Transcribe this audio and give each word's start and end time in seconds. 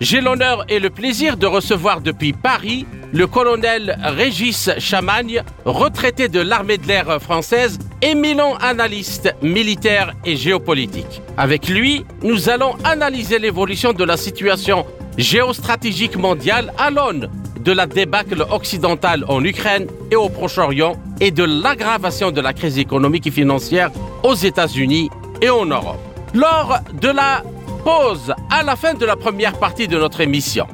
j'ai 0.00 0.20
l'honneur 0.20 0.64
et 0.68 0.78
le 0.78 0.90
plaisir 0.90 1.36
de 1.36 1.46
recevoir 1.46 2.00
depuis 2.00 2.32
Paris 2.32 2.86
le 3.12 3.26
colonel 3.26 3.98
Régis 4.02 4.70
Chamagne, 4.78 5.42
retraité 5.64 6.28
de 6.28 6.40
l'armée 6.40 6.76
de 6.76 6.86
l'air 6.86 7.20
française, 7.20 7.78
éminent 8.02 8.54
analyste 8.56 9.34
militaire 9.42 10.12
et 10.24 10.36
géopolitique. 10.36 11.22
Avec 11.36 11.68
lui, 11.68 12.04
nous 12.22 12.48
allons 12.50 12.74
analyser 12.84 13.38
l'évolution 13.38 13.92
de 13.92 14.04
la 14.04 14.16
situation 14.16 14.84
géostratégique 15.16 16.16
mondiale 16.16 16.72
à 16.78 16.90
l'aune 16.90 17.30
de 17.60 17.72
la 17.72 17.86
débâcle 17.86 18.46
occidentale 18.50 19.24
en 19.28 19.42
Ukraine 19.44 19.86
et 20.10 20.16
au 20.16 20.28
Proche-Orient 20.28 20.94
et 21.20 21.30
de 21.30 21.44
l'aggravation 21.44 22.30
de 22.30 22.40
la 22.40 22.52
crise 22.52 22.78
économique 22.78 23.26
et 23.26 23.32
financière 23.32 23.90
aux 24.22 24.34
États-Unis 24.34 25.10
et 25.42 25.50
en 25.50 25.64
Europe. 25.64 25.98
Lors 26.34 26.78
de 27.00 27.08
la 27.08 27.42
pause 27.88 28.34
à 28.50 28.62
la 28.62 28.76
fin 28.76 28.92
de 28.92 29.06
la 29.06 29.16
première 29.16 29.58
partie 29.58 29.88
de 29.88 29.98
notre 29.98 30.20
émission, 30.20 30.66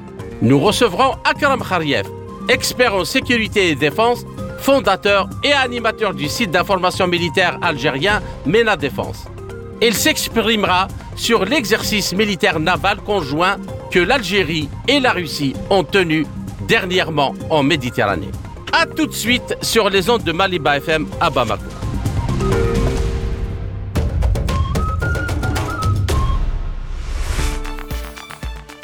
nous 0.43 0.59
recevrons 0.59 1.13
Akram 1.23 1.63
Khariev, 1.63 2.07
expert 2.49 2.93
en 2.93 3.05
sécurité 3.05 3.69
et 3.71 3.77
défense, 3.77 4.25
fondateur 4.59 5.29
et 5.45 5.53
animateur 5.53 6.13
du 6.13 6.29
site 6.29 6.51
d'information 6.51 7.07
militaire 7.07 7.57
algérien 7.63 8.21
MENA 8.47 8.77
Défense. 8.77 9.27
Il 9.81 9.95
s'exprimera 9.95 10.89
sur 11.15 11.45
l'exercice 11.45 12.13
militaire 12.15 12.59
naval 12.59 12.97
conjoint 12.97 13.59
que 13.93 14.01
l'Algérie 14.01 14.69
et 14.89 14.99
la 14.99 15.13
Russie 15.13 15.55
ont 15.71 15.85
tenu 15.85 16.27
dernièrement 16.67 17.33
en 17.49 17.63
Méditerranée. 17.63 18.33
A 18.73 18.87
tout 18.87 19.07
de 19.07 19.13
suite 19.13 19.57
sur 19.63 19.89
les 19.89 20.11
ondes 20.11 20.25
de 20.25 20.33
Maliba 20.33 20.79
FM 20.79 21.07
à 21.21 21.31
Bamako. 21.31 21.84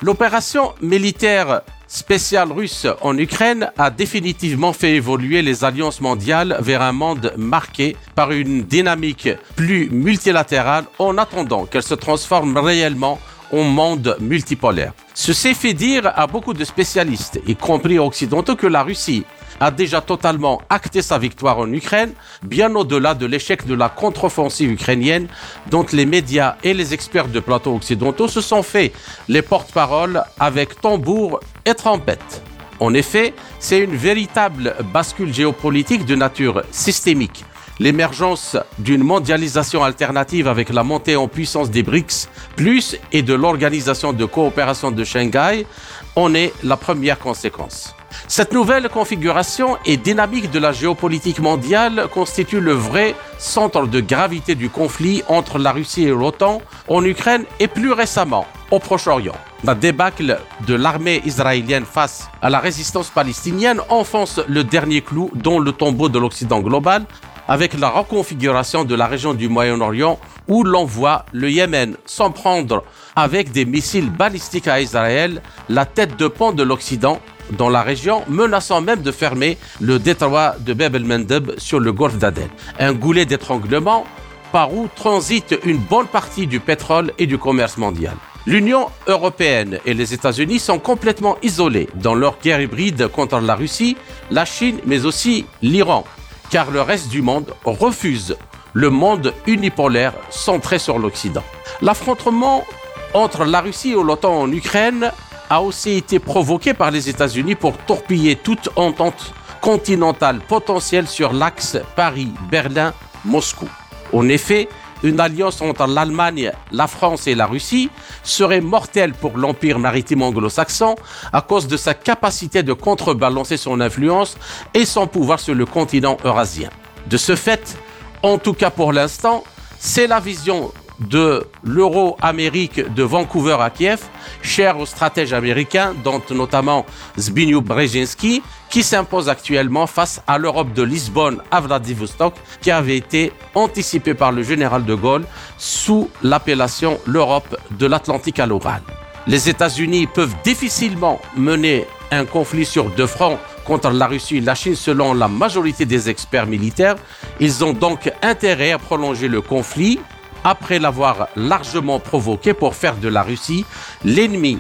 L'opération 0.03 0.73
militaire 0.81 1.61
spéciale 1.87 2.53
russe 2.53 2.87
en 3.03 3.19
Ukraine 3.19 3.71
a 3.77 3.91
définitivement 3.91 4.73
fait 4.73 4.95
évoluer 4.95 5.43
les 5.43 5.63
alliances 5.63 6.01
mondiales 6.01 6.57
vers 6.61 6.81
un 6.81 6.93
monde 6.93 7.35
marqué 7.37 7.97
par 8.15 8.33
une 8.33 8.63
dynamique 8.63 9.29
plus 9.57 9.91
multilatérale 9.91 10.85
en 10.99 11.19
attendant 11.19 11.67
qu'elle 11.67 11.83
se 11.83 11.95
transforme 11.95 12.57
réellement 12.57 13.19
en 13.53 13.63
monde 13.63 14.17
multipolaire. 14.21 14.93
Ceci 15.15 15.55
fait 15.55 15.75
dire 15.75 16.13
à 16.15 16.27
beaucoup 16.27 16.55
de 16.55 16.65
spécialistes, 16.65 17.41
y 17.47 17.57
compris 17.57 17.99
occidentaux, 17.99 18.57
que 18.57 18.67
la 18.67 18.83
Russie 18.83 19.25
a 19.61 19.71
déjà 19.71 20.01
totalement 20.01 20.63
acté 20.71 21.03
sa 21.03 21.19
victoire 21.19 21.59
en 21.59 21.71
Ukraine, 21.73 22.13
bien 22.43 22.75
au-delà 22.75 23.15
de 23.15 23.27
l'échec 23.27 23.67
de 23.67 23.75
la 23.75 23.89
contre-offensive 23.89 24.73
ukrainienne 24.73 25.29
dont 25.71 25.87
les 25.93 26.07
médias 26.07 26.57
et 26.65 26.73
les 26.73 26.95
experts 26.95 27.29
de 27.29 27.41
plateaux 27.41 27.75
occidentaux 27.75 28.29
se 28.29 28.41
sont 28.41 28.63
fait 28.63 28.93
les 29.29 29.43
porte-paroles 29.43 30.23
avec 30.39 30.81
tambour 30.81 31.41
et 31.67 31.75
trompette. 31.75 32.43
En 32.79 32.95
effet, 32.95 33.35
c'est 33.59 33.81
une 33.81 33.95
véritable 33.95 34.75
bascule 34.93 35.35
géopolitique 35.35 36.07
de 36.07 36.15
nature 36.15 36.63
systémique 36.71 37.45
l'émergence 37.81 38.57
d'une 38.79 39.03
mondialisation 39.03 39.83
alternative 39.83 40.47
avec 40.47 40.69
la 40.69 40.85
montée 40.85 41.17
en 41.17 41.27
puissance 41.27 41.71
des 41.71 41.83
BRICS, 41.83 42.29
plus 42.55 42.97
et 43.11 43.23
de 43.23 43.35
l'organisation 43.35 44.13
de 44.13 44.25
coopération 44.27 44.91
de 44.93 45.03
Shanghai, 45.03 45.67
en 46.15 46.35
est 46.35 46.53
la 46.63 46.77
première 46.77 47.19
conséquence. 47.19 47.95
Cette 48.29 48.53
nouvelle 48.53 48.89
configuration 48.89 49.79
et 49.87 49.97
dynamique 49.97 50.51
de 50.51 50.59
la 50.59 50.73
géopolitique 50.73 51.41
mondiale 51.41 52.07
constitue 52.13 52.61
le 52.61 52.73
vrai 52.73 53.15
centre 53.39 53.87
de 53.87 54.01
gravité 54.01 54.55
du 54.55 54.69
conflit 54.69 55.23
entre 55.29 55.59
la 55.59 55.73
Russie 55.73 56.05
et 56.05 56.11
l'OTAN 56.11 56.61
en 56.87 57.05
Ukraine 57.05 57.45
et 57.61 57.67
plus 57.69 57.93
récemment 57.93 58.47
au 58.71 58.79
Proche-Orient. 58.79 59.37
La 59.63 59.75
débâcle 59.75 60.39
de 60.67 60.75
l'armée 60.75 61.21
israélienne 61.27 61.85
face 61.85 62.31
à 62.41 62.49
la 62.49 62.61
résistance 62.61 63.11
palestinienne 63.11 63.83
enfonce 63.91 64.41
le 64.49 64.65
dernier 64.65 65.03
clou 65.03 65.31
dans 65.35 65.59
le 65.59 65.73
tombeau 65.73 66.09
de 66.09 66.19
l'Occident 66.19 66.61
global 66.61 67.05
avec 67.47 67.79
la 67.79 67.91
reconfiguration 67.91 68.85
de 68.85 68.95
la 68.95 69.07
région 69.07 69.35
du 69.35 69.51
Moyen-Orient 69.51 70.19
où 70.49 70.65
l'on 70.65 70.87
voit 70.87 71.27
le 71.33 71.51
Yémen 71.51 71.97
s'en 72.07 72.31
prendre 72.31 72.85
avec 73.15 73.53
des 73.53 73.67
missiles 73.67 74.11
balistiques 74.11 74.67
à 74.67 74.81
Israël, 74.81 75.43
la 75.69 75.85
tête 75.85 76.17
de 76.17 76.29
pont 76.29 76.53
de 76.53 76.63
l'Occident 76.63 77.21
dans 77.59 77.69
la 77.69 77.83
région, 77.83 78.23
menaçant 78.29 78.81
même 78.81 79.03
de 79.03 79.13
fermer 79.13 79.59
le 79.81 79.99
détroit 79.99 80.55
de 80.61 80.73
Bab 80.73 80.95
el-Mandeb 80.95 81.53
sur 81.59 81.81
le 81.81 81.93
golfe 81.93 82.17
d'Aden. 82.17 82.49
Un 82.79 82.95
goulet 82.95 83.27
d'étranglement 83.27 84.07
par 84.53 84.73
où 84.73 84.89
transite 84.95 85.59
une 85.65 85.79
bonne 85.79 86.07
partie 86.07 86.47
du 86.47 86.61
pétrole 86.61 87.13
et 87.19 87.27
du 87.27 87.37
commerce 87.37 87.77
mondial. 87.77 88.15
L'Union 88.47 88.89
européenne 89.07 89.79
et 89.85 89.93
les 89.93 90.15
États-Unis 90.15 90.59
sont 90.61 90.79
complètement 90.79 91.37
isolés 91.43 91.89
dans 91.95 92.15
leur 92.15 92.39
guerre 92.39 92.61
hybride 92.61 93.09
contre 93.09 93.39
la 93.41 93.55
Russie, 93.55 93.97
la 94.31 94.47
Chine, 94.47 94.79
mais 94.87 95.05
aussi 95.05 95.45
l'Iran, 95.61 96.05
car 96.51 96.71
le 96.71 96.81
reste 96.81 97.09
du 97.09 97.21
monde 97.21 97.53
refuse 97.65 98.37
le 98.73 98.89
monde 98.89 99.35
unipolaire 99.47 100.15
centré 100.31 100.79
sur 100.79 100.99
l'Occident. 100.99 101.43
L'affrontement 101.83 102.65
entre 103.13 103.45
la 103.45 103.61
Russie 103.61 103.91
et 103.91 104.03
l'OTAN 104.03 104.41
en 104.41 104.53
Ukraine 104.53 105.13
a 105.51 105.61
aussi 105.61 105.97
été 105.97 106.19
provoqué 106.19 106.73
par 106.73 106.91
les 106.91 107.09
États-Unis 107.09 107.57
pour 107.57 107.77
torpiller 107.77 108.37
toute 108.37 108.71
entente 108.77 109.35
continentale 109.61 110.41
potentielle 110.41 111.09
sur 111.09 111.33
l'axe 111.33 111.77
Paris-Berlin-Moscou. 111.97 113.69
En 114.13 114.29
effet, 114.29 114.69
une 115.03 115.21
alliance 115.21 115.61
entre 115.61 115.87
l'Allemagne, 115.87 116.53
la 116.73 116.87
France 116.87 117.27
et 117.27 117.35
la 117.35 117.47
Russie 117.47 117.91
serait 118.23 118.61
mortelle 118.61 119.13
pour 119.13 119.37
l'empire 119.37 119.79
maritime 119.79 120.23
anglo-saxon 120.23 120.97
à 121.33 121.41
cause 121.41 121.67
de 121.67 121.77
sa 121.77 121.95
capacité 121.95 122.63
de 122.63 122.73
contrebalancer 122.73 123.57
son 123.57 123.81
influence 123.81 124.37
et 124.75 124.85
son 124.85 125.07
pouvoir 125.07 125.41
sur 125.41 125.55
le 125.55 125.67
continent 125.67 126.17
eurasien. 126.25 126.71
De 127.09 127.17
ce 127.17 127.35
fait, 127.37 127.77
en 128.23 128.39
tout 128.39 128.55
cas 128.55 128.71
pour 128.71 128.93
l'instant, 128.93 129.45
c'est 129.79 130.07
la 130.07 130.21
vision 130.21 130.73
de 131.01 131.47
l'euro-Amérique 131.65 132.93
de 132.95 133.03
Vancouver 133.03 133.57
à 133.61 133.71
Kiev, 133.71 134.01
cher 134.43 134.79
aux 134.79 134.87
stratèges 134.87 135.33
américains, 135.33 135.95
dont 136.05 136.23
notamment 136.31 136.85
Zbigniew 137.19 137.61
Brzezinski, 137.61 138.43
qui 138.69 138.83
s'impose 138.83 139.29
actuellement 139.29 139.87
face 139.87 140.23
à 140.27 140.39
l'Europe 140.39 140.73
de 140.73 140.83
Lisbonne 140.83 141.43
à 141.51 141.61
Vladivostok, 141.61 142.35
qui 142.61 142.71
avait 142.71 142.97
été 142.97 143.33
anticipée 143.55 144.15
par 144.15 144.33
le 144.33 144.43
général 144.43 144.85
de 144.85 144.95
Gaulle 144.95 145.25
sous 145.59 146.09
l'appellation 146.23 147.01
l'Europe 147.07 147.57
de 147.73 147.87
l'Atlantique 147.87 148.39
à 148.39 148.47
l'oral. 148.47 148.83
Les 149.27 149.49
États-Unis 149.49 150.07
peuvent 150.07 150.35
difficilement 150.45 151.21
mener 151.37 151.87
un 152.11 152.25
conflit 152.25 152.65
sur 152.65 152.91
deux 152.91 153.07
fronts 153.07 153.39
contre 153.65 153.91
la 153.91 154.07
Russie 154.07 154.39
et 154.39 154.41
la 154.41 154.55
Chine 154.55 154.75
selon 154.75 155.15
la 155.15 155.29
majorité 155.29 155.85
des 155.85 156.09
experts 156.09 156.47
militaires. 156.47 156.97
Ils 157.39 157.65
ont 157.65 157.73
donc 157.73 158.11
intérêt 158.23 158.73
à 158.73 158.79
prolonger 158.79 159.29
le 159.29 159.41
conflit 159.41 160.01
après 160.45 160.79
l'avoir 160.79 161.29
largement 161.37 161.99
provoqué 161.99 162.55
pour 162.55 162.75
faire 162.75 162.97
de 162.97 163.09
la 163.09 163.23
Russie 163.23 163.65
l'ennemi 164.05 164.59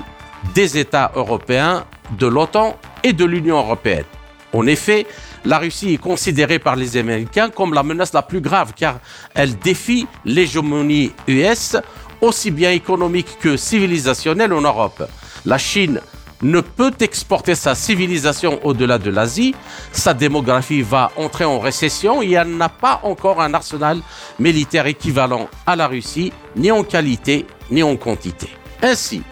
des 0.54 0.78
États 0.78 1.12
européens, 1.14 1.84
de 2.18 2.26
l'OTAN 2.26 2.76
et 3.02 3.12
de 3.12 3.24
l'Union 3.24 3.58
européenne. 3.58 4.04
En 4.52 4.66
effet, 4.66 5.06
la 5.44 5.58
Russie 5.58 5.94
est 5.94 5.98
considérée 5.98 6.58
par 6.58 6.76
les 6.76 6.96
Américains 6.96 7.50
comme 7.50 7.72
la 7.72 7.82
menace 7.82 8.12
la 8.12 8.22
plus 8.22 8.40
grave 8.40 8.72
car 8.74 8.98
elle 9.34 9.58
défie 9.58 10.06
l'hégémonie 10.24 11.12
US 11.28 11.76
aussi 12.20 12.50
bien 12.50 12.72
économique 12.72 13.38
que 13.40 13.56
civilisationnelle 13.56 14.52
en 14.52 14.60
Europe. 14.60 15.08
La 15.46 15.56
Chine 15.56 16.00
ne 16.42 16.60
peut 16.60 16.92
exporter 17.00 17.54
sa 17.54 17.74
civilisation 17.74 18.60
au-delà 18.64 18.98
de 18.98 19.10
l'Asie, 19.10 19.54
sa 19.92 20.14
démographie 20.14 20.82
va 20.82 21.10
entrer 21.16 21.44
en 21.44 21.58
récession 21.58 22.22
et 22.22 22.32
elle 22.32 22.56
n'a 22.56 22.68
pas 22.68 23.00
encore 23.02 23.40
un 23.40 23.54
arsenal 23.54 24.00
militaire 24.38 24.86
équivalent 24.86 25.48
à 25.66 25.76
la 25.76 25.86
Russie, 25.86 26.32
ni 26.56 26.70
en 26.70 26.82
qualité 26.82 27.46
ni 27.70 27.82
en 27.82 27.96
quantité. 27.96 28.48
Ainsi, 28.82 29.22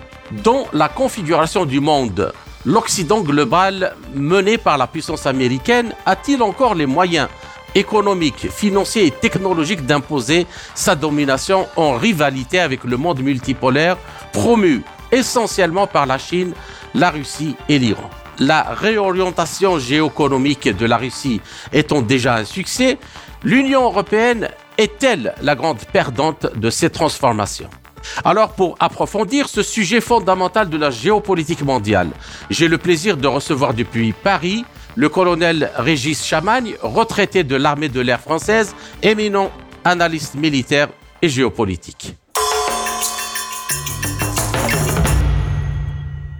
dans 0.45 0.67
la 0.73 0.89
configuration 0.89 1.65
du 1.65 1.81
monde, 1.81 2.33
l'Occident 2.65 3.21
global 3.21 3.95
mené 4.15 4.59
par 4.59 4.77
la 4.77 4.87
puissance 4.87 5.27
américaine 5.27 5.95
a-t-il 6.05 6.43
encore 6.43 6.75
les 6.75 6.87
moyens 6.87 7.29
économiques, 7.75 8.51
financiers 8.51 9.07
et 9.07 9.11
technologiques 9.11 9.87
d'imposer 9.87 10.47
sa 10.75 10.95
domination 10.95 11.67
en 11.77 11.93
rivalité 11.93 12.61
avec 12.61 12.85
le 12.85 12.97
monde 12.97 13.21
multipolaire 13.21 13.97
promu 14.33 14.83
essentiellement 15.13 15.87
par 15.87 16.07
la 16.07 16.19
Chine, 16.19 16.53
la 16.95 17.11
Russie 17.11 17.57
et 17.69 17.79
l'Iran. 17.79 18.11
la 18.39 18.63
réorientation 18.63 19.79
géoéconomique 19.79 20.69
de 20.69 20.87
la 20.87 20.97
Russie 20.97 21.41
étant 21.73 22.03
déjà 22.03 22.37
un 22.37 22.45
succès, 22.45 22.99
l'Union 23.43 23.85
européenne 23.85 24.49
est-elle 24.77 25.35
la 25.43 25.55
grande 25.55 25.85
perdante 25.93 26.47
de 26.57 26.71
ces 26.71 26.91
transformations? 26.91 27.71
Alors 28.25 28.53
pour 28.53 28.77
approfondir 28.79 29.49
ce 29.49 29.63
sujet 29.63 30.01
fondamental 30.01 30.69
de 30.71 30.77
la 30.77 30.91
géopolitique 30.91 31.63
mondiale, 31.63 32.11
j'ai 32.49 32.69
le 32.69 32.79
plaisir 32.79 33.17
de 33.17 33.27
recevoir 33.27 33.75
depuis 33.75 34.13
Paris 34.13 34.65
le 34.95 35.09
colonel 35.09 35.71
Régis 35.77 36.25
Chamagne, 36.25 36.75
retraité 36.83 37.45
de 37.45 37.55
l'armée 37.57 37.89
de 37.89 38.01
l'air 38.01 38.21
française, 38.21 38.75
éminent 39.03 39.51
analyste 39.85 40.35
militaire 40.35 40.89
et 41.23 41.29
géopolitique. 41.29 42.17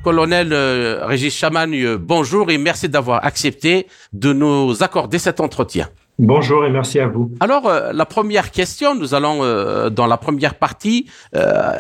Colonel 0.09 0.55
euh, 0.55 1.05
Régis 1.05 1.37
Chamagne, 1.37 1.97
bonjour 1.97 2.51
et 2.51 2.57
merci 2.57 2.89
d'avoir 2.89 3.27
accepté 3.27 3.87
de 4.15 4.33
nous 4.33 4.83
accorder 4.83 5.19
cet 5.19 5.39
entretien. 5.39 5.87
Bonjour 6.19 6.65
et 6.65 6.71
merci 6.71 6.99
à 6.99 7.09
vous. 7.09 7.31
Alors, 7.41 7.67
euh, 7.67 7.93
la 7.93 8.07
première 8.07 8.51
question, 8.51 8.95
nous 8.95 9.13
allons, 9.13 9.41
euh, 9.43 9.91
dans 9.91 10.07
la 10.07 10.17
première 10.17 10.55
partie, 10.55 11.11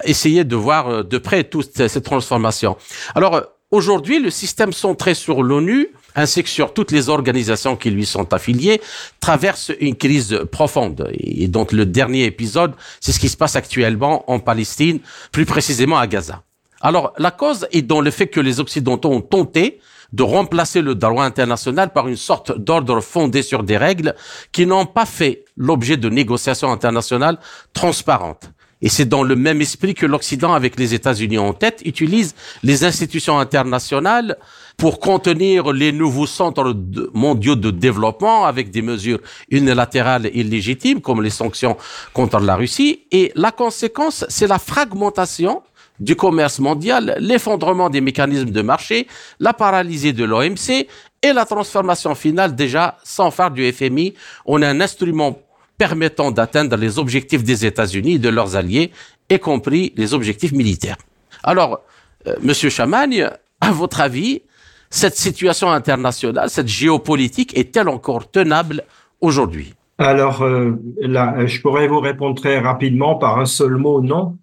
essayer 0.04 0.44
de 0.44 0.56
voir 0.56 1.04
de 1.04 1.16
près 1.16 1.44
toutes 1.44 1.88
ces 1.88 2.02
transformations. 2.02 2.76
Alors, 3.14 3.40
aujourd'hui, 3.70 4.20
le 4.20 4.28
système 4.28 4.75
centré 4.75 5.14
sur 5.14 5.42
l'ONU 5.42 5.88
ainsi 6.14 6.42
que 6.42 6.50
sur 6.50 6.75
toutes 6.75 6.90
les 6.90 7.08
organisations 7.08 7.76
qui 7.76 7.90
lui 7.90 8.04
sont 8.04 8.34
affiliées, 8.34 8.82
traverse 9.20 9.72
une 9.80 9.94
crise 9.94 10.40
profonde. 10.50 11.08
Et 11.14 11.48
donc 11.48 11.70
le 11.70 11.86
dernier 11.86 12.25
épisode, 12.25 12.72
c'est 13.00 13.12
ce 13.12 13.20
qui 13.20 13.28
se 13.28 13.36
passe 13.36 13.56
actuellement 13.56 14.30
en 14.30 14.40
Palestine, 14.40 14.98
plus 15.32 15.46
précisément 15.46 15.96
à 15.96 16.06
Gaza. 16.06 16.42
Alors 16.80 17.12
la 17.19 17.30
cause 17.30 17.66
est 17.72 17.82
dans 17.82 18.00
le 18.00 18.10
fait 18.10 18.28
que 18.28 18.40
les 18.40 18.60
Occidentaux 18.60 19.10
ont 19.10 19.20
tenté 19.20 19.80
de 20.12 20.22
remplacer 20.22 20.80
le 20.80 20.94
droit 20.94 21.25
international 21.25 21.92
par 21.92 22.08
une 22.08 22.16
sorte 22.16 22.56
d'ordre 22.56 23.00
fondé 23.00 23.42
sur 23.42 23.62
des 23.62 23.76
règles 23.76 24.14
qui 24.52 24.64
n'ont 24.64 24.86
pas 24.86 25.04
fait 25.06 25.44
l'objet 25.56 25.96
de 25.96 26.08
négociations 26.08 26.72
internationales 26.72 27.38
transparentes. 27.75 28.50
Et 28.80 28.88
c'est 28.88 29.06
dans 29.06 29.25
le 29.25 29.34
même 29.34 29.60
esprit 29.60 29.94
que 29.94 30.06
l'Occident, 30.06 30.54
avec 30.54 30.78
les 30.78 30.94
États-Unis 30.94 31.38
en 31.38 31.52
tête, 31.52 31.82
utilise 31.84 32.36
les 32.62 32.84
institutions 32.84 33.38
internationales 33.38 34.36
pour 34.76 35.00
contenir 35.00 35.72
les 35.72 35.90
nouveaux 35.90 36.28
centres 36.28 36.76
mondiaux 37.12 37.56
de 37.56 37.72
développement 37.72 38.44
avec 38.44 38.70
des 38.70 38.82
mesures 38.82 39.19
unilatérales 39.50 40.30
illégitimes 40.32 41.00
comme 41.00 41.22
les 41.22 41.30
sanctions 41.30 41.76
contre 42.12 42.38
la 42.38 42.54
Russie. 42.54 43.00
Et 43.10 43.32
la 43.34 43.50
conséquence, 43.50 44.25
c'est 44.28 44.46
la 44.46 44.60
fragmentation 44.60 45.62
du 46.00 46.16
commerce 46.16 46.58
mondial, 46.58 47.16
l'effondrement 47.18 47.90
des 47.90 48.00
mécanismes 48.00 48.50
de 48.50 48.62
marché, 48.62 49.06
la 49.40 49.52
paralysie 49.52 50.12
de 50.12 50.24
l'OMC 50.24 50.86
et 51.22 51.32
la 51.32 51.44
transformation 51.44 52.14
finale 52.14 52.54
déjà 52.54 52.96
sans 53.04 53.30
phare 53.30 53.50
du 53.50 53.70
FMI 53.72 54.14
en 54.46 54.62
un 54.62 54.80
instrument 54.80 55.38
permettant 55.76 56.30
d'atteindre 56.30 56.76
les 56.76 56.98
objectifs 56.98 57.44
des 57.44 57.64
États-Unis 57.64 58.14
et 58.14 58.18
de 58.18 58.28
leurs 58.28 58.56
alliés, 58.56 58.90
y 59.30 59.38
compris 59.38 59.92
les 59.96 60.14
objectifs 60.14 60.52
militaires. 60.52 60.96
Alors, 61.42 61.80
euh, 62.26 62.34
Monsieur 62.42 62.70
Chamagne, 62.70 63.30
à 63.60 63.70
votre 63.70 64.00
avis, 64.00 64.42
cette 64.90 65.16
situation 65.16 65.70
internationale, 65.70 66.50
cette 66.50 66.68
géopolitique 66.68 67.56
est-elle 67.56 67.88
encore 67.88 68.30
tenable 68.30 68.84
aujourd'hui? 69.20 69.74
Alors, 69.98 70.42
euh, 70.42 70.72
je 71.00 71.60
pourrais 71.60 71.88
vous 71.88 72.00
répondre 72.00 72.40
très 72.40 72.58
rapidement 72.58 73.16
par 73.16 73.38
un 73.38 73.46
seul 73.46 73.76
mot, 73.76 74.00
non. 74.00 74.36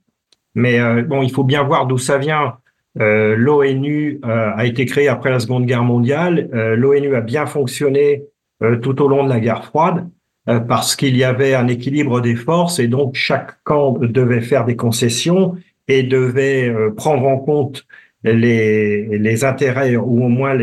Mais 0.55 0.79
euh, 0.79 1.03
bon, 1.03 1.21
il 1.21 1.31
faut 1.31 1.43
bien 1.43 1.63
voir 1.63 1.85
d'où 1.85 1.97
ça 1.97 2.17
vient. 2.17 2.55
Euh, 2.99 3.35
L'ONU 3.35 4.21
euh, 4.23 4.51
a 4.55 4.65
été 4.65 4.85
créée 4.85 5.09
après 5.09 5.29
la 5.29 5.39
Seconde 5.39 5.65
Guerre 5.65 5.83
mondiale. 5.83 6.49
L'ONU 6.77 7.15
a 7.15 7.21
bien 7.21 7.45
fonctionné 7.45 8.23
tout 8.81 9.01
au 9.01 9.09
long 9.09 9.25
de 9.25 9.29
la 9.29 9.41
guerre 9.41 9.65
froide 9.65 10.09
parce 10.45 10.95
qu'il 10.95 11.17
y 11.17 11.25
avait 11.25 11.55
un 11.55 11.67
équilibre 11.67 12.21
des 12.21 12.35
forces 12.35 12.79
et 12.79 12.87
donc 12.87 13.15
chaque 13.15 13.61
camp 13.63 13.97
devait 13.99 14.39
faire 14.39 14.63
des 14.63 14.77
concessions 14.77 15.55
et 15.89 16.03
devait 16.03 16.73
prendre 16.95 17.27
en 17.27 17.37
compte 17.37 17.85
les, 18.23 19.43
intérêts 19.43 19.97
ou 19.97 20.23
au 20.23 20.29
moins 20.29 20.53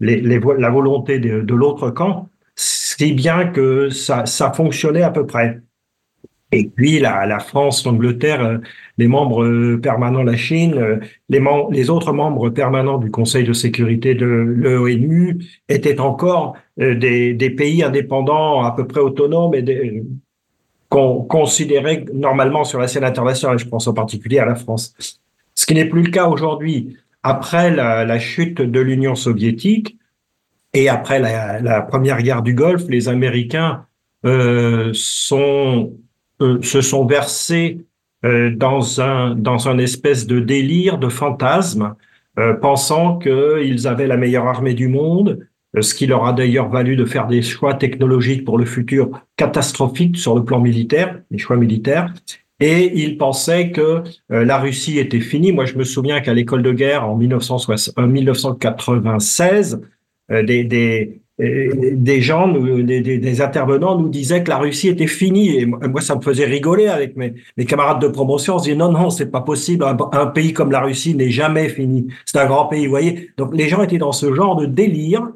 la 0.00 0.70
volonté 0.70 1.18
de, 1.18 1.54
l'autre 1.54 1.90
camp, 1.90 2.30
si 2.56 3.12
bien 3.12 3.48
que 3.48 3.90
ça 3.90 4.52
fonctionnait 4.54 5.02
à 5.02 5.10
peu 5.10 5.26
près. 5.26 5.60
Et 6.52 6.68
puis 6.68 7.00
la, 7.00 7.26
la 7.26 7.38
France, 7.38 7.84
l'Angleterre, 7.86 8.44
euh, 8.44 8.58
les 8.98 9.08
membres 9.08 9.42
euh, 9.42 9.80
permanents 9.80 10.22
la 10.22 10.36
Chine, 10.36 10.74
euh, 10.74 11.00
les, 11.30 11.42
les 11.70 11.90
autres 11.90 12.12
membres 12.12 12.50
permanents 12.50 12.98
du 12.98 13.10
Conseil 13.10 13.44
de 13.44 13.54
sécurité 13.54 14.14
de 14.14 14.26
l'ONU 14.26 15.38
étaient 15.68 15.98
encore 15.98 16.56
des, 16.76 17.34
des, 17.34 17.50
pays 17.50 17.82
indépendants 17.82 18.62
à 18.62 18.72
peu 18.72 18.86
près 18.86 19.00
autonomes 19.00 19.54
et 19.54 20.02
qu'on 20.88 21.22
considérait 21.22 22.04
normalement 22.12 22.64
sur 22.64 22.78
la 22.78 22.88
scène 22.88 23.04
internationale. 23.04 23.58
Je 23.58 23.66
pense 23.66 23.86
en 23.88 23.94
particulier 23.94 24.38
à 24.38 24.46
la 24.46 24.54
France. 24.54 24.94
Ce 25.54 25.66
qui 25.66 25.74
n'est 25.74 25.86
plus 25.86 26.02
le 26.02 26.10
cas 26.10 26.28
aujourd'hui. 26.28 26.96
Après 27.22 27.70
la, 27.70 28.04
la, 28.04 28.18
chute 28.18 28.60
de 28.60 28.80
l'Union 28.80 29.14
soviétique 29.14 29.96
et 30.74 30.88
après 30.88 31.18
la, 31.18 31.60
la, 31.60 31.82
première 31.82 32.20
guerre 32.22 32.42
du 32.42 32.54
Golfe, 32.54 32.84
les 32.88 33.08
Américains 33.08 33.86
euh, 34.24 34.90
sont, 34.94 35.92
euh, 36.42 36.62
se 36.62 36.80
sont 36.80 37.06
versés 37.06 37.78
euh, 38.24 38.50
dans 38.54 39.00
un 39.00 39.34
dans 39.34 39.68
un 39.68 39.78
espèce 39.78 40.26
de 40.26 40.40
délire, 40.40 40.98
de 40.98 41.08
fantasme, 41.08 41.94
euh, 42.38 42.54
pensant 42.54 43.18
qu'ils 43.18 43.88
avaient 43.88 44.06
la 44.06 44.16
meilleure 44.16 44.46
armée 44.46 44.74
du 44.74 44.88
monde, 44.88 45.46
ce 45.80 45.94
qui 45.94 46.06
leur 46.06 46.26
a 46.26 46.32
d'ailleurs 46.32 46.68
valu 46.68 46.96
de 46.96 47.04
faire 47.04 47.26
des 47.26 47.42
choix 47.42 47.74
technologiques 47.74 48.44
pour 48.44 48.58
le 48.58 48.64
futur 48.64 49.10
catastrophiques 49.36 50.18
sur 50.18 50.34
le 50.34 50.44
plan 50.44 50.60
militaire, 50.60 51.20
les 51.30 51.38
choix 51.38 51.56
militaires, 51.56 52.12
et 52.60 52.92
il 52.94 53.16
pensait 53.16 53.70
que 53.70 54.02
la 54.28 54.58
Russie 54.58 54.98
était 54.98 55.20
finie. 55.20 55.50
Moi, 55.50 55.64
je 55.64 55.76
me 55.76 55.84
souviens 55.84 56.20
qu'à 56.20 56.34
l'école 56.34 56.62
de 56.62 56.72
guerre 56.72 57.08
en 57.08 57.16
1996, 57.16 59.80
euh, 60.32 60.42
des, 60.42 60.64
des, 60.64 61.21
des 61.42 62.20
gens, 62.20 62.48
des, 62.48 63.00
des, 63.00 63.40
intervenants 63.40 63.98
nous 63.98 64.08
disaient 64.08 64.44
que 64.44 64.50
la 64.50 64.58
Russie 64.58 64.88
était 64.88 65.06
finie. 65.06 65.58
Et 65.58 65.66
moi, 65.66 66.00
ça 66.00 66.14
me 66.14 66.20
faisait 66.20 66.44
rigoler 66.44 66.86
avec 66.86 67.16
mes, 67.16 67.34
camarades 67.66 68.00
de 68.00 68.08
promotion. 68.08 68.56
On 68.56 68.58
se 68.58 68.64
disait 68.64 68.76
non, 68.76 68.92
non, 68.92 69.10
c'est 69.10 69.30
pas 69.30 69.40
possible. 69.40 69.84
Un, 69.84 70.26
pays 70.26 70.52
comme 70.52 70.70
la 70.70 70.80
Russie 70.80 71.14
n'est 71.14 71.30
jamais 71.30 71.68
fini. 71.68 72.06
C'est 72.26 72.38
un 72.38 72.46
grand 72.46 72.66
pays, 72.66 72.84
vous 72.84 72.90
voyez. 72.90 73.30
Donc 73.36 73.56
les 73.56 73.68
gens 73.68 73.82
étaient 73.82 73.98
dans 73.98 74.12
ce 74.12 74.32
genre 74.32 74.56
de 74.56 74.66
délire 74.66 75.28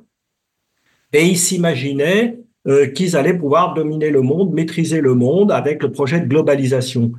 et 1.13 1.25
ils 1.25 1.39
s'imaginaient 1.39 2.39
euh, 2.69 2.87
qu'ils 2.87 3.17
allaient 3.17 3.37
pouvoir 3.37 3.75
dominer 3.75 4.11
le 4.11 4.23
monde, 4.23 4.53
maîtriser 4.53 5.01
le 5.01 5.15
monde 5.15 5.51
avec 5.51 5.83
le 5.83 5.91
projet 5.91 6.21
de 6.21 6.27
globalisation. 6.27 7.13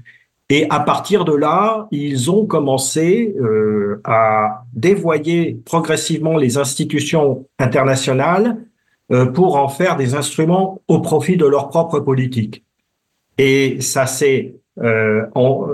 Et 0.49 0.65
à 0.69 0.79
partir 0.79 1.25
de 1.25 1.33
là, 1.33 1.87
ils 1.91 2.31
ont 2.31 2.45
commencé 2.45 3.35
euh, 3.41 4.01
à 4.05 4.63
dévoyer 4.73 5.59
progressivement 5.65 6.37
les 6.37 6.57
institutions 6.57 7.45
internationales 7.59 8.57
pour 9.33 9.55
en 9.55 9.69
faire 9.69 9.95
des 9.95 10.15
instruments 10.15 10.81
au 10.87 10.99
profit 10.99 11.37
de 11.37 11.45
leur 11.45 11.69
propre 11.69 11.99
politique. 11.99 12.63
Et 13.37 13.79
ça 13.81 14.05
s'est 14.05 14.55
euh, 14.79 15.25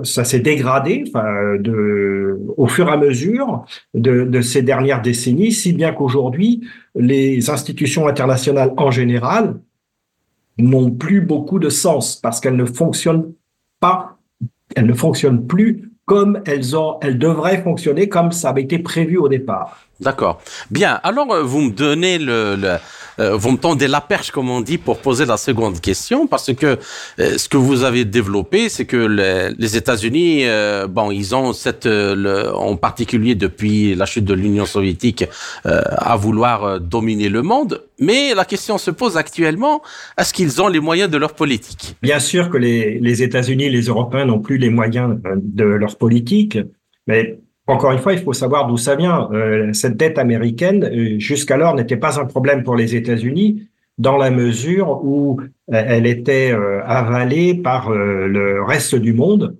ça 0.03 0.23
s'est 0.23 0.39
dégradé 0.39 1.03
enfin, 1.07 1.57
de, 1.59 2.39
au 2.55 2.67
fur 2.67 2.87
et 2.87 2.91
à 2.91 2.97
mesure 2.97 3.65
de, 3.93 4.23
de 4.23 4.41
ces 4.41 4.61
dernières 4.61 5.01
décennies, 5.01 5.51
si 5.51 5.73
bien 5.73 5.91
qu'aujourd'hui, 5.91 6.65
les 6.95 7.49
institutions 7.49 8.07
internationales 8.07 8.73
en 8.77 8.91
général 8.91 9.59
n'ont 10.57 10.91
plus 10.91 11.19
beaucoup 11.19 11.59
de 11.59 11.69
sens 11.69 12.15
parce 12.15 12.39
qu'elles 12.39 12.55
ne 12.55 12.65
fonctionnent 12.65 13.33
pas, 13.79 14.17
elles 14.75 14.85
ne 14.85 14.93
fonctionnent 14.93 15.45
plus 15.45 15.91
comme 16.05 16.41
elles, 16.45 16.77
ont, 16.77 16.97
elles 17.01 17.17
devraient 17.17 17.61
fonctionner, 17.61 18.07
comme 18.07 18.31
ça 18.31 18.49
avait 18.49 18.63
été 18.63 18.79
prévu 18.79 19.17
au 19.17 19.27
départ. 19.27 19.85
D'accord. 20.03 20.41
Bien. 20.69 20.99
Alors, 21.03 21.31
euh, 21.31 21.43
vous 21.43 21.61
me 21.61 21.71
donnez 21.71 22.17
le, 22.19 22.55
le 22.55 22.77
euh, 23.19 23.35
vous 23.35 23.51
me 23.51 23.57
tendez 23.57 23.87
la 23.87 24.01
perche, 24.01 24.31
comme 24.31 24.49
on 24.49 24.61
dit, 24.61 24.77
pour 24.77 24.99
poser 24.99 25.25
la 25.25 25.37
seconde 25.37 25.79
question, 25.79 26.27
parce 26.27 26.53
que 26.53 26.79
euh, 27.19 27.37
ce 27.37 27.47
que 27.47 27.57
vous 27.57 27.83
avez 27.83 28.05
développé, 28.05 28.69
c'est 28.69 28.85
que 28.85 28.97
les, 28.97 29.53
les 29.57 29.77
États-Unis, 29.77 30.45
euh, 30.45 30.87
bon, 30.87 31.11
ils 31.11 31.35
ont 31.35 31.53
cette, 31.53 31.85
le, 31.85 32.51
en 32.55 32.75
particulier 32.75 33.35
depuis 33.35 33.95
la 33.95 34.05
chute 34.05 34.25
de 34.25 34.33
l'Union 34.33 34.65
soviétique, 34.65 35.25
à 35.63 36.15
vouloir 36.15 36.79
dominer 36.79 37.29
le 37.29 37.41
monde. 37.41 37.83
Mais 37.99 38.33
la 38.33 38.45
question 38.45 38.77
se 38.77 38.91
pose 38.91 39.17
actuellement 39.17 39.81
est-ce 40.17 40.33
qu'ils 40.33 40.61
ont 40.61 40.67
les 40.67 40.79
moyens 40.79 41.09
de 41.09 41.17
leur 41.17 41.33
politique? 41.33 41.95
Bien 42.01 42.19
sûr 42.19 42.49
que 42.49 42.57
les, 42.57 42.99
les 42.99 43.23
États-Unis, 43.23 43.69
les 43.69 43.83
Européens 43.83 44.25
n'ont 44.25 44.39
plus 44.39 44.57
les 44.57 44.69
moyens 44.69 45.17
de 45.35 45.63
leur 45.63 45.97
politique, 45.97 46.57
mais 47.07 47.39
encore 47.67 47.91
une 47.91 47.99
fois, 47.99 48.13
il 48.13 48.19
faut 48.19 48.33
savoir 48.33 48.67
d'où 48.67 48.77
ça 48.77 48.95
vient. 48.95 49.29
Euh, 49.31 49.71
cette 49.73 49.97
dette 49.97 50.17
américaine, 50.17 50.83
euh, 50.83 51.19
jusqu'alors, 51.19 51.75
n'était 51.75 51.97
pas 51.97 52.19
un 52.19 52.25
problème 52.25 52.63
pour 52.63 52.75
les 52.75 52.95
États-Unis 52.95 53.69
dans 53.97 54.17
la 54.17 54.31
mesure 54.31 55.03
où 55.03 55.39
euh, 55.41 55.45
elle 55.67 56.05
était 56.05 56.53
avalée 56.85 57.53
par 57.53 57.91
le 57.91 58.63
reste 58.63 58.95
du 58.95 59.13
monde 59.13 59.55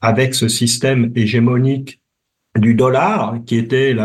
avec 0.00 0.34
ce 0.34 0.48
système 0.48 1.10
hégémonique 1.16 2.00
du 2.56 2.74
dollar, 2.74 3.36
qui 3.46 3.56
était 3.56 3.96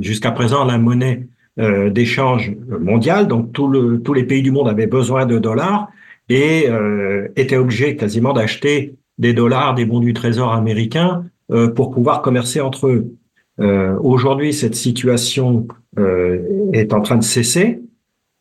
jusqu'à 0.00 0.30
présent 0.30 0.64
la 0.64 0.78
monnaie 0.78 1.26
euh, 1.58 1.90
d'échange 1.90 2.50
mondial. 2.80 3.28
Donc 3.28 3.52
tous 3.52 4.14
les 4.14 4.24
pays 4.24 4.40
du 4.40 4.50
monde 4.50 4.70
avaient 4.70 4.86
besoin 4.86 5.26
de 5.26 5.38
dollars 5.38 5.90
et 6.30 6.64
euh, 6.70 7.28
étaient 7.36 7.58
obligés 7.58 7.94
quasiment 7.94 8.32
d'acheter 8.32 8.94
des 9.18 9.34
dollars, 9.34 9.74
des 9.74 9.84
bons 9.84 10.00
du 10.00 10.14
trésor 10.14 10.54
américains 10.54 11.26
euh, 11.41 11.41
pour 11.74 11.90
pouvoir 11.90 12.22
commercer 12.22 12.60
entre 12.60 12.88
eux. 12.88 13.14
Euh, 13.60 13.96
Aujourd'hui, 14.00 14.52
cette 14.52 14.74
situation 14.74 15.66
euh, 15.98 16.70
est 16.72 16.92
en 16.92 17.00
train 17.00 17.16
de 17.16 17.22
cesser. 17.22 17.80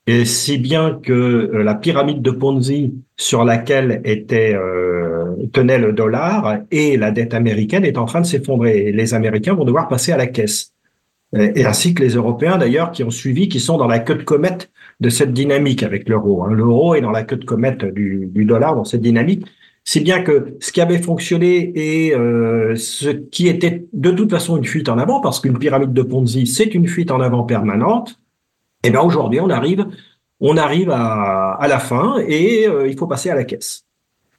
Et 0.08 0.26
si 0.26 0.58
bien 0.58 1.00
que 1.02 1.14
euh, 1.14 1.64
la 1.64 1.76
pyramide 1.76 2.22
de 2.22 2.32
Ponzi 2.32 2.96
sur 3.18 3.44
laquelle 3.44 4.02
était 4.04 4.54
euh, 4.56 5.36
tenait 5.54 5.78
le 5.78 5.94
dollar 5.94 6.60
et 6.72 6.98
la 6.98 7.12
dette 7.12 7.34
américaine 7.34 7.86
est 7.86 7.98
en 7.98 8.06
train 8.06 8.22
de 8.22 8.26
s'effondrer. 8.26 8.92
Les 8.92 9.14
Américains 9.14 9.54
vont 9.54 9.66
devoir 9.66 9.88
passer 9.88 10.12
à 10.12 10.18
la 10.18 10.28
caisse. 10.28 10.74
Et, 11.34 11.66
ainsi 11.66 11.94
que 11.94 12.04
les 12.04 12.16
Européens 12.16 12.58
d'ailleurs 12.58 12.92
qui 12.92 13.04
ont 13.04 13.10
suivi, 13.10 13.48
qui 13.48 13.62
sont 13.62 13.78
dans 13.78 13.88
la 13.88 14.00
queue 14.00 14.16
de 14.16 14.24
comète 14.24 14.70
de 15.00 15.10
cette 15.10 15.32
dynamique 15.32 15.82
avec 15.82 16.10
l'euro. 16.10 16.44
Hein. 16.44 16.52
L'euro 16.52 16.94
est 16.96 17.02
dans 17.02 17.12
la 17.12 17.24
queue 17.24 17.38
de 17.38 17.46
comète 17.46 17.86
du, 17.86 18.28
du 18.28 18.44
dollar 18.44 18.76
dans 18.76 18.84
cette 18.84 19.02
dynamique. 19.02 19.46
Si 19.84 20.00
bien 20.00 20.22
que 20.22 20.58
ce 20.60 20.72
qui 20.72 20.80
avait 20.80 21.02
fonctionné 21.02 21.72
et 21.76 22.16
euh, 22.16 22.76
ce 22.76 23.10
qui 23.10 23.48
était 23.48 23.88
de 23.94 24.12
toute 24.12 24.30
façon 24.30 24.58
une 24.58 24.66
fuite 24.66 24.90
en 24.90 24.98
avant, 24.98 25.22
parce 25.22 25.40
qu'une 25.40 25.58
pyramide 25.58 25.94
de 25.94 26.04
Ponzi, 26.04 26.46
c'est 26.46 26.76
une 26.76 26.88
fuite 26.88 27.12
en 27.12 27.20
avant 27.20 27.44
permanente, 27.44 28.20
eh 28.84 28.92
bien 28.92 29.02
aujourd'hui, 29.02 29.40
on 29.40 29.50
arrive, 29.50 29.88
on 30.40 30.58
arrive 30.58 30.92
à, 30.92 31.66
la 31.68 31.80
fin 31.80 32.18
et 32.28 32.68
euh, 32.68 32.88
il 32.88 32.98
faut 32.98 33.08
passer 33.08 33.30
à 33.32 33.36
la 33.36 33.44
caisse. 33.44 33.86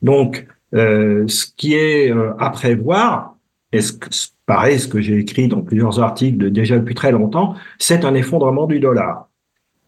Donc, 0.01 0.47
euh, 0.75 1.27
ce 1.29 1.47
qui 1.57 1.75
est 1.75 2.13
à 2.39 2.51
prévoir, 2.51 3.37
et 3.73 3.81
ce 3.81 3.93
que, 3.93 4.09
pareil, 4.47 4.79
ce 4.79 4.87
que 4.87 5.01
j'ai 5.01 5.19
écrit 5.19 5.49
dans 5.49 5.61
plusieurs 5.61 6.01
articles 6.01 6.51
déjà 6.51 6.79
depuis 6.79 6.95
très 6.95 7.11
longtemps, 7.11 7.57
c'est 7.79 8.05
un 8.05 8.15
effondrement 8.15 8.67
du 8.67 8.79
dollar. 8.79 9.29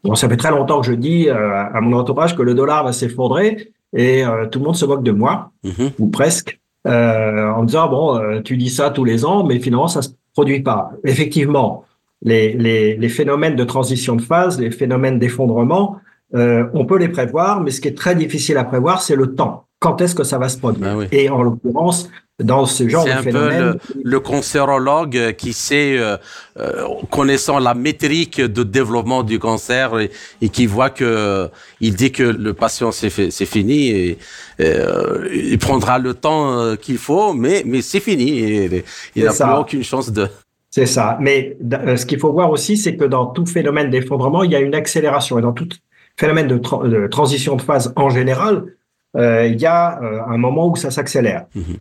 Bon, 0.03 0.15
ça 0.15 0.29
fait 0.29 0.37
très 0.37 0.51
longtemps 0.51 0.81
que 0.81 0.87
je 0.87 0.93
dis 0.93 1.31
à 1.31 1.81
mon 1.81 1.97
entourage 1.97 2.37
que 2.37 2.43
le 2.43 2.55
dollar 2.55 2.85
va 2.85 2.93
s'effondrer 2.93 3.74
et 3.95 4.25
tout 4.51 4.59
le 4.59 4.65
monde 4.65 4.77
se 4.77 4.85
moque 4.85 5.05
de 5.05 5.13
moi, 5.13 5.53
mm-hmm. 5.65 5.91
ou 5.99 6.09
presque, 6.09 6.61
en 6.85 6.91
me 6.91 7.67
disant, 7.67 7.89
bon, 7.89 8.43
tu 8.43 8.57
dis 8.57 8.71
ça 8.71 8.91
tous 8.91 9.05
les 9.05 9.25
ans, 9.25 9.45
mais 9.45 9.61
finalement, 9.61 9.89
ça 9.89 10.03
se 10.03 10.11
produit 10.33 10.61
pas. 10.61 10.91
Effectivement, 11.05 11.85
les, 12.23 12.97
les, 12.97 13.09
phénomènes 13.09 13.55
de 13.55 13.65
transition 13.65 14.17
de 14.17 14.23
phase, 14.23 14.59
les 14.59 14.71
phénomènes 14.71 15.19
d'effondrement, 15.19 15.99
euh, 16.35 16.67
on 16.73 16.85
peut 16.85 16.99
les 16.99 17.09
prévoir, 17.09 17.61
mais 17.61 17.71
ce 17.71 17.81
qui 17.81 17.89
est 17.89 17.97
très 17.97 18.15
difficile 18.15 18.57
à 18.57 18.65
prévoir, 18.65 19.03
c'est 19.03 19.17
le 19.17 19.35
temps. 19.35 19.67
Quand 19.85 20.01
est-ce 20.01 20.15
que 20.15 20.25
ça 20.25 20.39
va 20.39 20.49
se 20.49 20.59
produire 20.59 20.99
ah 21.01 21.05
Et 21.13 21.29
en 21.29 21.43
l'occurrence, 21.43 22.11
dans 22.43 22.67
ce 22.67 22.89
genre 22.89 23.05
de 23.05 23.11
phénomène... 23.11 23.51
C'est 23.51 23.65
un 23.65 23.73
peu 23.73 24.01
le, 24.03 24.21
cancérologue 24.21 25.35
qui 25.37 25.53
sait, 25.53 25.97
euh, 25.99 26.17
euh, 26.59 26.85
connaissant 27.11 27.59
la 27.59 27.75
métrique 27.75 28.41
de 28.41 28.63
développement 28.63 29.23
du 29.23 29.39
cancer, 29.39 29.89
et, 30.41 30.49
qui 30.49 30.67
voit 30.67 30.91
que 30.91 31.51
il 31.81 31.95
dit 31.95 32.13
que 32.13 32.23
le 32.23 32.55
patient 32.55 32.93
c'est 32.93 33.11
fini, 33.57 33.91
et, 33.91 34.19
il 34.59 35.59
prendra 35.59 35.99
le 35.99 36.15
temps 36.15 36.77
qu'il 36.77 36.99
faut, 36.99 37.35
mais 37.35 37.63
mais 37.67 37.83
c'est 37.83 38.01
fini, 38.01 38.83
il 39.15 39.25
n'a 39.25 39.33
plus 39.33 39.61
aucune 39.61 39.85
chance 39.85 40.11
de 40.11 40.29
c'est 40.75 40.87
ça. 40.87 41.19
Mais 41.21 41.57
euh, 41.73 41.97
ce 41.97 42.05
qu'il 42.05 42.19
faut 42.19 42.33
voir 42.33 42.51
aussi, 42.51 42.77
c'est 42.77 42.97
que 42.97 43.05
dans 43.05 43.27
tout 43.27 43.47
phénomène 43.47 43.91
d'effondrement, 43.91 44.43
il 44.43 44.51
y 44.51 44.57
a 44.57 44.61
une 44.61 44.75
accélération. 44.75 45.39
Et 45.39 45.43
dans 45.43 45.53
tout 45.53 45.69
phénomène 46.17 46.49
de, 46.49 47.07
transition 47.07 47.55
de 47.55 47.63
phase 47.63 47.93
en 47.95 48.11
général, 48.11 48.57
euh, 48.57 48.71
il 49.17 49.61
y 49.61 49.67
a 49.67 50.01
euh, 50.03 50.21
un 50.27 50.39
moment 50.39 50.69
où 50.69 50.77
ça 50.77 50.91
s'accélère. 50.91 51.47
Mhm. 51.55 51.77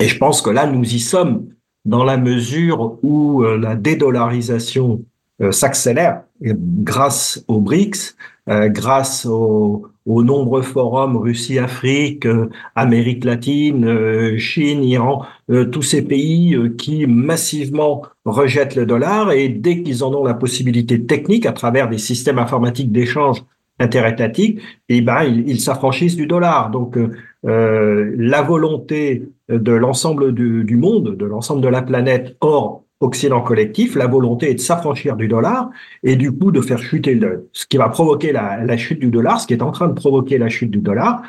Et 0.00 0.08
je 0.08 0.18
pense 0.18 0.42
que 0.42 0.50
là, 0.50 0.66
nous 0.66 0.84
y 0.84 1.00
sommes 1.00 1.46
dans 1.84 2.04
la 2.04 2.16
mesure 2.16 2.98
où 3.02 3.42
la 3.42 3.76
dédollarisation 3.76 5.02
s'accélère 5.50 6.22
grâce 6.40 7.44
aux 7.46 7.60
BRICS, 7.60 8.16
grâce 8.48 9.26
aux, 9.26 9.86
aux 10.06 10.22
nombreux 10.22 10.62
forums 10.62 11.16
Russie-Afrique, 11.16 12.26
euh, 12.26 12.50
Amérique 12.74 13.24
latine, 13.24 13.86
euh, 13.86 14.36
Chine, 14.36 14.84
Iran, 14.84 15.24
euh, 15.50 15.64
tous 15.64 15.82
ces 15.82 16.02
pays 16.02 16.56
qui 16.76 17.06
massivement 17.06 18.02
rejettent 18.24 18.76
le 18.76 18.84
dollar 18.86 19.32
et 19.32 19.48
dès 19.48 19.82
qu'ils 19.82 20.04
en 20.04 20.12
ont 20.12 20.24
la 20.24 20.34
possibilité 20.34 21.02
technique 21.02 21.46
à 21.46 21.52
travers 21.52 21.88
des 21.88 21.98
systèmes 21.98 22.38
informatiques 22.38 22.92
d'échange 22.92 23.44
interétatiques, 23.78 24.60
eh 24.88 25.00
ben 25.00 25.24
ils 25.24 25.60
s'affranchissent 25.60 26.16
du 26.16 26.26
dollar. 26.26 26.70
Donc 26.70 26.96
la 27.42 28.42
volonté 28.42 29.28
de 29.48 29.72
l'ensemble 29.72 30.32
du, 30.32 30.76
monde, 30.76 31.16
de 31.16 31.24
l'ensemble 31.26 31.60
de 31.60 31.68
la 31.68 31.82
planète, 31.82 32.36
hors 32.40 32.84
Occident 33.04 33.42
collectif, 33.42 33.96
la 33.96 34.06
volonté 34.06 34.50
est 34.50 34.54
de 34.54 34.60
s'affranchir 34.60 35.16
du 35.16 35.28
dollar 35.28 35.70
et 36.02 36.16
du 36.16 36.32
coup 36.32 36.50
de 36.50 36.60
faire 36.60 36.78
chuter 36.78 37.14
le, 37.14 37.50
ce 37.52 37.66
qui 37.66 37.76
va 37.76 37.88
provoquer 37.88 38.32
la, 38.32 38.76
chute 38.78 39.00
du 39.00 39.10
dollar, 39.10 39.40
ce 39.40 39.46
qui 39.46 39.52
est 39.52 39.62
en 39.62 39.72
train 39.72 39.88
de 39.88 39.92
provoquer 39.92 40.38
la 40.38 40.48
chute 40.48 40.70
du 40.70 40.78
dollar. 40.78 41.22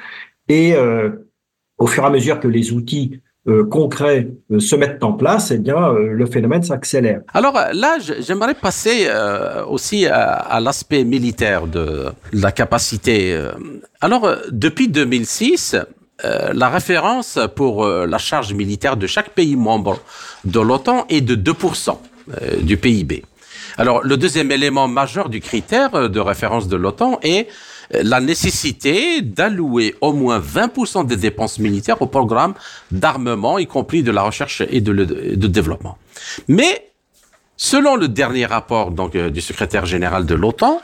Et 0.47 0.73
euh, 0.75 1.09
au 1.77 1.87
fur 1.87 2.03
et 2.03 2.05
à 2.05 2.09
mesure 2.09 2.39
que 2.39 2.47
les 2.47 2.71
outils 2.71 3.19
euh, 3.19 3.24
concrets 3.69 4.27
euh, 4.51 4.59
se 4.59 4.75
mettent 4.75 5.03
en 5.03 5.13
place, 5.13 5.51
eh 5.51 5.57
bien, 5.57 5.93
le 5.93 6.25
phénomène 6.25 6.63
s'accélère. 6.63 7.21
Alors 7.33 7.59
là, 7.73 7.97
j'aimerais 7.99 8.55
passer 8.55 9.07
aussi 9.67 10.07
à, 10.07 10.59
l'aspect 10.59 11.03
militaire 11.03 11.67
de, 11.67 12.05
la 12.33 12.51
capacité. 12.51 13.37
Alors, 14.01 14.29
depuis 14.51 14.87
2006, 14.87 15.75
euh, 16.23 16.53
la 16.53 16.69
référence 16.69 17.37
pour 17.55 17.83
euh, 17.83 18.07
la 18.07 18.17
charge 18.17 18.53
militaire 18.53 18.95
de 18.95 19.05
chaque 19.05 19.31
pays 19.31 19.57
membre 19.57 19.99
de 20.45 20.61
l'OTAN 20.61 21.05
est 21.09 21.19
de 21.19 21.35
2% 21.35 21.97
euh, 22.41 22.61
du 22.61 22.77
PIB. 22.77 23.25
Alors, 23.77 24.01
le 24.01 24.15
deuxième 24.15 24.49
élément 24.49 24.87
majeur 24.87 25.27
du 25.27 25.41
critère 25.41 26.09
de 26.09 26.19
référence 26.21 26.69
de 26.69 26.77
l'OTAN 26.77 27.19
est 27.21 27.49
la 27.91 28.19
nécessité 28.19 29.21
d'allouer 29.21 29.95
au 30.01 30.13
moins 30.13 30.39
20% 30.39 31.05
des 31.05 31.17
dépenses 31.17 31.59
militaires 31.59 32.01
au 32.01 32.07
programme 32.07 32.53
d'armement, 32.91 33.59
y 33.59 33.67
compris 33.67 34.03
de 34.03 34.11
la 34.11 34.23
recherche 34.23 34.61
et 34.69 34.81
de, 34.81 34.93
développement. 35.47 35.97
Mais, 36.47 36.91
selon 37.57 37.95
le 37.95 38.07
dernier 38.07 38.45
rapport 38.45 38.91
donc, 38.91 39.15
du 39.15 39.41
secrétaire 39.41 39.85
général 39.85 40.25
de 40.25 40.35
l'OTAN, 40.35 40.81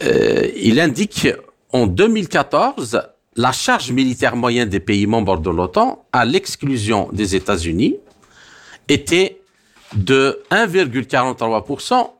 il 0.00 0.80
indique 0.80 1.28
en 1.72 1.86
2014 1.86 3.02
la 3.36 3.52
charge 3.52 3.90
militaire 3.90 4.36
moyenne 4.36 4.68
des 4.68 4.80
pays 4.80 5.06
membres 5.06 5.38
de 5.38 5.50
l'OTAN, 5.50 6.04
à 6.12 6.24
l'exclusion 6.24 7.08
des 7.12 7.34
États-Unis, 7.34 7.96
était 8.88 9.40
de 9.94 10.40
1,43%. 10.50 12.10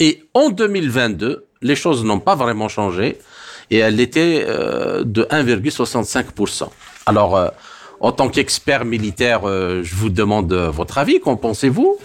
Et 0.00 0.24
en 0.34 0.50
2022, 0.50 1.45
les 1.62 1.76
choses 1.76 2.04
n'ont 2.04 2.20
pas 2.20 2.34
vraiment 2.34 2.68
changé 2.68 3.18
et 3.70 3.78
elle 3.78 4.00
était 4.00 4.44
euh, 4.46 5.02
de 5.04 5.24
1,65%. 5.24 6.68
Alors, 7.06 7.36
euh, 7.36 7.48
en 8.00 8.12
tant 8.12 8.28
qu'expert 8.28 8.84
militaire, 8.84 9.40
euh, 9.44 9.82
je 9.82 9.94
vous 9.94 10.10
demande 10.10 10.52
votre 10.52 10.98
avis. 10.98 11.20
Qu'en 11.20 11.36
pensez-vous? 11.36 11.96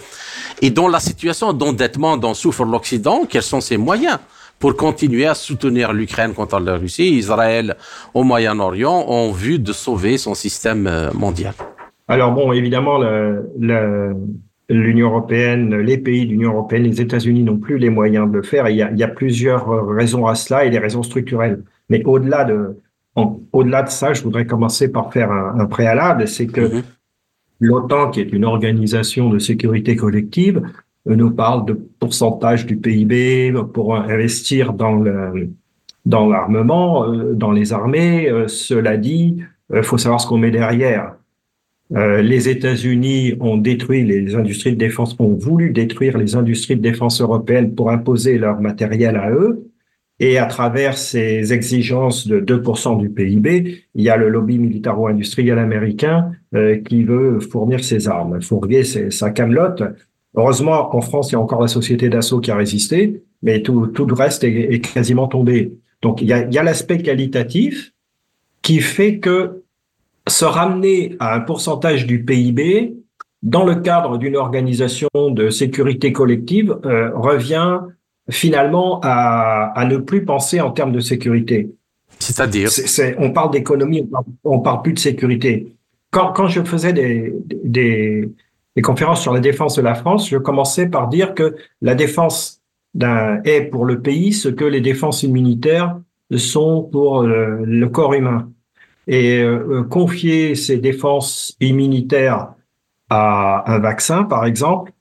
Et 0.60 0.70
dans 0.70 0.88
la 0.88 1.00
situation 1.00 1.52
d'endettement 1.52 2.16
dont 2.16 2.34
souffre 2.34 2.64
l'Occident, 2.64 3.24
quels 3.28 3.42
sont 3.42 3.60
ses 3.60 3.76
moyens 3.76 4.18
pour 4.62 4.76
continuer 4.76 5.26
à 5.26 5.34
soutenir 5.34 5.92
l'Ukraine 5.92 6.34
contre 6.34 6.60
la 6.60 6.76
Russie, 6.76 7.16
Israël 7.16 7.76
au 8.14 8.22
Moyen-Orient, 8.22 9.06
en 9.08 9.32
vue 9.32 9.58
de 9.58 9.72
sauver 9.72 10.18
son 10.18 10.34
système 10.34 10.86
euh, 10.86 11.10
mondial 11.12 11.52
Alors 12.06 12.30
bon, 12.30 12.52
évidemment, 12.52 13.00
l'Union 14.68 15.08
européenne, 15.08 15.76
les 15.76 15.98
pays 15.98 16.26
de 16.26 16.30
l'Union 16.30 16.52
européenne, 16.52 16.84
les 16.84 17.00
États-Unis 17.00 17.42
n'ont 17.42 17.58
plus 17.58 17.78
les 17.78 17.90
moyens 17.90 18.30
de 18.30 18.36
le 18.36 18.42
faire. 18.42 18.68
il, 18.68 18.76
y 18.76 19.02
a, 19.02 19.08
plusieurs 19.08 19.86
raisons 19.88 20.26
à 20.26 20.34
cela 20.34 20.64
et 20.64 20.70
des 20.70 20.78
raisons 20.78 21.02
structurelles. 21.02 21.62
Mais 21.88 22.02
au-delà 22.04 22.44
de, 22.44 22.76
au-delà 23.52 23.82
de 23.82 23.90
ça, 23.90 24.12
je 24.12 24.22
voudrais 24.22 24.46
commencer 24.46 24.90
par 24.90 25.12
faire 25.12 25.30
un, 25.30 25.66
préalable, 25.66 26.26
c'est 26.26 26.46
que 26.46 26.60
mm-hmm. 26.60 26.82
l'OTAN, 27.60 28.10
qui 28.10 28.20
est 28.20 28.32
une 28.32 28.44
organisation 28.44 29.28
de 29.28 29.38
sécurité 29.38 29.96
collective, 29.96 30.62
nous 31.06 31.32
parle 31.32 31.66
de 31.66 31.72
pourcentage 31.72 32.64
du 32.64 32.76
PIB 32.76 33.52
pour 33.74 33.96
investir 33.96 34.72
dans 34.72 34.94
le 34.94 35.50
dans 36.04 36.26
l'armement, 36.26 37.04
euh, 37.04 37.34
dans 37.34 37.52
les 37.52 37.72
armées. 37.72 38.28
Euh, 38.28 38.48
cela 38.48 38.96
dit, 38.96 39.36
il 39.70 39.76
euh, 39.76 39.82
faut 39.82 39.98
savoir 39.98 40.20
ce 40.20 40.26
qu'on 40.26 40.38
met 40.38 40.50
derrière. 40.50 41.14
Les 41.94 42.48
États-Unis 42.48 43.34
ont 43.40 43.58
détruit 43.58 44.04
les 44.04 44.34
industries 44.34 44.72
de 44.72 44.78
défense, 44.78 45.14
ont 45.18 45.34
voulu 45.34 45.70
détruire 45.70 46.16
les 46.16 46.36
industries 46.36 46.76
de 46.76 46.80
défense 46.80 47.20
européennes 47.20 47.74
pour 47.74 47.90
imposer 47.90 48.38
leur 48.38 48.60
matériel 48.60 49.16
à 49.16 49.30
eux. 49.30 49.68
Et 50.18 50.38
à 50.38 50.46
travers 50.46 50.96
ces 50.96 51.52
exigences 51.52 52.26
de 52.26 52.40
2% 52.40 52.98
du 52.98 53.10
PIB, 53.10 53.84
il 53.94 54.02
y 54.02 54.08
a 54.08 54.16
le 54.16 54.28
lobby 54.28 54.58
militaro-industriel 54.58 55.58
américain 55.58 56.32
qui 56.86 57.02
veut 57.02 57.40
fournir 57.40 57.84
ses 57.84 58.08
armes, 58.08 58.40
fournir 58.40 58.84
sa 58.86 59.30
camelote 59.30 59.82
Heureusement, 60.34 60.94
en 60.96 61.00
France, 61.00 61.30
il 61.30 61.32
y 61.32 61.36
a 61.36 61.40
encore 61.40 61.60
la 61.60 61.68
société 61.68 62.08
d'assaut 62.08 62.40
qui 62.40 62.50
a 62.50 62.56
résisté, 62.56 63.22
mais 63.42 63.62
tout, 63.62 63.88
tout 63.88 64.06
le 64.06 64.14
reste 64.14 64.44
est, 64.44 64.80
quasiment 64.80 65.28
tombé. 65.28 65.72
Donc, 66.00 66.22
il 66.22 66.28
y 66.28 66.32
a, 66.32 66.46
il 66.46 66.54
y 66.54 66.58
a 66.58 66.62
l'aspect 66.62 66.98
qualitatif 66.98 67.92
qui 68.62 68.80
fait 68.80 69.18
que 69.18 69.62
se 70.28 70.44
ramener 70.44 71.16
à 71.18 71.34
un 71.34 71.40
pourcentage 71.40 72.06
du 72.06 72.24
PIB, 72.24 72.94
dans 73.42 73.64
le 73.64 73.76
cadre 73.76 74.18
d'une 74.18 74.36
organisation 74.36 75.08
de 75.14 75.50
sécurité 75.50 76.12
collective, 76.12 76.76
euh, 76.84 77.10
revient 77.14 77.80
finalement 78.30 79.00
à, 79.02 79.72
à, 79.74 79.84
ne 79.84 79.96
plus 79.96 80.24
penser 80.24 80.60
en 80.60 80.70
termes 80.70 80.92
de 80.92 81.00
sécurité. 81.00 81.74
C'est-à-dire 82.20 82.70
On 83.18 83.32
parle 83.32 83.50
d'économie, 83.50 84.08
on, 84.44 84.60
parle, 84.60 84.62
parle 84.62 84.82
plus 84.82 84.92
de 84.92 84.98
sécurité. 85.00 85.74
Quand, 86.12 86.32
quand 86.32 86.46
je 86.46 86.62
faisais 86.62 86.92
des, 86.92 87.34
des, 87.64 88.28
des, 88.76 88.82
conférences 88.82 89.20
sur 89.20 89.32
la 89.32 89.40
défense 89.40 89.74
de 89.74 89.82
la 89.82 89.94
France, 89.94 90.28
je 90.28 90.36
commençais 90.36 90.86
par 90.86 91.08
dire 91.08 91.34
que 91.34 91.56
la 91.80 91.96
défense 91.96 92.62
est 93.44 93.62
pour 93.70 93.86
le 93.86 94.00
pays 94.00 94.32
ce 94.32 94.48
que 94.48 94.64
les 94.64 94.80
défenses 94.80 95.24
immunitaires 95.24 95.98
sont 96.36 96.82
pour 96.82 97.22
le, 97.22 97.64
le 97.64 97.88
corps 97.88 98.14
humain. 98.14 98.52
Et 99.06 99.40
euh, 99.40 99.82
confier 99.82 100.54
ces 100.54 100.78
défenses 100.78 101.56
immunitaires 101.60 102.54
à 103.10 103.64
un 103.72 103.78
vaccin, 103.78 104.24
par 104.24 104.44
exemple, 104.46 104.92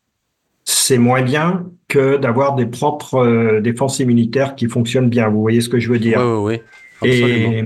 c'est 0.63 0.97
moins 0.97 1.21
bien 1.21 1.65
que 1.87 2.17
d'avoir 2.17 2.55
des 2.55 2.65
propres 2.65 3.15
euh, 3.15 3.61
défenses 3.61 3.99
immunitaires 3.99 4.55
qui 4.55 4.67
fonctionnent 4.67 5.09
bien. 5.09 5.29
Vous 5.29 5.41
voyez 5.41 5.61
ce 5.61 5.69
que 5.69 5.79
je 5.79 5.89
veux 5.89 5.99
dire? 5.99 6.19
Oui, 6.19 6.59
oui, 7.03 7.19
oui. 7.47 7.65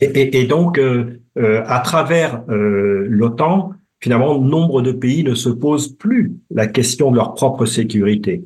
Et, 0.00 0.06
et, 0.06 0.40
et, 0.40 0.44
donc, 0.46 0.78
euh, 0.78 1.20
euh, 1.38 1.62
à 1.66 1.80
travers 1.80 2.42
euh, 2.48 3.06
l'OTAN, 3.08 3.72
finalement, 4.00 4.38
nombre 4.38 4.82
de 4.82 4.92
pays 4.92 5.24
ne 5.24 5.34
se 5.34 5.48
posent 5.48 5.88
plus 5.88 6.34
la 6.50 6.66
question 6.66 7.10
de 7.10 7.16
leur 7.16 7.34
propre 7.34 7.66
sécurité. 7.66 8.44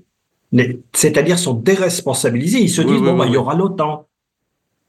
C'est-à-dire 0.93 1.39
sont 1.39 1.55
déresponsabilisés. 1.55 2.61
Ils 2.61 2.69
se 2.69 2.83
disent, 2.83 3.01
bon, 3.01 3.17
bah, 3.17 3.27
il 3.27 3.33
y 3.33 3.37
aura 3.37 3.55
l'OTAN. 3.55 4.07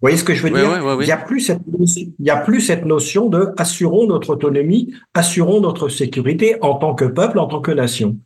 Vous 0.01 0.07
voyez 0.07 0.17
ce 0.17 0.23
que 0.23 0.33
je 0.33 0.41
veux 0.41 0.49
dire? 0.49 0.97
Il 0.99 1.05
n'y 1.05 1.11
a 1.11 1.17
plus 1.17 1.41
cette 1.41 1.59
il 1.67 2.25
y 2.25 2.31
a 2.31 2.37
plus 2.37 2.59
cette 2.61 2.85
notion 2.85 3.29
de 3.29 3.49
assurons 3.57 4.07
notre 4.07 4.31
autonomie, 4.31 4.95
assurons 5.13 5.61
notre 5.61 5.89
sécurité 5.89 6.55
en 6.61 6.73
tant 6.73 6.95
que 6.95 7.05
peuple, 7.05 7.37
en 7.37 7.45
tant 7.45 7.61
que 7.61 7.71
nation. 7.71 8.17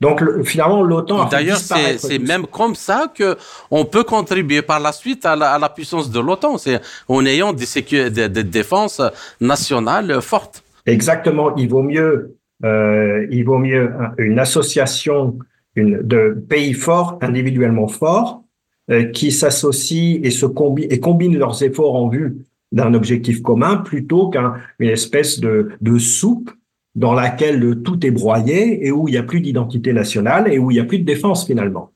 Donc 0.00 0.24
finalement, 0.44 0.82
l'OTAN. 0.82 1.26
D'ailleurs, 1.26 1.58
c'est 1.58 2.18
même 2.18 2.46
comme 2.46 2.74
ça 2.74 3.12
que 3.14 3.36
on 3.70 3.84
peut 3.84 4.02
contribuer 4.02 4.62
par 4.62 4.80
la 4.80 4.90
suite 4.90 5.24
à 5.24 5.36
la, 5.36 5.52
à 5.52 5.58
la 5.60 5.68
puissance 5.68 6.10
de 6.10 6.18
l'OTAN, 6.18 6.58
c'est 6.58 6.80
en 7.06 7.24
ayant 7.24 7.52
des, 7.52 8.10
des, 8.10 8.28
des 8.28 8.44
défenses 8.44 9.00
nationales 9.40 10.20
fortes. 10.22 10.64
Exactement. 10.86 11.54
Il 11.56 11.68
vaut 11.68 11.82
mieux, 11.82 12.34
euh, 12.64 13.26
il 13.30 13.44
vaut 13.44 13.58
mieux 13.58 13.92
une 14.18 14.38
association 14.40 15.38
une, 15.76 16.00
de 16.02 16.44
pays 16.48 16.72
forts, 16.72 17.18
individuellement 17.20 17.86
forts, 17.86 18.42
qui 19.12 19.30
s'associent 19.30 20.20
et 20.22 20.30
se 20.30 20.46
combinent 20.46 20.90
et 20.90 21.00
combinent 21.00 21.38
leurs 21.38 21.62
efforts 21.62 21.94
en 21.94 22.08
vue 22.08 22.38
d'un 22.72 22.94
objectif 22.94 23.42
commun 23.42 23.78
plutôt 23.78 24.30
qu'une 24.30 24.88
espèce 24.88 25.40
de, 25.40 25.98
soupe 25.98 26.50
dans 26.94 27.14
laquelle 27.14 27.58
le 27.58 27.82
tout 27.82 28.04
est 28.04 28.10
broyé 28.10 28.86
et 28.86 28.90
où 28.90 29.08
il 29.08 29.12
n'y 29.12 29.16
a 29.16 29.22
plus 29.22 29.40
d'identité 29.40 29.92
nationale 29.92 30.52
et 30.52 30.58
où 30.58 30.70
il 30.70 30.74
n'y 30.74 30.80
a 30.80 30.84
plus 30.84 30.98
de 30.98 31.04
défense 31.04 31.46
finalement. 31.46 31.92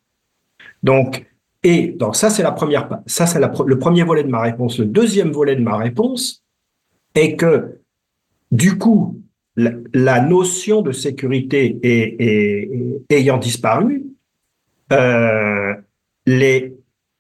Donc, 0.83 1.27
et 1.63 1.89
donc 1.89 2.17
ça 2.17 2.31
c'est 2.31 2.43
la 2.43 2.53
première, 2.53 2.89
ça 3.07 3.27
c'est 3.27 3.41
le 3.41 3.79
premier 3.79 4.05
volet 4.05 4.23
de 4.23 4.29
ma 4.29 4.41
réponse. 4.41 4.79
Le 4.79 4.87
deuxième 4.87 5.31
volet 5.31 5.57
de 5.57 5.63
ma 5.63 5.77
réponse 5.77 6.43
est 7.15 7.37
que 7.37 7.79
du 8.53 8.79
coup 8.79 9.21
la, 9.57 10.21
notion 10.21 10.83
de 10.83 10.93
sécurité 10.93 11.79
ayant 13.09 13.39
disparu, 13.39 14.05
euh, 14.93 15.75
les 16.27 16.75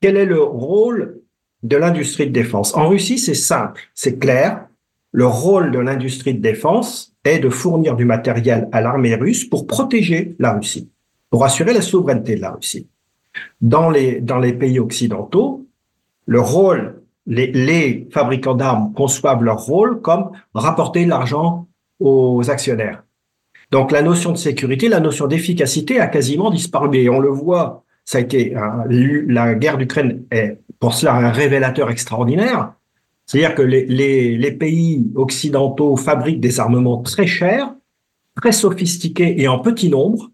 quel 0.04 0.18
est 0.18 0.26
le 0.26 0.42
rôle 0.42 1.22
de 1.62 1.78
l'industrie 1.78 2.26
de 2.26 2.32
défense? 2.32 2.76
En 2.76 2.88
Russie, 2.90 3.16
c'est 3.16 3.32
simple, 3.32 3.80
c'est 3.94 4.18
clair. 4.18 4.66
Le 5.12 5.24
rôle 5.24 5.70
de 5.70 5.78
l'industrie 5.78 6.34
de 6.34 6.42
défense 6.42 7.14
est 7.24 7.38
de 7.38 7.48
fournir 7.48 7.96
du 7.96 8.04
matériel 8.04 8.68
à 8.70 8.82
l'armée 8.82 9.14
russe 9.14 9.46
pour 9.46 9.66
protéger 9.66 10.36
la 10.38 10.52
Russie, 10.52 10.90
pour 11.30 11.42
assurer 11.42 11.72
la 11.72 11.80
souveraineté 11.80 12.36
de 12.36 12.42
la 12.42 12.50
Russie. 12.50 12.86
Dans 13.62 13.88
les, 13.88 14.20
dans 14.20 14.38
les 14.38 14.52
pays 14.52 14.78
occidentaux, 14.78 15.66
le 16.26 16.40
rôle, 16.42 17.00
les, 17.24 18.06
fabricants 18.10 18.56
d'armes 18.56 18.92
conçoivent 18.92 19.42
leur 19.42 19.64
rôle 19.64 20.02
comme 20.02 20.32
rapporter 20.52 21.06
l'argent 21.06 21.66
aux 21.98 22.50
actionnaires. 22.50 23.04
Donc 23.70 23.90
la 23.90 24.02
notion 24.02 24.32
de 24.32 24.36
sécurité, 24.36 24.88
la 24.88 25.00
notion 25.00 25.28
d'efficacité 25.28 25.98
a 25.98 26.08
quasiment 26.08 26.50
disparu. 26.50 27.08
On 27.08 27.20
le 27.20 27.30
voit 27.30 27.83
ça 28.04 28.18
a 28.18 28.20
été 28.20 28.54
la 29.28 29.54
guerre 29.54 29.78
d'Ukraine 29.78 30.24
est 30.30 30.58
pour 30.78 30.94
cela 30.94 31.14
un 31.14 31.30
révélateur 31.30 31.90
extraordinaire. 31.90 32.74
C'est-à-dire 33.26 33.54
que 33.54 33.62
les, 33.62 33.86
les, 33.86 34.36
les, 34.36 34.52
pays 34.52 35.10
occidentaux 35.14 35.96
fabriquent 35.96 36.40
des 36.40 36.60
armements 36.60 37.00
très 37.00 37.26
chers, 37.26 37.74
très 38.36 38.52
sophistiqués 38.52 39.40
et 39.40 39.48
en 39.48 39.60
petit 39.60 39.88
nombre, 39.88 40.30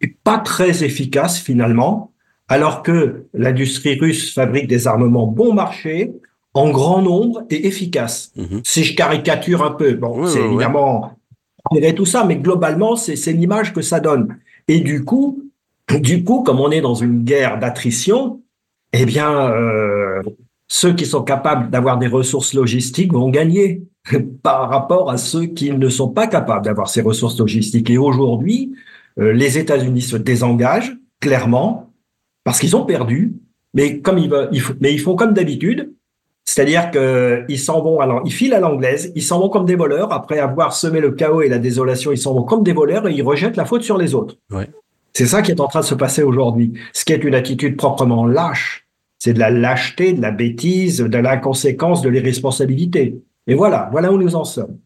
et 0.00 0.08
pas 0.08 0.38
très 0.38 0.82
efficaces 0.82 1.38
finalement, 1.38 2.12
alors 2.48 2.82
que 2.82 3.26
l'industrie 3.34 3.98
russe 3.98 4.32
fabrique 4.32 4.66
des 4.66 4.86
armements 4.86 5.26
bon 5.26 5.52
marché, 5.52 6.14
en 6.54 6.70
grand 6.70 7.02
nombre 7.02 7.44
et 7.50 7.66
efficaces. 7.66 8.32
Mm-hmm. 8.36 8.60
Si 8.64 8.84
je 8.84 8.94
caricature 8.94 9.62
un 9.62 9.70
peu, 9.72 9.94
bon, 9.94 10.26
c'est 10.26 10.40
évidemment 10.40 11.16
tout 11.96 12.06
ça, 12.06 12.24
mais 12.24 12.36
globalement, 12.36 12.96
c'est 12.96 13.32
l'image 13.32 13.72
que 13.72 13.82
ça 13.82 14.00
donne. 14.00 14.36
Et 14.68 14.80
du 14.80 15.04
coup, 15.04 15.42
du 16.00 16.24
coup, 16.24 16.42
comme 16.42 16.60
on 16.60 16.70
est 16.70 16.80
dans 16.80 16.94
une 16.94 17.24
guerre 17.24 17.58
d'attrition, 17.58 18.40
eh 18.92 19.06
bien, 19.06 19.50
euh, 19.50 20.22
ceux 20.68 20.94
qui 20.94 21.06
sont 21.06 21.22
capables 21.22 21.70
d'avoir 21.70 21.98
des 21.98 22.06
ressources 22.06 22.54
logistiques 22.54 23.12
vont 23.12 23.30
gagner 23.30 23.82
par 24.42 24.68
rapport 24.68 25.10
à 25.10 25.16
ceux 25.18 25.46
qui 25.46 25.70
ne 25.70 25.88
sont 25.88 26.08
pas 26.08 26.26
capables 26.26 26.64
d'avoir 26.64 26.88
ces 26.88 27.02
ressources 27.02 27.38
logistiques. 27.38 27.90
Et 27.90 27.98
aujourd'hui, 27.98 28.72
euh, 29.18 29.32
les 29.32 29.58
États-Unis 29.58 30.02
se 30.02 30.16
désengagent 30.16 30.96
clairement 31.20 31.90
parce 32.44 32.58
qu'ils 32.58 32.76
ont 32.76 32.84
perdu, 32.84 33.34
mais 33.74 34.00
comme 34.00 34.18
ils 34.18 34.28
veulent, 34.28 34.50
mais 34.80 34.92
ils 34.92 34.98
font 34.98 35.14
comme 35.14 35.32
d'habitude, 35.32 35.92
c'est-à-dire 36.44 36.90
qu'ils 36.90 37.58
s'en 37.58 37.82
vont, 37.82 38.00
alors 38.00 38.22
ils 38.24 38.32
filent 38.32 38.54
à 38.54 38.60
l'anglaise, 38.60 39.12
ils 39.14 39.22
s'en 39.22 39.38
vont 39.38 39.48
comme 39.48 39.64
des 39.64 39.76
voleurs 39.76 40.12
après 40.12 40.40
avoir 40.40 40.74
semé 40.74 41.00
le 41.00 41.12
chaos 41.12 41.42
et 41.42 41.48
la 41.48 41.58
désolation, 41.58 42.10
ils 42.10 42.18
s'en 42.18 42.34
vont 42.34 42.42
comme 42.42 42.64
des 42.64 42.72
voleurs 42.72 43.06
et 43.06 43.12
ils 43.12 43.22
rejettent 43.22 43.56
la 43.56 43.64
faute 43.64 43.82
sur 43.82 43.96
les 43.96 44.14
autres. 44.14 44.36
C'est 45.14 45.26
ça 45.26 45.42
qui 45.42 45.50
est 45.50 45.60
en 45.60 45.68
train 45.68 45.80
de 45.80 45.84
se 45.84 45.94
passer 45.94 46.22
aujourd'hui. 46.22 46.72
Ce 46.92 47.04
qui 47.04 47.12
est 47.12 47.24
une 47.24 47.34
attitude 47.34 47.76
proprement 47.76 48.26
lâche. 48.26 48.86
C'est 49.18 49.34
de 49.34 49.38
la 49.38 49.50
lâcheté, 49.50 50.14
de 50.14 50.20
la 50.20 50.32
bêtise, 50.32 50.98
de 50.98 51.18
l'inconséquence, 51.18 52.02
de 52.02 52.08
l'irresponsabilité. 52.08 53.22
Et 53.46 53.54
voilà, 53.54 53.88
voilà 53.92 54.12
où 54.12 54.18
nous 54.18 54.34
en 54.34 54.44
sommes. 54.44 54.78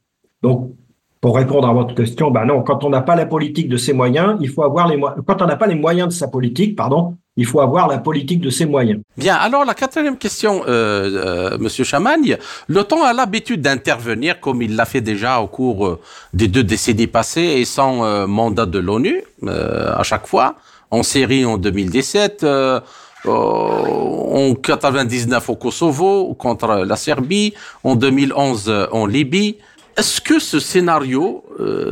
Donc, 0.42 0.72
pour 1.20 1.36
répondre 1.36 1.66
à 1.66 1.72
votre 1.72 1.94
question, 1.94 2.30
ben 2.30 2.44
non, 2.44 2.62
quand 2.62 2.84
on 2.84 2.90
n'a 2.90 3.00
pas 3.00 3.16
la 3.16 3.26
politique 3.26 3.68
de 3.68 3.76
ses 3.76 3.92
moyens, 3.92 4.36
il 4.40 4.48
faut 4.48 4.62
avoir 4.62 4.88
les 4.88 4.96
moyens. 4.96 5.22
Quand 5.26 5.40
on 5.42 5.46
n'a 5.46 5.56
pas 5.56 5.66
les 5.66 5.74
moyens 5.74 6.08
de 6.08 6.12
sa 6.12 6.28
politique, 6.28 6.76
pardon, 6.76 7.16
il 7.36 7.46
faut 7.46 7.60
avoir 7.60 7.86
la 7.86 7.98
politique 7.98 8.40
de 8.40 8.50
ses 8.50 8.64
moyens. 8.66 9.00
Bien, 9.16 9.34
alors 9.34 9.64
la 9.64 9.74
quatrième 9.74 10.16
question, 10.16 10.62
euh, 10.66 11.52
euh, 11.52 11.58
Monsieur 11.58 11.84
Chamagne, 11.84 12.38
l'OTAN 12.68 13.02
a 13.04 13.12
l'habitude 13.12 13.60
d'intervenir 13.60 14.40
comme 14.40 14.62
il 14.62 14.74
l'a 14.74 14.86
fait 14.86 15.02
déjà 15.02 15.40
au 15.40 15.46
cours 15.46 15.86
euh, 15.86 16.00
des 16.32 16.48
deux 16.48 16.64
décennies 16.64 17.06
passées 17.06 17.56
et 17.58 17.64
sans 17.64 18.04
euh, 18.04 18.26
mandat 18.26 18.66
de 18.66 18.78
l'ONU 18.78 19.22
euh, 19.44 19.94
à 19.94 20.02
chaque 20.02 20.26
fois, 20.26 20.56
en 20.90 21.02
Syrie 21.02 21.44
en 21.44 21.58
2017. 21.58 22.42
Euh, 22.44 22.80
en 23.28 24.54
99 24.54 25.50
au 25.50 25.56
Kosovo 25.56 26.32
contre 26.34 26.84
la 26.86 26.94
Serbie, 26.94 27.54
en 27.82 27.96
2011 27.96 28.88
en 28.92 29.04
Libye. 29.04 29.56
Est-ce 29.96 30.20
que 30.20 30.38
ce 30.38 30.60
scénario 30.60 31.42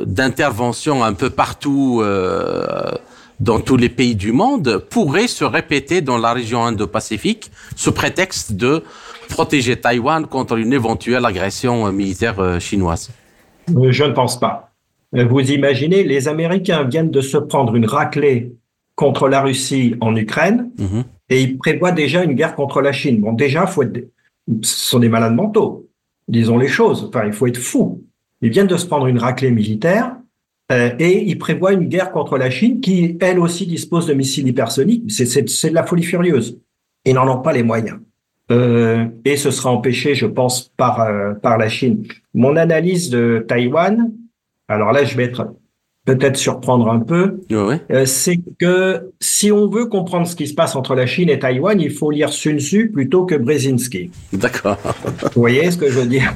d'intervention 0.06 1.02
un 1.02 1.12
peu 1.14 1.30
partout 1.30 2.04
dans 3.40 3.60
tous 3.60 3.76
les 3.76 3.88
pays 3.88 4.14
du 4.14 4.32
monde 4.32 4.84
pourrait 4.90 5.28
se 5.28 5.44
répéter 5.44 6.00
dans 6.00 6.18
la 6.18 6.32
région 6.32 6.64
Indo-Pacifique 6.64 7.50
sous 7.76 7.92
prétexte 7.92 8.52
de 8.52 8.82
protéger 9.28 9.76
Taïwan 9.76 10.26
contre 10.26 10.56
une 10.56 10.72
éventuelle 10.72 11.24
agression 11.24 11.90
militaire 11.92 12.38
euh, 12.40 12.58
chinoise 12.58 13.10
euh, 13.76 13.90
Je 13.90 14.04
ne 14.04 14.12
pense 14.12 14.38
pas. 14.38 14.70
Euh, 15.16 15.24
vous 15.24 15.40
imaginez, 15.50 16.04
les 16.04 16.28
Américains 16.28 16.84
viennent 16.84 17.10
de 17.10 17.20
se 17.20 17.36
prendre 17.36 17.74
une 17.74 17.86
raclée 17.86 18.52
contre 18.94 19.28
la 19.28 19.40
Russie 19.40 19.96
en 20.00 20.14
Ukraine 20.14 20.70
mmh. 20.78 21.00
et 21.30 21.42
ils 21.42 21.58
prévoient 21.58 21.92
déjà 21.92 22.22
une 22.22 22.34
guerre 22.34 22.54
contre 22.54 22.80
la 22.80 22.92
Chine. 22.92 23.20
Bon, 23.20 23.32
déjà, 23.32 23.66
faut 23.66 23.82
être... 23.82 24.08
ce 24.62 24.90
sont 24.90 24.98
des 25.00 25.08
malades 25.08 25.34
mentaux, 25.34 25.88
disons 26.28 26.58
les 26.58 26.68
choses. 26.68 27.06
Enfin, 27.08 27.24
il 27.26 27.32
faut 27.32 27.46
être 27.46 27.58
fou. 27.58 28.04
Ils 28.40 28.50
viennent 28.50 28.66
de 28.66 28.76
se 28.76 28.86
prendre 28.86 29.06
une 29.06 29.18
raclée 29.18 29.50
militaire 29.50 30.12
euh, 30.12 30.23
et 30.70 31.24
il 31.24 31.38
prévoit 31.38 31.72
une 31.72 31.88
guerre 31.88 32.10
contre 32.10 32.38
la 32.38 32.50
Chine 32.50 32.80
qui, 32.80 33.18
elle 33.20 33.38
aussi, 33.38 33.66
dispose 33.66 34.06
de 34.06 34.14
missiles 34.14 34.48
hypersoniques. 34.48 35.10
C'est 35.10 35.70
de 35.70 35.74
la 35.74 35.84
folie 35.84 36.02
furieuse. 36.02 36.58
Ils 37.04 37.14
n'en 37.14 37.28
ont 37.28 37.42
pas 37.42 37.52
les 37.52 37.62
moyens. 37.62 37.98
Euh, 38.50 39.06
et 39.24 39.36
ce 39.36 39.50
sera 39.50 39.70
empêché, 39.70 40.14
je 40.14 40.26
pense, 40.26 40.70
par, 40.76 41.00
euh, 41.00 41.34
par 41.34 41.58
la 41.58 41.68
Chine. 41.68 42.06
Mon 42.34 42.56
analyse 42.56 43.08
de 43.10 43.44
Taïwan, 43.46 44.12
alors 44.68 44.92
là, 44.92 45.04
je 45.04 45.16
vais 45.16 45.24
être 45.24 45.54
peut-être 46.04 46.36
surprendre 46.36 46.90
un 46.90 47.00
peu, 47.00 47.40
euh, 47.50 48.04
c'est 48.04 48.38
que 48.58 49.10
si 49.20 49.50
on 49.50 49.68
veut 49.68 49.86
comprendre 49.86 50.26
ce 50.26 50.36
qui 50.36 50.46
se 50.46 50.54
passe 50.54 50.76
entre 50.76 50.94
la 50.94 51.06
Chine 51.06 51.30
et 51.30 51.38
Taïwan, 51.38 51.80
il 51.80 51.90
faut 51.90 52.10
lire 52.10 52.30
Sun 52.30 52.58
Tzu 52.58 52.90
plutôt 52.90 53.24
que 53.24 53.34
Brzezinski. 53.34 54.10
D'accord. 54.34 54.76
Vous 55.34 55.40
voyez 55.40 55.70
ce 55.70 55.78
que 55.78 55.90
je 55.90 56.00
veux 56.00 56.06
dire? 56.06 56.34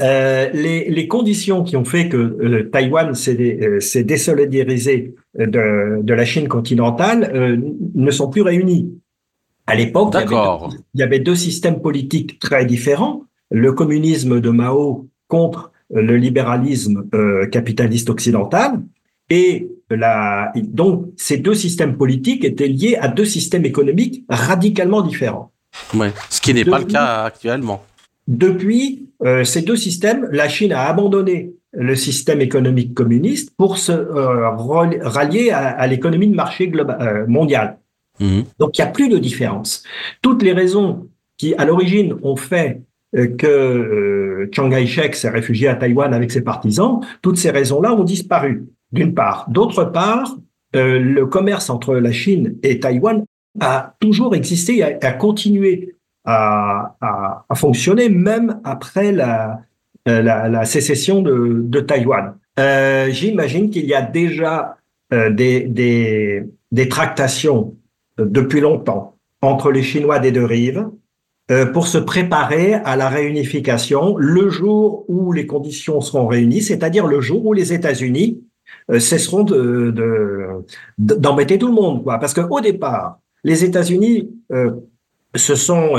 Euh, 0.00 0.48
les, 0.52 0.90
les, 0.90 1.08
conditions 1.08 1.62
qui 1.62 1.76
ont 1.76 1.84
fait 1.84 2.08
que 2.08 2.16
euh, 2.16 2.68
Taïwan 2.70 3.14
s'est 3.14 4.04
désolidarisé 4.04 5.14
de, 5.38 6.02
de, 6.02 6.14
la 6.14 6.24
Chine 6.24 6.48
continentale 6.48 7.58
ne 7.94 8.10
sont 8.10 8.28
plus 8.28 8.42
réunies. 8.42 8.92
À 9.66 9.74
l'époque, 9.74 10.14
il, 10.14 10.36
il 10.94 11.00
y 11.00 11.02
avait 11.02 11.20
deux 11.20 11.34
systèmes 11.34 11.80
politiques 11.80 12.38
très 12.38 12.64
différents. 12.64 13.24
Le 13.50 13.72
communisme 13.72 14.40
de 14.40 14.50
Mao 14.50 15.08
contre 15.28 15.72
le 15.90 16.16
libéralisme 16.16 17.04
euh, 17.14 17.46
capitaliste 17.46 18.10
occidental. 18.10 18.80
Et 19.30 19.68
la, 19.90 20.52
donc, 20.56 21.06
ces 21.16 21.38
deux 21.38 21.54
systèmes 21.54 21.96
politiques 21.96 22.44
étaient 22.44 22.68
liés 22.68 22.96
à 23.00 23.08
deux 23.08 23.24
systèmes 23.24 23.64
économiques 23.64 24.24
radicalement 24.28 25.02
différents. 25.02 25.52
Ouais, 25.94 26.12
ce 26.30 26.40
qui 26.40 26.54
n'est 26.54 26.64
pas 26.64 26.78
le 26.78 26.86
cas 26.86 27.24
actuellement. 27.24 27.84
Depuis 28.26 29.08
euh, 29.24 29.44
ces 29.44 29.62
deux 29.62 29.76
systèmes, 29.76 30.28
la 30.32 30.48
Chine 30.48 30.72
a 30.72 30.86
abandonné 30.86 31.52
le 31.72 31.94
système 31.94 32.40
économique 32.40 32.94
communiste 32.94 33.52
pour 33.56 33.78
se 33.78 33.92
euh, 33.92 34.50
rallier 35.02 35.50
à, 35.50 35.86
l'économie 35.86 36.28
de 36.28 36.34
marché 36.34 36.68
global, 36.68 37.26
mondiale. 37.28 37.78
Mhm. 38.20 38.44
Donc, 38.58 38.76
il 38.78 38.82
n'y 38.82 38.88
a 38.88 38.90
plus 38.90 39.08
de 39.08 39.18
différence. 39.18 39.82
Toutes 40.22 40.42
les 40.42 40.52
raisons 40.52 41.08
qui, 41.36 41.54
à 41.54 41.64
l'origine, 41.64 42.14
ont 42.22 42.36
fait 42.36 42.82
que 43.12 43.46
euh, 43.46 44.48
Chiang 44.52 44.70
Kai-shek 44.70 45.14
s'est 45.14 45.30
réfugié 45.30 45.68
à 45.68 45.74
Taïwan 45.74 46.12
avec 46.12 46.30
ses 46.30 46.42
partisans, 46.42 47.00
toutes 47.22 47.38
ces 47.38 47.50
raisons-là 47.50 47.94
ont 47.94 48.04
disparu, 48.04 48.66
d'une 48.92 49.14
part. 49.14 49.46
D'autre 49.48 49.84
part, 49.84 50.36
euh, 50.76 50.98
le 50.98 51.26
commerce 51.26 51.70
entre 51.70 51.94
la 51.94 52.12
Chine 52.12 52.56
et 52.62 52.80
Taïwan 52.80 53.24
a 53.60 53.94
toujours 54.00 54.34
existé 54.34 54.78
et 54.78 54.82
a, 55.04 55.12
continué 55.12 55.96
à, 56.24 56.96
à, 57.00 57.54
fonctionner 57.54 58.08
même 58.10 58.60
après 58.64 59.12
la, 59.12 59.62
euh, 60.08 60.20
la, 60.22 60.48
la 60.48 60.64
sécession 60.64 61.22
de, 61.22 61.62
de 61.64 61.80
Taïwan. 61.80 62.34
Euh, 62.60 63.08
J'imagine 63.10 63.70
qu'il 63.70 63.86
y 63.86 63.94
a 63.94 64.02
déjà 64.02 64.76
euh, 65.12 65.30
des, 65.30 65.62
des, 65.62 66.44
des 66.70 66.88
tractations 66.88 67.74
depuis 68.18 68.60
longtemps 68.60 69.16
entre 69.40 69.70
les 69.70 69.82
Chinois 69.82 70.18
des 70.18 70.32
deux 70.32 70.44
rives, 70.44 70.78
euh, 70.78 70.90
pour 71.72 71.86
se 71.86 71.98
préparer 71.98 72.74
à 72.74 72.94
la 72.96 73.08
réunification 73.08 74.16
le 74.18 74.50
jour 74.50 75.04
où 75.08 75.32
les 75.32 75.46
conditions 75.46 76.00
seront 76.00 76.26
réunies, 76.26 76.60
c'est-à-dire 76.60 77.06
le 77.06 77.20
jour 77.20 77.46
où 77.46 77.52
les 77.54 77.72
États-Unis 77.72 78.42
euh, 78.90 78.98
cesseront 78.98 79.44
de, 79.44 79.94
d'embêter 80.98 81.58
tout 81.58 81.68
le 81.68 81.72
monde. 81.72 82.02
Quoi. 82.02 82.18
Parce 82.18 82.34
qu'au 82.34 82.60
départ, 82.60 83.18
les 83.44 83.64
États-Unis 83.64 84.30
euh, 84.52 84.72
se 85.34 85.54
sont 85.54 85.92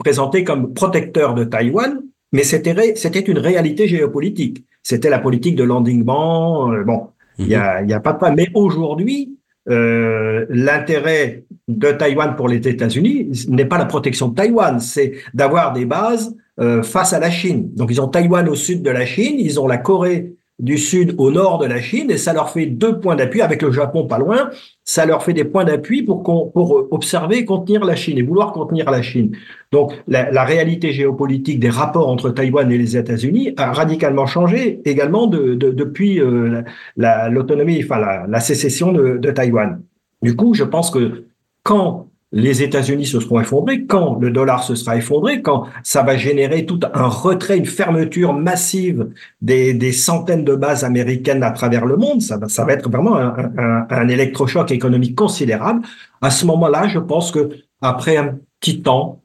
présentés 0.00 0.44
comme 0.44 0.74
protecteurs 0.74 1.34
de 1.34 1.44
Taïwan, 1.44 2.02
mais 2.32 2.42
c'était, 2.42 2.94
c'était 2.96 3.20
une 3.20 3.38
réalité 3.38 3.88
géopolitique. 3.88 4.64
C'était 4.82 5.10
la 5.10 5.18
politique 5.18 5.56
de 5.56 5.64
l'endingment. 5.64 6.68
bon, 6.84 7.08
il 7.38 7.46
n'y 7.46 7.54
a, 7.54 7.82
y 7.82 7.92
a 7.92 8.00
pas 8.00 8.12
de 8.12 8.18
problème. 8.18 8.36
Mais 8.36 8.48
aujourd'hui, 8.54 9.36
euh, 9.68 10.46
l'intérêt 10.48 11.44
de 11.78 11.92
Taïwan 11.92 12.36
pour 12.36 12.48
les 12.48 12.56
États-Unis 12.56 13.46
n'est 13.48 13.64
pas 13.64 13.78
la 13.78 13.86
protection 13.86 14.28
de 14.28 14.34
Taïwan, 14.34 14.80
c'est 14.80 15.12
d'avoir 15.34 15.72
des 15.72 15.84
bases 15.84 16.36
euh, 16.60 16.82
face 16.82 17.12
à 17.12 17.18
la 17.18 17.30
Chine. 17.30 17.70
Donc 17.74 17.90
ils 17.90 18.00
ont 18.00 18.08
Taïwan 18.08 18.48
au 18.48 18.54
sud 18.54 18.82
de 18.82 18.90
la 18.90 19.06
Chine, 19.06 19.36
ils 19.38 19.58
ont 19.58 19.66
la 19.66 19.78
Corée 19.78 20.34
du 20.60 20.76
Sud 20.76 21.14
au 21.16 21.30
nord 21.30 21.58
de 21.58 21.66
la 21.66 21.80
Chine 21.80 22.10
et 22.10 22.18
ça 22.18 22.32
leur 22.32 22.50
fait 22.50 22.66
deux 22.66 23.00
points 23.00 23.16
d'appui 23.16 23.40
avec 23.40 23.62
le 23.62 23.72
Japon 23.72 24.06
pas 24.06 24.18
loin. 24.18 24.50
Ça 24.84 25.06
leur 25.06 25.22
fait 25.22 25.32
des 25.32 25.44
points 25.44 25.64
d'appui 25.64 26.02
pour, 26.02 26.22
pour 26.22 26.88
observer 26.90 27.38
et 27.38 27.44
contenir 27.44 27.84
la 27.84 27.96
Chine 27.96 28.18
et 28.18 28.22
vouloir 28.22 28.52
contenir 28.52 28.90
la 28.90 29.00
Chine. 29.00 29.34
Donc 29.72 29.94
la, 30.06 30.44
réalité 30.44 30.92
géopolitique 30.92 31.60
des 31.60 31.70
rapports 31.70 32.08
entre 32.08 32.30
Taïwan 32.30 32.70
et 32.70 32.76
les 32.76 32.96
États-Unis 32.96 33.54
a 33.56 33.72
radicalement 33.72 34.26
changé 34.26 34.80
également 34.84 35.26
de, 35.26 35.54
depuis 35.54 36.20
euh, 36.20 36.62
l'autonomie, 36.96 37.80
enfin 37.82 38.26
la, 38.28 38.40
sécession 38.40 38.92
de 38.92 39.30
Taïwan. 39.30 39.80
Du 40.22 40.36
coup, 40.36 40.52
je 40.54 40.64
pense 40.64 40.90
que 40.90 41.24
quand 41.62 42.10
les 42.32 42.62
États-Unis 42.62 43.06
se 43.06 43.18
seront 43.18 43.40
effondrés, 43.40 43.86
quand 43.86 44.18
le 44.20 44.30
dollar 44.30 44.62
se 44.62 44.76
sera 44.76 44.96
effondré, 44.96 45.42
quand 45.42 45.64
ça 45.82 46.02
va 46.02 46.16
générer 46.16 46.64
tout 46.64 46.78
un 46.94 47.08
retrait, 47.08 47.58
une 47.58 47.66
fermeture 47.66 48.32
massive 48.32 49.08
des, 49.42 49.92
centaines 49.92 50.44
de 50.44 50.54
bases 50.54 50.84
américaines 50.84 51.42
à 51.42 51.50
travers 51.50 51.86
le 51.86 51.96
monde, 51.96 52.22
ça 52.22 52.36
va, 52.38 52.72
être 52.72 52.88
vraiment 52.88 53.16
un, 53.16 54.08
électrochoc 54.08 54.70
économique 54.70 55.16
considérable. 55.16 55.82
À 56.20 56.30
ce 56.30 56.46
moment-là, 56.46 56.86
je 56.88 57.00
pense 57.00 57.32
que 57.32 57.48
après 57.82 58.16
un 58.16 58.38
petit 58.60 58.80
temps, 58.80 59.22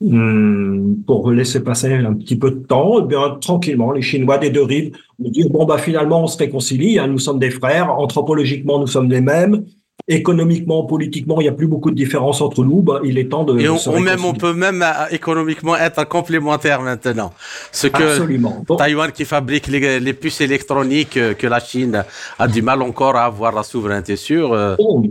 hmm, 0.00 0.96
pour 1.06 1.30
laisser 1.30 1.60
passer 1.60 1.94
un 1.94 2.12
petit 2.12 2.36
peu 2.36 2.50
de 2.50 2.60
temps, 2.60 3.00
eh 3.00 3.06
bien 3.06 3.38
tranquillement, 3.40 3.92
les 3.92 4.02
Chinois 4.02 4.36
des 4.36 4.50
deux 4.50 4.64
rives 4.64 4.94
vont 5.18 5.30
dire 5.30 5.48
bon 5.48 5.64
bah 5.64 5.78
finalement 5.78 6.24
on 6.24 6.26
se 6.26 6.36
réconcilie, 6.36 6.98
hein, 6.98 7.06
nous 7.06 7.18
sommes 7.18 7.38
des 7.38 7.50
frères, 7.50 7.90
anthropologiquement 7.98 8.78
nous 8.80 8.86
sommes 8.86 9.08
les 9.08 9.20
mêmes, 9.20 9.64
économiquement, 10.06 10.84
politiquement, 10.84 11.40
il 11.40 11.44
n'y 11.44 11.48
a 11.48 11.52
plus 11.52 11.66
beaucoup 11.66 11.90
de 11.90 11.96
différence 11.96 12.40
entre 12.40 12.64
nous. 12.64 12.82
Bah, 12.82 13.00
il 13.04 13.18
est 13.18 13.28
temps 13.28 13.44
de. 13.44 13.58
Et 13.58 13.68
on, 13.68 14.00
même, 14.00 14.24
on 14.24 14.34
peut 14.34 14.52
même 14.52 14.82
euh, 14.82 15.08
économiquement 15.10 15.76
être 15.76 16.06
complémentaire 16.06 16.82
maintenant. 16.82 17.32
Ce 17.72 17.86
que 17.86 18.02
Absolument. 18.02 18.64
Taïwan 18.76 19.12
qui 19.12 19.24
fabrique 19.24 19.66
les, 19.66 20.12
puces 20.12 20.40
électroniques 20.40 21.16
euh, 21.16 21.34
que 21.34 21.46
la 21.46 21.60
Chine 21.60 22.04
a 22.38 22.48
du 22.48 22.62
mal 22.62 22.82
encore 22.82 23.16
à 23.16 23.24
avoir 23.24 23.52
la 23.52 23.62
souveraineté 23.62 24.16
sur. 24.16 24.52
Euh. 24.52 24.76
Oh, 24.78 25.02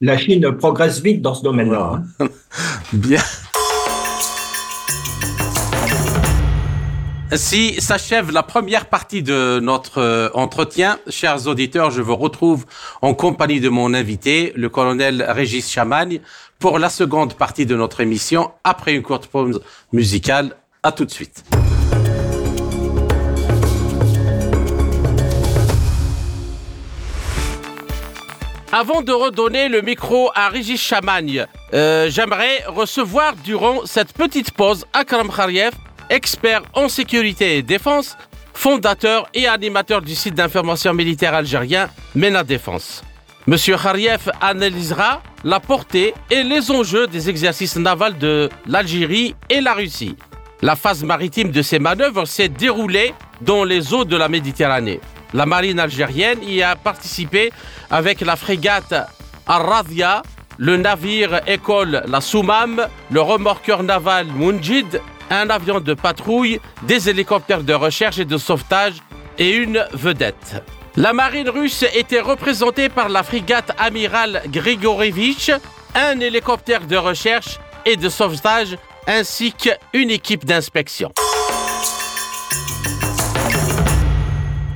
la 0.00 0.16
Chine 0.16 0.52
progresse 0.52 1.00
vite 1.00 1.20
dans 1.20 1.34
ce 1.34 1.42
domaine-là. 1.42 2.02
Hein. 2.20 2.28
Bien. 2.92 3.20
Ainsi 7.30 7.78
s'achève 7.78 8.30
la 8.30 8.42
première 8.42 8.86
partie 8.86 9.22
de 9.22 9.60
notre 9.60 9.98
euh, 9.98 10.30
entretien. 10.32 10.98
Chers 11.10 11.46
auditeurs, 11.46 11.90
je 11.90 12.00
vous 12.00 12.16
retrouve 12.16 12.64
en 13.02 13.12
compagnie 13.12 13.60
de 13.60 13.68
mon 13.68 13.92
invité, 13.92 14.54
le 14.56 14.70
colonel 14.70 15.22
Régis 15.28 15.70
Chamagne, 15.70 16.20
pour 16.58 16.78
la 16.78 16.88
seconde 16.88 17.34
partie 17.34 17.66
de 17.66 17.76
notre 17.76 18.00
émission, 18.00 18.50
après 18.64 18.94
une 18.94 19.02
courte 19.02 19.26
pause 19.26 19.60
musicale. 19.92 20.56
À 20.82 20.90
tout 20.90 21.04
de 21.04 21.10
suite. 21.10 21.44
Avant 28.72 29.02
de 29.02 29.12
redonner 29.12 29.68
le 29.68 29.82
micro 29.82 30.30
à 30.34 30.48
Régis 30.48 30.80
Chamagne, 30.80 31.44
euh, 31.74 32.08
j'aimerais 32.08 32.64
recevoir 32.68 33.34
durant 33.44 33.84
cette 33.84 34.14
petite 34.14 34.52
pause 34.52 34.86
Akram 34.94 35.30
Khariev, 35.30 35.72
expert 36.10 36.62
en 36.74 36.88
sécurité 36.88 37.58
et 37.58 37.62
défense, 37.62 38.16
fondateur 38.54 39.28
et 39.34 39.46
animateur 39.46 40.02
du 40.02 40.14
site 40.14 40.34
d'information 40.34 40.92
militaire 40.92 41.34
algérien 41.34 41.88
MENA 42.14 42.42
Défense. 42.42 43.02
Monsieur 43.46 43.76
Khariev 43.76 44.30
analysera 44.40 45.22
la 45.44 45.60
portée 45.60 46.12
et 46.30 46.42
les 46.42 46.70
enjeux 46.70 47.06
des 47.06 47.30
exercices 47.30 47.76
navals 47.76 48.18
de 48.18 48.50
l'Algérie 48.66 49.34
et 49.48 49.60
la 49.60 49.74
Russie. 49.74 50.16
La 50.60 50.76
phase 50.76 51.04
maritime 51.04 51.50
de 51.50 51.62
ces 51.62 51.78
manœuvres 51.78 52.26
s'est 52.26 52.48
déroulée 52.48 53.14
dans 53.40 53.64
les 53.64 53.94
eaux 53.94 54.04
de 54.04 54.16
la 54.16 54.28
Méditerranée. 54.28 55.00
La 55.32 55.46
marine 55.46 55.78
algérienne 55.78 56.42
y 56.42 56.62
a 56.62 56.74
participé 56.74 57.52
avec 57.90 58.20
la 58.20 58.34
frégate 58.34 58.94
Arradia, 59.46 60.22
le 60.58 60.76
navire 60.76 61.40
école 61.46 62.02
la 62.06 62.20
Soumam, 62.20 62.86
le 63.10 63.20
remorqueur 63.20 63.82
naval 63.82 64.26
Munjid 64.26 65.00
un 65.30 65.50
avion 65.50 65.80
de 65.80 65.94
patrouille, 65.94 66.60
des 66.82 67.08
hélicoptères 67.08 67.62
de 67.62 67.74
recherche 67.74 68.18
et 68.18 68.24
de 68.24 68.38
sauvetage 68.38 68.94
et 69.38 69.50
une 69.50 69.84
vedette. 69.92 70.62
La 70.96 71.12
marine 71.12 71.48
russe 71.48 71.84
était 71.94 72.20
représentée 72.20 72.88
par 72.88 73.08
la 73.08 73.22
frégate 73.22 73.70
amiral 73.78 74.42
Grigorevich, 74.48 75.50
un 75.94 76.18
hélicoptère 76.20 76.86
de 76.86 76.96
recherche 76.96 77.58
et 77.86 77.96
de 77.96 78.08
sauvetage 78.08 78.76
ainsi 79.06 79.52
qu'une 79.52 80.10
équipe 80.10 80.44
d'inspection. 80.44 81.12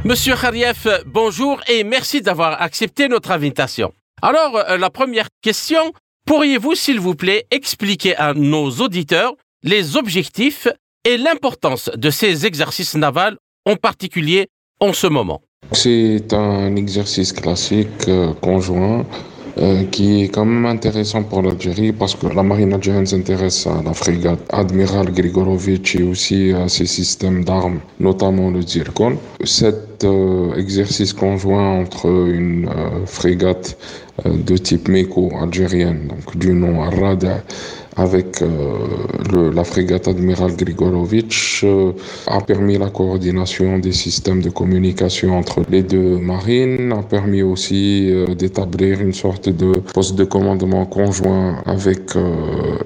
Monsieur 0.04 0.34
Khariev, 0.34 1.02
bonjour 1.06 1.60
et 1.68 1.84
merci 1.84 2.22
d'avoir 2.22 2.60
accepté 2.60 3.08
notre 3.08 3.30
invitation. 3.30 3.92
Alors, 4.20 4.56
euh, 4.56 4.76
la 4.76 4.90
première 4.90 5.28
question, 5.42 5.92
pourriez-vous 6.26 6.74
s'il 6.74 6.98
vous 6.98 7.14
plaît 7.14 7.46
expliquer 7.50 8.16
à 8.16 8.34
nos 8.34 8.70
auditeurs 8.80 9.34
les 9.62 9.96
objectifs 9.96 10.68
et 11.04 11.16
l'importance 11.16 11.90
de 11.96 12.10
ces 12.10 12.46
exercices 12.46 12.94
navals, 12.94 13.36
en 13.64 13.76
particulier 13.76 14.48
en 14.80 14.92
ce 14.92 15.06
moment. 15.06 15.40
C'est 15.72 16.32
un 16.32 16.74
exercice 16.76 17.32
classique 17.32 18.08
euh, 18.08 18.32
conjoint 18.34 19.06
euh, 19.58 19.84
qui 19.84 20.22
est 20.22 20.28
quand 20.28 20.44
même 20.44 20.66
intéressant 20.66 21.22
pour 21.22 21.42
l'Algérie 21.42 21.92
parce 21.92 22.14
que 22.14 22.26
la 22.26 22.42
marine 22.42 22.72
algérienne 22.72 23.06
s'intéresse 23.06 23.66
à 23.66 23.82
la 23.82 23.92
frégate 23.94 24.40
Admiral 24.50 25.12
Grigorovitch 25.12 25.94
et 25.96 26.02
aussi 26.02 26.52
à 26.52 26.68
ses 26.68 26.86
systèmes 26.86 27.44
d'armes, 27.44 27.80
notamment 28.00 28.50
le 28.50 28.62
Zircon. 28.62 29.18
Cet 29.44 30.04
euh, 30.04 30.54
exercice 30.56 31.12
conjoint 31.12 31.80
entre 31.80 32.06
une 32.06 32.68
frégate 33.06 33.78
de 34.24 34.56
type 34.56 34.88
MECO 34.88 35.30
algérienne, 35.40 36.08
donc 36.08 36.36
du 36.36 36.52
nom 36.52 36.82
Arrada, 36.82 37.42
avec 37.96 38.42
euh, 38.42 39.52
la 39.52 39.64
frégate 39.64 40.08
Admiral 40.08 40.56
Grigorovitch 40.56 41.62
euh, 41.64 41.92
a 42.26 42.40
permis 42.40 42.78
la 42.78 42.88
coordination 42.88 43.78
des 43.78 43.92
systèmes 43.92 44.40
de 44.40 44.50
communication 44.50 45.36
entre 45.36 45.62
les 45.68 45.82
deux 45.82 46.16
marines, 46.18 46.92
a 46.92 47.02
permis 47.02 47.42
aussi 47.42 48.08
euh, 48.10 48.34
d'établir 48.34 49.00
une 49.00 49.12
sorte 49.12 49.48
de 49.48 49.72
poste 49.94 50.16
de 50.16 50.24
commandement 50.24 50.86
conjoint 50.86 51.62
avec 51.66 52.14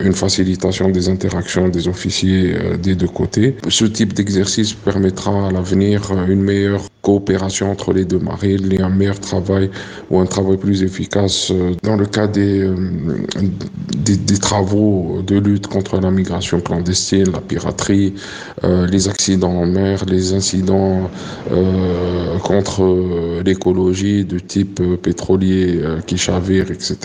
une 0.00 0.12
facilitation 0.12 0.88
des 0.88 1.08
interactions 1.08 1.68
des 1.68 1.88
officiers 1.88 2.54
des 2.82 2.94
deux 2.94 3.08
côtés. 3.08 3.56
Ce 3.68 3.84
type 3.84 4.12
d'exercice 4.12 4.72
permettra 4.72 5.48
à 5.48 5.50
l'avenir 5.50 6.12
une 6.28 6.42
meilleure 6.42 6.82
coopération 7.06 7.70
entre 7.70 7.92
les 7.92 8.04
deux 8.04 8.18
marines 8.18 8.72
et 8.72 8.80
un 8.80 8.88
meilleur 8.98 9.20
travail 9.20 9.70
ou 10.10 10.18
un 10.18 10.26
travail 10.26 10.56
plus 10.56 10.82
efficace 10.82 11.52
dans 11.84 11.96
le 12.02 12.06
cas 12.06 12.26
des, 12.26 12.68
des, 14.06 14.16
des 14.16 14.38
travaux 14.38 15.22
de 15.24 15.36
lutte 15.38 15.68
contre 15.68 16.00
la 16.00 16.10
migration 16.10 16.60
clandestine, 16.60 17.30
la 17.30 17.40
piraterie, 17.40 18.14
euh, 18.64 18.88
les 18.88 19.08
accidents 19.08 19.56
en 19.62 19.66
mer, 19.66 20.04
les 20.06 20.34
incidents 20.34 21.08
euh, 21.52 22.38
contre 22.38 22.82
euh, 22.82 23.42
l'écologie 23.44 24.24
de 24.24 24.38
type 24.40 24.82
pétrolier 25.02 25.80
qui 26.08 26.18
chavire, 26.18 26.66
etc. 26.70 26.96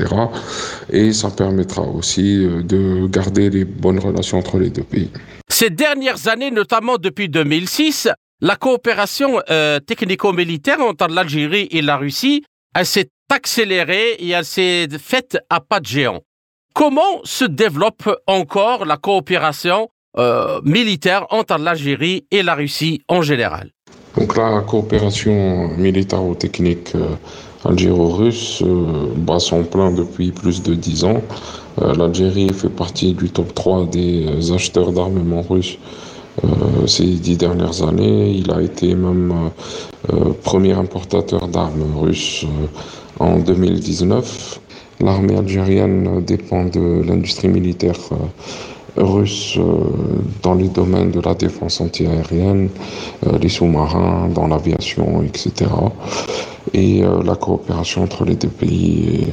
Et 0.92 1.14
ça 1.14 1.30
permettra 1.30 1.84
aussi 1.84 2.48
de 2.74 3.08
garder 3.08 3.50
les 3.52 3.66
bonnes 3.66 4.00
relations 4.00 4.40
entre 4.40 4.58
les 4.58 4.72
deux 4.72 4.88
pays. 4.96 5.12
Ces 5.50 5.70
dernières 5.70 6.28
années, 6.28 6.50
notamment 6.50 6.98
depuis 6.98 7.30
2006, 7.30 8.10
la 8.42 8.56
coopération 8.56 9.40
technico-militaire 9.86 10.82
entre 10.82 11.08
l'Algérie 11.08 11.68
et 11.72 11.82
la 11.82 11.98
Russie 11.98 12.44
s'est 12.84 13.10
accélérée 13.32 14.16
et 14.20 14.30
elle 14.30 14.46
s'est 14.46 14.88
faite 15.00 15.38
à 15.50 15.60
pas 15.60 15.80
de 15.80 15.86
géant. 15.86 16.20
Comment 16.74 17.22
se 17.24 17.46
développe 17.46 18.10
encore 18.28 18.86
la 18.86 18.98
coopération 18.98 19.90
euh, 20.18 20.62
militaire 20.64 21.26
entre 21.30 21.58
l'Algérie 21.58 22.26
et 22.32 22.44
la 22.44 22.56
Russie 22.56 23.02
en 23.08 23.22
général? 23.22 23.72
Donc 24.18 24.38
la 24.38 24.62
coopération 24.62 25.70
militaro-technique 25.78 26.96
euh, 26.96 27.16
algéro-russe 27.66 28.62
euh, 28.62 29.14
bat 29.16 29.40
son 29.40 29.64
plein 29.64 29.92
depuis 29.92 30.32
plus 30.32 30.64
de 30.64 30.74
dix 30.76 31.04
ans. 31.04 31.22
L'Algérie 31.78 32.50
fait 32.54 32.70
partie 32.70 33.14
du 33.14 33.30
top 33.30 33.54
3 33.54 33.86
des 33.86 34.52
acheteurs 34.52 34.92
d'armement 34.92 35.42
russes 35.42 35.78
ces 36.88 37.06
dix 37.06 37.38
dernières 37.38 37.84
années. 37.88 38.32
Il 38.32 38.52
a 38.52 38.62
été 38.62 38.96
même 38.96 39.52
premier 40.44 40.74
importateur 40.74 41.48
d'armes 41.48 41.98
russes 41.98 42.46
en 43.20 43.38
2019. 43.40 44.60
L'armée 45.02 45.36
algérienne 45.36 46.24
dépend 46.24 46.66
de 46.66 47.02
l'industrie 47.04 47.48
militaire 47.48 47.98
euh, 48.12 49.04
russe 49.04 49.58
euh, 49.58 49.64
dans 50.44 50.54
les 50.54 50.68
domaines 50.68 51.12
de 51.12 51.20
la 51.22 51.34
défense 51.34 51.82
antiaérienne, 51.82 52.70
euh, 53.26 53.38
les 53.40 53.50
sous-marins, 53.50 54.30
dans 54.30 54.48
l'aviation, 54.48 55.24
etc. 55.24 55.72
Et 56.74 57.02
la 57.02 57.36
coopération 57.36 58.04
entre 58.04 58.24
les 58.24 58.36
deux 58.36 58.48
pays 58.48 59.26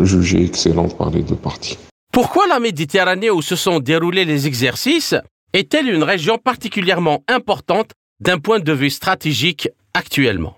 est 0.00 0.04
jugée 0.04 0.44
excellente 0.44 0.98
par 0.98 1.10
les 1.10 1.22
deux 1.22 1.36
parties. 1.36 1.78
Pourquoi 2.12 2.46
la 2.48 2.58
Méditerranée 2.58 3.30
où 3.30 3.40
se 3.40 3.54
sont 3.54 3.78
déroulés 3.78 4.24
les 4.24 4.48
exercices 4.48 5.14
est-elle 5.58 5.88
une 5.88 6.02
région 6.02 6.38
particulièrement 6.38 7.22
importante 7.28 7.90
d'un 8.20 8.38
point 8.38 8.60
de 8.60 8.72
vue 8.72 8.90
stratégique 8.90 9.68
actuellement? 9.94 10.56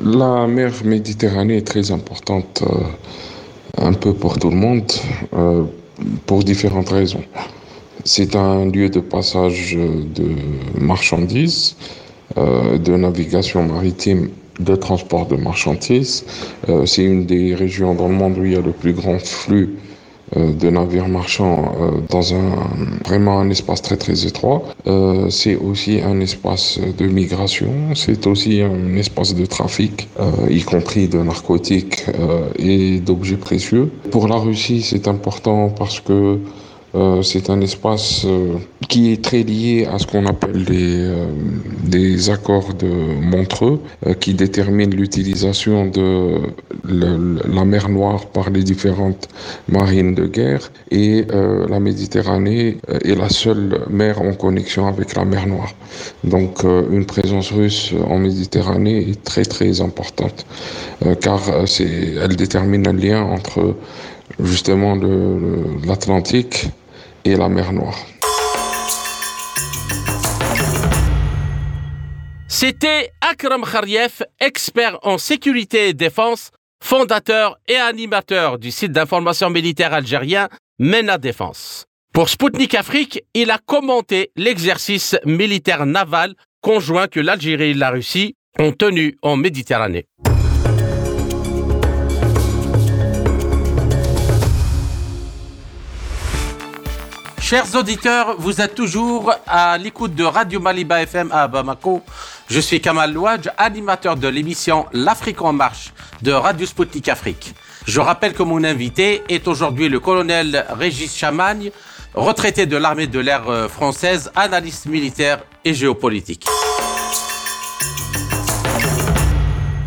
La 0.00 0.46
mer 0.46 0.72
Méditerranée 0.84 1.58
est 1.58 1.66
très 1.66 1.90
importante 1.90 2.62
un 3.80 3.92
peu 3.92 4.12
pour 4.14 4.38
tout 4.38 4.50
le 4.50 4.56
monde, 4.56 4.90
euh, 5.34 5.64
pour 6.26 6.44
différentes 6.44 6.90
raisons. 6.90 7.24
C'est 8.04 8.36
un 8.36 8.66
lieu 8.66 8.88
de 8.88 9.00
passage 9.00 9.76
de 9.76 10.28
marchandises, 10.78 11.76
euh, 12.36 12.78
de 12.78 12.96
navigation 12.96 13.62
maritime, 13.64 14.30
de 14.60 14.74
transport 14.76 15.26
de 15.26 15.36
marchandises. 15.36 16.24
Euh, 16.68 16.86
c'est 16.86 17.04
une 17.04 17.26
des 17.26 17.54
régions 17.54 17.94
dans 17.94 18.08
le 18.08 18.14
monde 18.14 18.38
où 18.38 18.44
il 18.44 18.52
y 18.52 18.56
a 18.56 18.60
le 18.60 18.72
plus 18.72 18.92
grand 18.92 19.18
flux 19.18 19.70
euh, 19.70 19.87
de 20.36 20.70
navires 20.70 21.08
marchands 21.08 21.72
euh, 21.80 21.90
dans 22.08 22.34
un 22.34 22.50
vraiment 23.06 23.40
un 23.40 23.50
espace 23.50 23.82
très 23.82 23.96
très 23.96 24.26
étroit. 24.26 24.62
Euh, 24.86 25.30
c'est 25.30 25.56
aussi 25.56 26.00
un 26.00 26.20
espace 26.20 26.78
de 26.98 27.06
migration, 27.06 27.72
c'est 27.94 28.26
aussi 28.26 28.60
un 28.60 28.96
espace 28.96 29.34
de 29.34 29.46
trafic, 29.46 30.08
y 30.50 30.62
compris 30.62 31.08
de 31.08 31.18
narcotiques 31.18 32.04
et 32.58 33.00
d'objets 33.00 33.36
précieux. 33.36 33.90
Pour 34.10 34.28
la 34.28 34.36
Russie, 34.36 34.82
c'est 34.82 35.08
important 35.08 35.70
parce 35.70 36.00
que 36.00 36.38
euh, 36.94 37.22
c'est 37.22 37.50
un 37.50 37.60
espace 37.60 38.24
euh, 38.24 38.54
qui 38.88 39.12
est 39.12 39.22
très 39.22 39.42
lié 39.42 39.86
à 39.92 39.98
ce 39.98 40.06
qu'on 40.06 40.24
appelle 40.24 40.64
des, 40.64 40.94
euh, 40.94 41.26
des 41.84 42.30
accords 42.30 42.72
de 42.72 42.88
Montreux, 42.88 43.80
qui 44.20 44.32
déterminent 44.32 44.94
l'utilisation 44.96 45.86
de 45.86 46.38
la 46.84 47.64
mer 47.64 47.88
Noire 47.90 48.26
par 48.26 48.48
les 48.50 48.62
différentes 48.62 49.28
marines 49.68 50.14
de 50.14 50.26
guerre. 50.26 50.70
Et 50.90 51.26
la 51.68 51.80
Méditerranée 51.80 52.78
est 53.04 53.14
la 53.14 53.28
seule 53.28 53.80
mer 53.90 54.22
en 54.22 54.32
connexion 54.32 54.86
avec 54.86 55.14
la 55.14 55.24
mer 55.24 55.46
Noire. 55.46 55.72
Donc 56.24 56.64
une 56.64 57.04
présence 57.04 57.50
russe 57.50 57.92
en 58.08 58.18
Méditerranée 58.18 59.10
est 59.10 59.22
très 59.22 59.44
très 59.44 59.80
importante, 59.80 60.46
car 61.20 61.40
elle 61.78 62.36
détermine 62.36 62.86
un 62.86 62.94
lien 62.94 63.22
entre 63.22 63.74
justement 64.40 64.96
l'Atlantique 65.86 66.70
la 67.36 67.48
mer 67.48 67.72
Noire. 67.72 67.98
C'était 72.46 73.10
Akram 73.20 73.64
Khariev, 73.64 74.24
expert 74.40 74.98
en 75.02 75.18
sécurité 75.18 75.90
et 75.90 75.94
défense, 75.94 76.50
fondateur 76.82 77.58
et 77.68 77.76
animateur 77.76 78.58
du 78.58 78.70
site 78.70 78.92
d'information 78.92 79.50
militaire 79.50 79.92
algérien 79.92 80.48
MENA 80.78 81.18
Défense. 81.18 81.84
Pour 82.12 82.28
Sputnik 82.28 82.74
Afrique, 82.74 83.22
il 83.34 83.50
a 83.50 83.58
commenté 83.58 84.32
l'exercice 84.36 85.16
militaire 85.24 85.86
naval 85.86 86.34
conjoint 86.60 87.06
que 87.06 87.20
l'Algérie 87.20 87.70
et 87.70 87.74
la 87.74 87.90
Russie 87.90 88.34
ont 88.58 88.72
tenu 88.72 89.16
en 89.22 89.36
Méditerranée. 89.36 90.06
Chers 97.48 97.74
auditeurs, 97.76 98.34
vous 98.38 98.60
êtes 98.60 98.74
toujours 98.74 99.32
à 99.46 99.78
l'écoute 99.78 100.14
de 100.14 100.22
Radio 100.22 100.60
Maliba 100.60 101.00
FM 101.00 101.32
à 101.32 101.48
Bamako. 101.48 102.02
Je 102.50 102.60
suis 102.60 102.78
Kamal 102.78 103.10
Louadj, 103.10 103.48
animateur 103.56 104.16
de 104.16 104.28
l'émission 104.28 104.84
L'Afrique 104.92 105.40
en 105.40 105.54
marche 105.54 105.94
de 106.20 106.30
Radio 106.30 106.66
Sputnik 106.66 107.08
Afrique. 107.08 107.54
Je 107.86 108.00
rappelle 108.00 108.34
que 108.34 108.42
mon 108.42 108.62
invité 108.64 109.22
est 109.30 109.48
aujourd'hui 109.48 109.88
le 109.88 109.98
colonel 109.98 110.66
Régis 110.78 111.16
Chamagne, 111.16 111.70
retraité 112.12 112.66
de 112.66 112.76
l'armée 112.76 113.06
de 113.06 113.18
l'air 113.18 113.48
euh, 113.48 113.66
française, 113.66 114.30
analyste 114.36 114.84
militaire 114.84 115.38
et 115.64 115.72
géopolitique. 115.72 116.44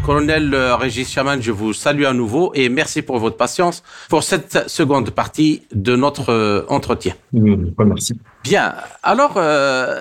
Colonel 0.04 0.54
euh, 0.54 0.76
Régis 0.76 1.10
Chaman, 1.12 1.42
je 1.42 1.52
vous 1.52 1.74
salue 1.74 2.06
à 2.06 2.14
nouveau 2.14 2.52
et 2.56 2.70
merci 2.70 3.04
pour 3.04 3.20
votre 3.20 3.38
patience 3.38 3.84
pour 4.10 4.24
cette 4.24 4.68
seconde 4.68 5.12
partie 5.12 5.62
de 5.74 5.96
notre 5.96 6.32
euh, 6.32 6.64
entretien. 6.70 7.14
Merci. 7.34 8.16
Bien. 8.44 8.74
Alors, 9.04 9.34
euh, 9.38 10.00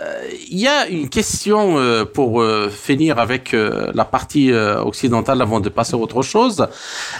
il 0.50 0.58
y 0.58 0.66
a 0.66 0.88
une 0.88 1.10
question 1.10 1.76
pour 2.14 2.42
finir 2.70 3.18
avec 3.18 3.52
la 3.52 4.04
partie 4.06 4.50
occidentale 4.52 5.42
avant 5.42 5.60
de 5.60 5.68
passer 5.68 5.94
à 5.94 5.98
autre 5.98 6.22
chose. 6.22 6.66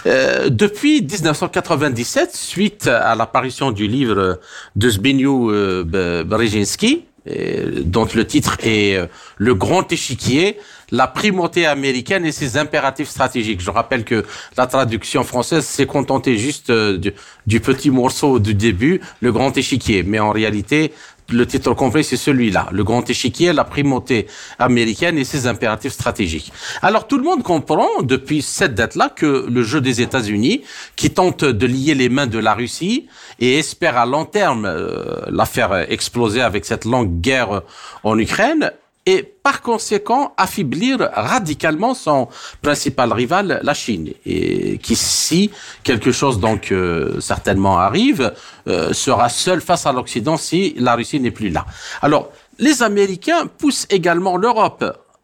depuis 0.05 1.01
1997, 1.01 2.35
suite 2.35 2.87
à 2.87 3.13
l'apparition 3.13 3.71
du 3.71 3.87
livre 3.87 4.39
de 4.75 4.89
Zbigniew 4.89 5.83
Brzezinski, 6.25 7.05
dont 7.85 8.07
le 8.15 8.25
titre 8.25 8.57
est 8.63 8.99
Le 9.37 9.53
Grand 9.53 9.91
Échiquier, 9.91 10.57
la 10.91 11.07
primauté 11.07 11.65
américaine 11.65 12.25
et 12.25 12.31
ses 12.31 12.57
impératifs 12.57 13.09
stratégiques. 13.09 13.61
Je 13.61 13.71
rappelle 13.71 14.03
que 14.03 14.25
la 14.57 14.67
traduction 14.67 15.23
française 15.23 15.65
s'est 15.65 15.85
contentée 15.85 16.37
juste 16.37 16.69
euh, 16.69 16.97
du, 17.45 17.59
petit 17.59 17.89
morceau 17.89 18.39
du 18.39 18.53
début, 18.53 19.01
le 19.21 19.31
grand 19.31 19.55
échiquier. 19.57 20.03
Mais 20.03 20.19
en 20.19 20.31
réalité, 20.31 20.91
le 21.29 21.45
titre 21.45 21.73
complet, 21.73 22.03
c'est 22.03 22.17
celui-là. 22.17 22.67
Le 22.71 22.83
grand 22.83 23.09
échiquier, 23.09 23.53
la 23.53 23.63
primauté 23.63 24.27
américaine 24.59 25.17
et 25.17 25.23
ses 25.23 25.47
impératifs 25.47 25.93
stratégiques. 25.93 26.51
Alors, 26.81 27.07
tout 27.07 27.17
le 27.17 27.23
monde 27.23 27.43
comprend, 27.43 27.87
depuis 28.01 28.41
cette 28.41 28.75
date-là, 28.75 29.09
que 29.09 29.47
le 29.49 29.63
jeu 29.63 29.79
des 29.79 30.01
États-Unis, 30.01 30.63
qui 30.97 31.09
tente 31.11 31.45
de 31.45 31.65
lier 31.65 31.95
les 31.95 32.09
mains 32.09 32.27
de 32.27 32.39
la 32.39 32.53
Russie 32.53 33.07
et 33.39 33.59
espère 33.59 33.97
à 33.97 34.05
long 34.05 34.25
terme 34.25 34.65
euh, 34.65 35.21
la 35.29 35.45
faire 35.45 35.73
exploser 35.89 36.41
avec 36.41 36.65
cette 36.65 36.83
longue 36.83 37.21
guerre 37.21 37.61
en 38.03 38.17
Ukraine, 38.17 38.71
et 39.05 39.23
par 39.23 39.61
conséquent 39.61 40.33
affaiblir 40.37 41.09
radicalement 41.13 41.93
son 41.93 42.27
principal 42.61 43.11
rival, 43.13 43.59
la 43.63 43.73
Chine, 43.73 44.11
et 44.25 44.77
qui, 44.77 44.95
si 44.95 45.49
quelque 45.83 46.11
chose 46.11 46.39
donc 46.39 46.71
euh, 46.71 47.19
certainement 47.19 47.79
arrive, 47.79 48.33
euh, 48.67 48.93
sera 48.93 49.29
seul 49.29 49.61
face 49.61 49.85
à 49.85 49.91
l'Occident 49.91 50.37
si 50.37 50.75
la 50.77 50.95
Russie 50.95 51.19
n'est 51.19 51.31
plus 51.31 51.49
là. 51.49 51.65
Alors, 52.01 52.29
les 52.59 52.83
Américains 52.83 53.47
poussent 53.47 53.87
également 53.89 54.37
l'Europe 54.37 54.83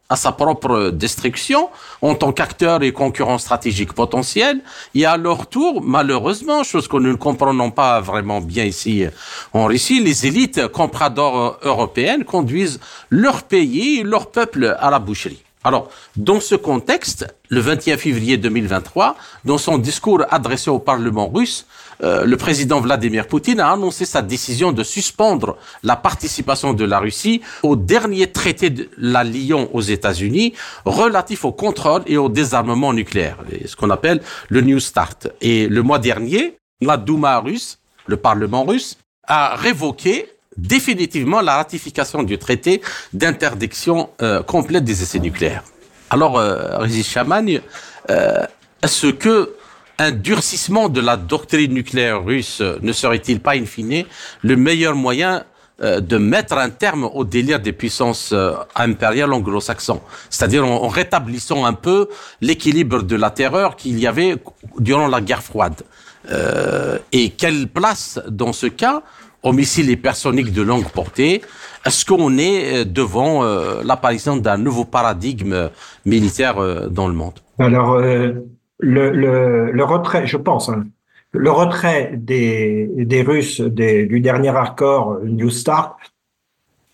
à 0.09 0.15
sa 0.15 0.31
propre 0.31 0.91
destruction 0.91 1.69
en 2.01 2.15
tant 2.15 2.31
qu'acteur 2.31 2.83
et 2.83 2.91
concurrent 2.91 3.37
stratégique 3.37 3.93
potentiel. 3.93 4.61
Et 4.95 5.05
à 5.05 5.17
leur 5.17 5.47
tour, 5.47 5.81
malheureusement, 5.83 6.63
chose 6.63 6.87
que 6.87 6.97
nous 6.97 7.11
ne 7.11 7.15
comprenons 7.15 7.71
pas 7.71 7.99
vraiment 7.99 8.41
bien 8.41 8.63
ici 8.63 9.05
en 9.53 9.65
Russie, 9.65 9.99
les 10.01 10.27
élites 10.27 10.67
compradores 10.67 11.59
européennes 11.63 12.23
conduisent 12.23 12.79
leur 13.09 13.43
pays 13.43 14.03
leur 14.03 14.31
peuple 14.31 14.75
à 14.79 14.89
la 14.89 14.99
boucherie. 14.99 15.46
Alors, 15.67 15.89
dans 16.15 16.39
ce 16.39 16.55
contexte, 16.55 17.27
le 17.49 17.59
21 17.59 17.97
février 17.97 18.37
2023, 18.37 19.17
dans 19.43 19.57
son 19.57 19.77
discours 19.77 20.23
adressé 20.29 20.69
au 20.69 20.79
Parlement 20.79 21.27
russe, 21.27 21.65
euh, 22.03 22.23
le 22.23 22.37
président 22.37 22.79
Vladimir 22.79 23.27
Poutine 23.27 23.59
a 23.59 23.73
annoncé 23.73 24.05
sa 24.05 24.21
décision 24.21 24.71
de 24.71 24.81
suspendre 24.83 25.57
la 25.83 25.97
participation 25.97 26.73
de 26.73 26.85
la 26.85 26.99
Russie 26.99 27.41
au 27.63 27.75
dernier 27.75 28.31
traité 28.31 28.69
de 28.69 28.89
la 28.97 29.25
Lyon 29.25 29.69
aux 29.73 29.81
États-Unis 29.81 30.53
relatif 30.85 31.43
au 31.43 31.51
contrôle 31.51 32.03
et 32.05 32.15
au 32.15 32.29
désarmement 32.29 32.93
nucléaire, 32.93 33.39
ce 33.65 33.75
qu'on 33.75 33.89
appelle 33.89 34.21
le 34.47 34.61
New 34.61 34.79
Start. 34.79 35.27
Et 35.41 35.67
le 35.67 35.83
mois 35.83 35.99
dernier, 35.99 36.55
la 36.79 36.95
Douma 36.95 37.39
russe, 37.39 37.79
le 38.05 38.15
Parlement 38.15 38.63
russe, 38.63 38.95
a 39.27 39.57
révoqué 39.57 40.29
définitivement 40.57 41.41
la 41.41 41.55
ratification 41.55 42.23
du 42.23 42.37
traité 42.37 42.81
d'interdiction 43.13 44.09
euh, 44.21 44.43
complète 44.43 44.83
des 44.83 45.01
essais 45.03 45.19
nucléaires. 45.19 45.63
Alors, 46.09 46.37
euh, 46.37 46.77
Régis 46.77 47.07
Chamagne, 47.07 47.61
euh, 48.09 48.45
est-ce 48.81 49.07
que 49.07 49.53
un 49.99 50.11
durcissement 50.11 50.89
de 50.89 51.01
la 51.01 51.17
doctrine 51.17 51.73
nucléaire 51.73 52.23
russe 52.23 52.61
ne 52.81 52.93
serait-il 52.93 53.39
pas, 53.39 53.55
in 53.55 53.65
fine, 53.65 54.05
le 54.43 54.55
meilleur 54.55 54.95
moyen 54.95 55.43
euh, 55.83 56.01
de 56.01 56.17
mettre 56.17 56.57
un 56.57 56.71
terme 56.71 57.03
au 57.03 57.23
délire 57.23 57.59
des 57.59 57.71
puissances 57.71 58.31
euh, 58.33 58.53
impériales 58.75 59.31
anglo-saxons, 59.31 60.01
c'est-à-dire 60.27 60.65
en, 60.65 60.87
rétablissant 60.87 61.65
un 61.65 61.73
peu 61.73 62.09
l'équilibre 62.41 63.03
de 63.03 63.15
la 63.15 63.29
terreur 63.29 63.75
qu'il 63.75 63.99
y 63.99 64.07
avait 64.07 64.37
durant 64.79 65.07
la 65.07 65.21
guerre 65.21 65.43
froide. 65.43 65.83
Euh, 66.31 66.97
et 67.11 67.29
quelle 67.29 67.67
place, 67.67 68.19
dans 68.27 68.53
ce 68.53 68.65
cas, 68.65 69.03
aux 69.47 69.53
missiles 69.53 69.89
hypersoniques 69.89 70.51
de 70.51 70.61
longue 70.61 70.89
portée, 70.99 71.41
est-ce 71.85 72.03
qu'on 72.05 72.37
est 72.37 72.83
devant 72.85 73.33
euh, 73.43 73.81
l'apparition 73.83 74.35
d'un 74.35 74.57
nouveau 74.57 74.83
paradigme 74.83 75.69
militaire 76.05 76.57
euh, 76.57 76.87
dans 76.87 77.07
le 77.07 77.13
monde? 77.13 77.37
Alors, 77.59 77.93
euh, 77.93 78.33
le, 78.79 79.03
le, 79.11 79.71
le, 79.71 79.83
retrait, 79.83 80.27
je 80.27 80.37
pense, 80.37 80.67
hein, 80.69 80.85
le 81.31 81.49
retrait 81.49 82.11
des, 82.17 82.89
des 83.13 83.21
Russes 83.21 83.61
des, 83.61 84.05
du 84.05 84.19
dernier 84.19 84.55
accord 84.55 85.19
New 85.23 85.49
Start, 85.49 85.95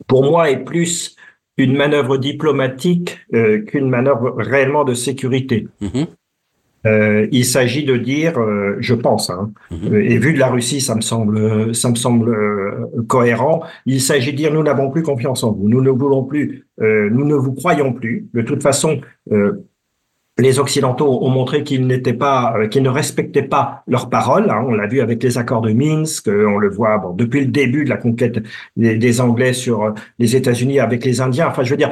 pour 0.08 0.24
moi, 0.24 0.52
est 0.52 0.64
plus 0.64 1.16
une 1.58 1.76
manœuvre 1.76 2.18
diplomatique 2.18 3.20
qu'une 3.68 3.90
manœuvre 3.90 4.34
réellement 4.38 4.84
de 4.84 4.96
sécurité. 4.96 5.68
Mm 5.82 5.88
-hmm. 5.88 6.08
Euh, 6.86 7.28
il 7.32 7.46
s'agit 7.46 7.86
de 7.86 7.96
dire, 7.96 8.38
euh, 8.38 8.76
je 8.80 8.94
pense, 8.94 9.30
hein, 9.30 9.52
mmh. 9.72 9.96
et 9.96 10.18
vu 10.18 10.34
de 10.34 10.40
la 10.40 10.50
Russie, 10.50 10.82
ça 10.82 10.96
me 10.96 11.02
semble, 11.02 11.74
ça 11.74 11.90
me 11.90 11.96
semble 11.96 12.30
euh, 12.30 13.06
cohérent. 13.08 13.64
Il 13.86 14.02
s'agit 14.02 14.34
de 14.34 14.38
dire, 14.38 14.54
nous 14.54 14.64
n'avons 14.64 14.90
plus 14.90 15.02
confiance 15.02 15.44
en 15.44 15.54
vous, 15.54 15.70
nous 15.70 15.82
ne 15.82 15.90
voulons 15.90 16.24
plus, 16.26 16.68
euh, 16.82 17.10
nous 17.10 17.26
ne 17.26 17.36
vous 17.36 17.54
croyons 17.54 17.94
plus. 17.94 18.28
De 18.34 18.42
toute 18.42 18.62
façon, 18.62 19.00
les 20.38 20.60
Occidentaux 20.60 21.24
ont 21.24 21.30
montré 21.30 21.64
qu'ils 21.64 21.88
n'étaient 21.88 22.14
pas, 22.14 22.68
qu'ils 22.70 22.84
ne 22.84 22.90
respectaient 22.90 23.44
pas 23.44 23.84
leurs 23.88 24.10
paroles. 24.10 24.50
Hein, 24.50 24.66
on 24.68 24.74
l'a 24.74 24.88
vu 24.88 25.00
avec 25.00 25.24
les 25.24 25.38
accords 25.38 25.62
de 25.62 25.72
Minsk, 25.72 26.28
on 26.28 26.58
le 26.58 26.70
voit 26.70 26.98
bon, 26.98 27.14
depuis 27.14 27.42
le 27.42 27.48
début 27.48 27.86
de 27.86 27.90
la 27.90 27.98
conquête 27.98 28.44
des, 28.76 28.98
des 28.98 29.22
Anglais 29.22 29.54
sur 29.54 29.94
les 30.20 30.36
États-Unis 30.36 30.80
avec 30.80 31.06
les 31.06 31.22
Indiens. 31.22 31.48
Enfin, 31.48 31.64
je 31.64 31.70
veux 31.70 31.78
dire, 31.78 31.92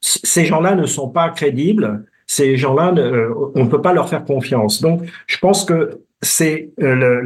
ces 0.00 0.44
gens-là 0.46 0.74
ne 0.74 0.86
sont 0.86 1.10
pas 1.10 1.28
crédibles 1.28 2.06
ces 2.26 2.56
gens-là, 2.56 2.94
euh, 2.96 3.32
on 3.54 3.64
ne 3.64 3.68
peut 3.68 3.82
pas 3.82 3.92
leur 3.92 4.08
faire 4.08 4.24
confiance. 4.24 4.80
Donc, 4.80 5.02
je 5.26 5.38
pense 5.38 5.64
que 5.64 6.00
c'est 6.22 6.70
euh, 6.80 7.20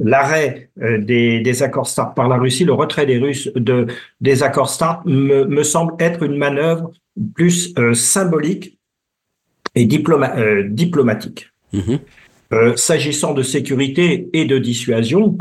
l'arrêt 0.00 0.70
la, 0.74 0.86
euh, 0.86 0.98
des, 0.98 1.40
des, 1.40 1.62
accords 1.62 1.86
START 1.86 2.14
par 2.14 2.28
la 2.28 2.36
Russie, 2.36 2.64
le 2.64 2.72
retrait 2.72 3.04
des 3.04 3.18
Russes 3.18 3.50
de, 3.54 3.86
des 4.22 4.42
accords 4.42 4.70
START 4.70 5.02
me, 5.04 5.44
me 5.44 5.62
semble 5.62 5.94
être 5.98 6.22
une 6.22 6.36
manœuvre 6.36 6.90
plus 7.34 7.74
euh, 7.78 7.92
symbolique 7.92 8.78
et 9.74 9.84
diploma, 9.84 10.34
euh, 10.38 10.64
diplomatique. 10.66 11.50
Mmh. 11.72 11.96
S'agissant 12.76 13.34
de 13.34 13.42
sécurité 13.42 14.30
et 14.32 14.44
de 14.44 14.56
dissuasion, 14.56 15.36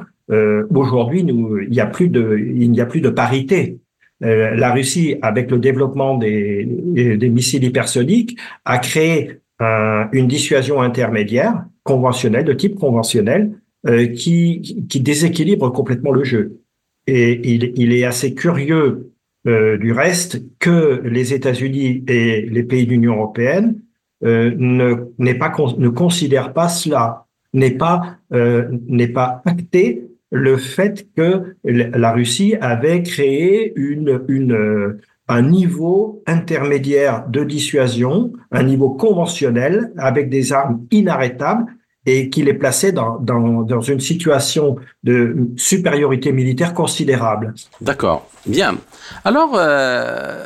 aujourd'hui, 0.73 1.19
il 1.19 1.69
n'y 1.69 1.79
a 1.79 1.85
plus 1.85 2.09
de, 2.09 2.35
il 2.39 2.71
n'y 2.71 2.81
a 2.81 2.87
plus 2.87 2.99
de 2.99 3.09
parité 3.09 3.77
la 4.21 4.71
Russie, 4.71 5.15
avec 5.21 5.51
le 5.51 5.59
développement 5.59 6.17
des, 6.17 6.65
des 6.65 7.29
missiles 7.29 7.63
hypersoniques, 7.63 8.37
a 8.63 8.77
créé 8.77 9.41
euh, 9.61 10.05
une 10.11 10.27
dissuasion 10.27 10.81
intermédiaire 10.81 11.65
conventionnelle, 11.83 12.43
de 12.43 12.53
type 12.53 12.75
conventionnel, 12.75 13.51
euh, 13.87 14.07
qui, 14.07 14.85
qui, 14.89 14.99
déséquilibre 14.99 15.71
complètement 15.71 16.11
le 16.11 16.23
jeu. 16.23 16.59
Et 17.05 17.39
il, 17.53 17.93
est 17.93 18.03
assez 18.03 18.33
curieux 18.33 19.11
euh, 19.45 19.77
du 19.77 19.91
reste 19.91 20.41
que 20.57 21.01
les 21.05 21.35
États-Unis 21.35 22.03
et 22.07 22.41
les 22.49 22.63
pays 22.63 22.87
de 22.87 22.91
l'Union 22.91 23.13
européenne 23.13 23.79
euh, 24.23 24.51
ne 24.57 25.87
considèrent 25.89 26.51
pas 26.53 26.67
cela, 26.67 27.27
n'est 27.53 27.77
pas, 27.77 28.17
n'est 28.31 29.07
pas 29.07 29.43
acté 29.45 30.04
le 30.31 30.57
fait 30.57 31.07
que 31.15 31.55
la 31.63 32.11
Russie 32.11 32.55
avait 32.59 33.03
créé 33.03 33.73
une, 33.75 34.21
une, 34.27 34.97
un 35.27 35.41
niveau 35.41 36.23
intermédiaire 36.27 37.25
de 37.27 37.43
dissuasion, 37.43 38.33
un 38.51 38.63
niveau 38.63 38.89
conventionnel 38.89 39.91
avec 39.97 40.29
des 40.29 40.51
armes 40.51 40.85
inarrêtables 40.91 41.65
et 42.05 42.29
qui 42.29 42.43
les 42.43 42.53
plaçait 42.53 42.91
dans, 42.91 43.17
dans, 43.19 43.61
dans 43.63 43.81
une 43.81 43.99
situation 43.99 44.75
de 45.03 45.49
supériorité 45.57 46.31
militaire 46.31 46.73
considérable. 46.73 47.55
D'accord, 47.81 48.29
bien. 48.45 48.77
Alors, 49.23 49.53
euh, 49.55 50.45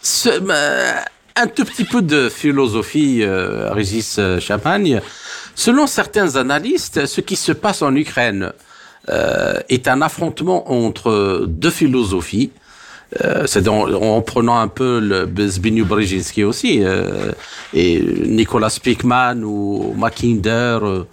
ce, 0.00 0.30
euh, 0.30 0.92
un 1.36 1.46
tout 1.46 1.64
petit 1.64 1.84
peu 1.84 2.00
de 2.00 2.28
philosophie, 2.28 3.22
euh, 3.22 3.72
Régis 3.72 4.18
Champagne. 4.40 5.00
Selon 5.54 5.86
certains 5.86 6.36
analystes, 6.36 7.04
ce 7.06 7.20
qui 7.20 7.36
se 7.36 7.52
passe 7.52 7.82
en 7.82 7.94
Ukraine 7.94 8.44
euh, 8.44 8.52
est 9.68 9.88
un 9.88 10.02
affrontement 10.02 10.70
entre 10.70 11.44
deux 11.48 11.70
philosophies. 11.70 12.50
Euh, 13.24 13.44
c'est 13.46 13.66
en, 13.66 13.92
en, 13.92 14.22
prenant 14.22 14.58
un 14.58 14.68
peu 14.68 15.00
le 15.00 15.48
Zbigniew 15.48 15.84
Brzezinski 15.84 16.44
aussi 16.44 16.84
euh, 16.84 17.32
et 17.74 18.00
Nicolas 18.00 18.70
Spickman 18.70 19.42
ou 19.42 19.94
Mackinder 19.98 20.78
euh, 20.82 21.04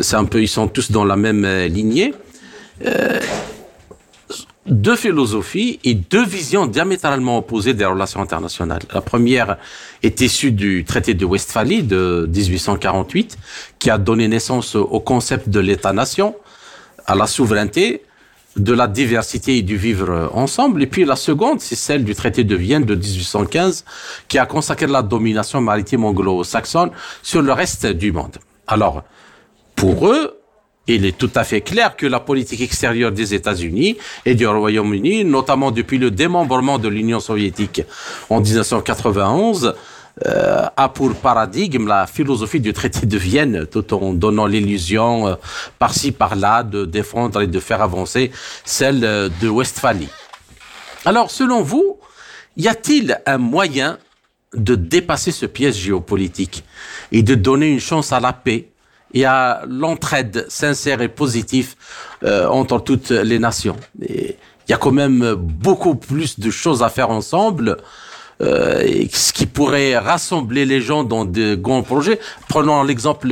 c'est 0.00 0.16
un 0.16 0.24
peu 0.24 0.40
ils 0.40 0.48
sont 0.48 0.66
tous 0.66 0.90
dans 0.90 1.04
la 1.04 1.16
même 1.16 1.46
lignée 1.66 2.14
euh, 2.86 3.20
deux 4.64 4.96
philosophies 4.96 5.78
et 5.84 5.92
deux 5.92 6.24
visions 6.24 6.66
diamétralement 6.66 7.38
opposées 7.38 7.74
des 7.74 7.84
relations 7.84 8.22
internationales. 8.22 8.82
La 8.94 9.00
première 9.00 9.58
est 10.02 10.20
issue 10.20 10.52
du 10.52 10.84
traité 10.84 11.12
de 11.14 11.24
Westphalie 11.24 11.82
de 11.82 12.28
1848 12.32 13.36
qui 13.78 13.90
a 13.90 13.98
donné 13.98 14.28
naissance 14.28 14.74
au 14.74 15.00
concept 15.00 15.48
de 15.48 15.60
l'État-nation 15.60 16.34
à 17.06 17.14
la 17.14 17.26
souveraineté, 17.26 18.02
de 18.56 18.72
la 18.72 18.88
diversité 18.88 19.58
et 19.58 19.62
du 19.62 19.76
vivre 19.76 20.30
ensemble. 20.34 20.82
Et 20.82 20.86
puis 20.86 21.04
la 21.04 21.16
seconde, 21.16 21.60
c'est 21.60 21.76
celle 21.76 22.04
du 22.04 22.14
traité 22.14 22.44
de 22.44 22.56
Vienne 22.56 22.84
de 22.84 22.94
1815, 22.94 23.84
qui 24.28 24.38
a 24.38 24.46
consacré 24.46 24.86
la 24.86 25.02
domination 25.02 25.60
maritime 25.60 26.04
anglo-saxonne 26.04 26.90
sur 27.22 27.42
le 27.42 27.52
reste 27.52 27.86
du 27.86 28.12
monde. 28.12 28.38
Alors, 28.66 29.04
pour 29.76 30.08
eux, 30.08 30.40
il 30.86 31.04
est 31.04 31.16
tout 31.16 31.30
à 31.34 31.44
fait 31.44 31.60
clair 31.60 31.94
que 31.96 32.06
la 32.06 32.18
politique 32.18 32.60
extérieure 32.60 33.12
des 33.12 33.34
États-Unis 33.34 33.96
et 34.26 34.34
du 34.34 34.46
Royaume-Uni, 34.46 35.24
notamment 35.24 35.70
depuis 35.70 35.98
le 35.98 36.10
démembrement 36.10 36.78
de 36.78 36.88
l'Union 36.88 37.20
soviétique 37.20 37.82
en 38.28 38.40
1991, 38.40 39.74
euh, 40.26 40.66
a 40.76 40.88
pour 40.88 41.14
paradigme 41.14 41.86
la 41.86 42.06
philosophie 42.06 42.60
du 42.60 42.72
traité 42.72 43.06
de 43.06 43.16
Vienne, 43.16 43.66
tout 43.66 43.94
en 43.94 44.12
donnant 44.12 44.46
l'illusion 44.46 45.28
euh, 45.28 45.34
par-ci 45.78 46.12
par-là 46.12 46.62
de 46.62 46.84
défendre 46.84 47.40
et 47.42 47.46
de 47.46 47.60
faire 47.60 47.80
avancer 47.80 48.30
celle 48.64 49.04
euh, 49.04 49.28
de 49.40 49.48
Westphalie. 49.48 50.08
Alors, 51.04 51.30
selon 51.30 51.62
vous, 51.62 51.98
y 52.56 52.68
a-t-il 52.68 53.20
un 53.24 53.38
moyen 53.38 53.98
de 54.54 54.74
dépasser 54.74 55.30
ce 55.30 55.46
piège 55.46 55.76
géopolitique 55.76 56.64
et 57.12 57.22
de 57.22 57.34
donner 57.34 57.68
une 57.68 57.80
chance 57.80 58.12
à 58.12 58.20
la 58.20 58.32
paix 58.32 58.68
et 59.14 59.24
à 59.24 59.62
l'entraide 59.66 60.46
sincère 60.48 61.00
et 61.00 61.08
positive 61.08 61.74
euh, 62.24 62.46
entre 62.48 62.80
toutes 62.80 63.10
les 63.10 63.38
nations? 63.38 63.76
Il 64.00 64.34
y 64.68 64.72
a 64.72 64.76
quand 64.76 64.92
même 64.92 65.34
beaucoup 65.34 65.94
plus 65.94 66.38
de 66.38 66.50
choses 66.50 66.82
à 66.82 66.90
faire 66.90 67.10
ensemble 67.10 67.78
euh, 68.40 69.04
ce 69.12 69.32
qui 69.32 69.46
pourrait 69.46 69.98
rassembler 69.98 70.64
les 70.64 70.80
gens 70.80 71.04
dans 71.04 71.24
de 71.24 71.54
grands 71.54 71.82
projets. 71.82 72.18
Prenons 72.48 72.82
l'exemple 72.82 73.28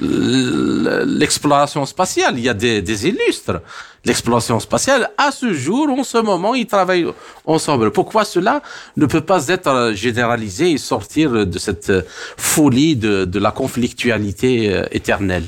l'exploration 0.00 1.84
spatiale. 1.86 2.34
Il 2.36 2.44
y 2.44 2.48
a 2.48 2.54
des, 2.54 3.08
illustres. 3.08 3.60
L'exploration 4.04 4.60
spatiale, 4.60 5.10
à 5.18 5.30
ce 5.30 5.52
jour, 5.52 5.88
en 5.90 6.04
ce 6.04 6.18
moment, 6.18 6.54
ils 6.54 6.66
travaillent 6.66 7.06
ensemble. 7.44 7.90
Pourquoi 7.90 8.24
cela 8.24 8.62
ne 8.96 9.04
peut 9.04 9.20
pas 9.20 9.48
être 9.48 9.92
généralisé 9.94 10.70
et 10.70 10.78
sortir 10.78 11.46
de 11.46 11.58
cette 11.58 11.92
folie 12.08 12.96
de, 12.96 13.26
de 13.26 13.38
la 13.38 13.50
conflictualité 13.50 14.74
euh, 14.74 14.84
éternelle, 14.90 15.44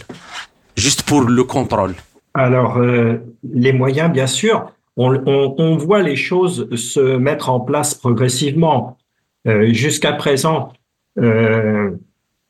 juste 0.76 1.02
pour 1.04 1.22
le 1.22 1.44
contrôle 1.44 1.94
Alors, 2.34 2.76
euh, 2.76 3.14
les 3.54 3.72
moyens, 3.72 4.12
bien 4.12 4.26
sûr 4.26 4.70
on, 4.96 5.76
voit 5.76 6.02
les 6.02 6.16
choses 6.16 6.68
se 6.74 7.16
mettre 7.16 7.50
en 7.50 7.60
place 7.60 7.94
progressivement. 7.94 8.98
Euh, 9.48 9.72
jusqu'à 9.72 10.12
présent, 10.12 10.72
euh, 11.18 11.90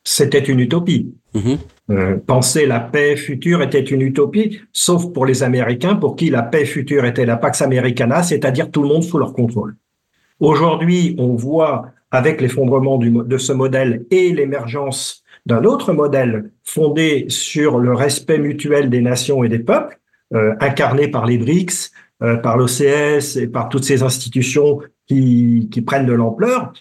c'était 0.04 0.40
une 0.40 0.60
utopie. 0.60 1.14
Mm-hmm. 1.34 1.58
Euh, 1.90 2.16
penser 2.26 2.66
la 2.66 2.80
paix 2.80 3.16
future 3.16 3.62
était 3.62 3.80
une 3.80 4.02
utopie, 4.02 4.60
sauf 4.72 5.12
pour 5.12 5.24
les 5.24 5.42
Américains, 5.42 5.94
pour 5.94 6.16
qui 6.16 6.30
la 6.30 6.42
paix 6.42 6.64
future 6.64 7.04
était 7.04 7.26
la 7.26 7.36
Pax 7.36 7.62
Americana, 7.62 8.22
c'est-à-dire 8.22 8.70
tout 8.70 8.82
le 8.82 8.88
monde 8.88 9.04
sous 9.04 9.18
leur 9.18 9.32
contrôle. 9.32 9.76
Aujourd'hui, 10.40 11.14
on 11.18 11.34
voit 11.34 11.86
avec 12.10 12.40
l'effondrement 12.40 12.98
de 12.98 13.38
ce 13.38 13.52
modèle 13.52 14.04
et 14.10 14.32
l'émergence 14.32 15.22
d'un 15.46 15.64
autre 15.64 15.92
modèle 15.92 16.50
fondé 16.62 17.24
sur 17.28 17.78
le 17.78 17.94
respect 17.94 18.38
mutuel 18.38 18.90
des 18.90 19.00
nations 19.00 19.44
et 19.44 19.48
des 19.48 19.60
peuples, 19.60 19.98
incarné 20.60 21.08
par 21.08 21.26
les 21.26 21.38
BRICS, 21.38 21.90
euh, 22.22 22.36
par 22.36 22.56
l'OCS 22.56 23.36
et 23.36 23.48
par 23.48 23.68
toutes 23.68 23.82
ces 23.82 24.02
institutions 24.04 24.78
qui, 25.08 25.68
qui 25.72 25.80
prennent 25.80 26.06
de 26.06 26.12
l'ampleur, 26.12 26.72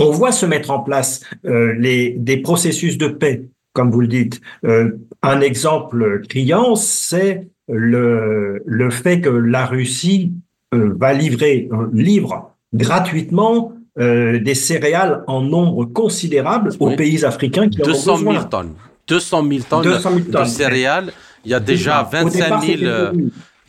on 0.00 0.10
voit 0.10 0.32
se 0.32 0.44
mettre 0.44 0.70
en 0.70 0.80
place 0.80 1.20
euh, 1.44 1.72
les, 1.78 2.10
des 2.18 2.38
processus 2.38 2.98
de 2.98 3.06
paix, 3.06 3.44
comme 3.74 3.92
vous 3.92 4.00
le 4.00 4.08
dites. 4.08 4.40
Euh, 4.64 4.90
un 5.22 5.40
exemple 5.40 6.22
criant, 6.28 6.74
c'est 6.74 7.48
le, 7.68 8.60
le 8.66 8.90
fait 8.90 9.20
que 9.20 9.28
la 9.28 9.66
Russie 9.66 10.32
va 10.72 11.12
livrer, 11.12 11.68
livre 11.92 12.54
gratuitement 12.72 13.74
des 13.98 14.54
céréales 14.54 15.22
en 15.26 15.42
nombre 15.42 15.84
considérable 15.84 16.70
aux 16.80 16.96
pays 16.96 17.26
africains 17.26 17.68
qui 17.68 17.76
200 17.76 18.10
en 18.10 18.14
ont 18.14 18.18
besoin. 18.18 18.32
000 18.32 18.44
tonnes. 18.46 18.72
200 19.06 19.48
000 19.48 19.62
tonnes, 19.68 19.82
200 19.82 20.10
000 20.10 20.20
tonnes 20.32 20.44
de 20.44 20.48
céréales. 20.48 21.12
Il 21.44 21.50
y 21.50 21.54
a 21.54 21.60
déjà 21.60 22.08
25 22.10 22.62
000 22.64 23.12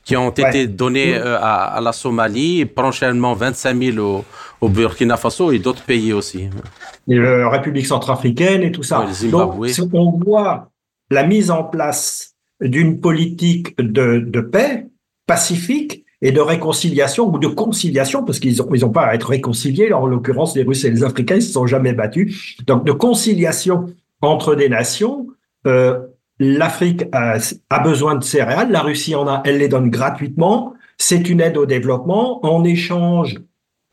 qui 0.03 0.17
ont 0.17 0.31
été 0.31 0.67
donnés 0.67 1.15
euh, 1.15 1.37
à, 1.39 1.79
la 1.81 1.93
Somalie, 1.93 2.65
prochainement 2.65 3.33
25 3.33 3.81
000 3.95 3.97
au, 3.99 4.25
au 4.61 4.69
Burkina 4.69 5.17
Faso 5.17 5.51
et 5.51 5.59
d'autres 5.59 5.83
pays 5.83 6.11
aussi. 6.13 6.49
Et 7.07 7.15
la 7.15 7.49
République 7.49 7.85
centrafricaine 7.85 8.63
et 8.63 8.71
tout 8.71 8.83
ça. 8.83 9.05
Donc, 9.31 9.63
on 9.93 10.11
voit 10.11 10.69
la 11.09 11.25
mise 11.25 11.51
en 11.51 11.63
place 11.63 12.35
d'une 12.61 12.99
politique 12.99 13.75
de, 13.77 14.19
de, 14.19 14.41
paix 14.41 14.87
pacifique 15.25 16.05
et 16.21 16.31
de 16.31 16.39
réconciliation 16.39 17.33
ou 17.33 17.37
de 17.37 17.47
conciliation, 17.47 18.23
parce 18.23 18.39
qu'ils 18.39 18.57
n'ont 18.57 18.69
ils 18.73 18.85
ont 18.85 18.89
pas 18.89 19.07
à 19.07 19.15
être 19.15 19.29
réconciliés. 19.29 19.91
en 19.91 20.05
l'occurrence, 20.05 20.55
les 20.55 20.63
Russes 20.63 20.85
et 20.85 20.89
les 20.89 21.03
Africains, 21.03 21.35
ils 21.35 21.43
se 21.43 21.51
sont 21.53 21.67
jamais 21.67 21.93
battus. 21.93 22.57
Donc, 22.65 22.85
de 22.85 22.91
conciliation 22.93 23.87
entre 24.21 24.55
des 24.55 24.69
nations, 24.69 25.27
euh, 25.67 25.99
L'Afrique 26.39 27.05
a, 27.11 27.37
besoin 27.83 28.15
de 28.15 28.23
céréales, 28.23 28.71
la 28.71 28.81
Russie 28.81 29.15
en 29.15 29.27
a, 29.27 29.41
elle 29.45 29.57
les 29.59 29.67
donne 29.67 29.89
gratuitement. 29.89 30.73
C'est 30.97 31.29
une 31.29 31.41
aide 31.41 31.57
au 31.57 31.65
développement. 31.65 32.43
En 32.45 32.63
échange, 32.63 33.35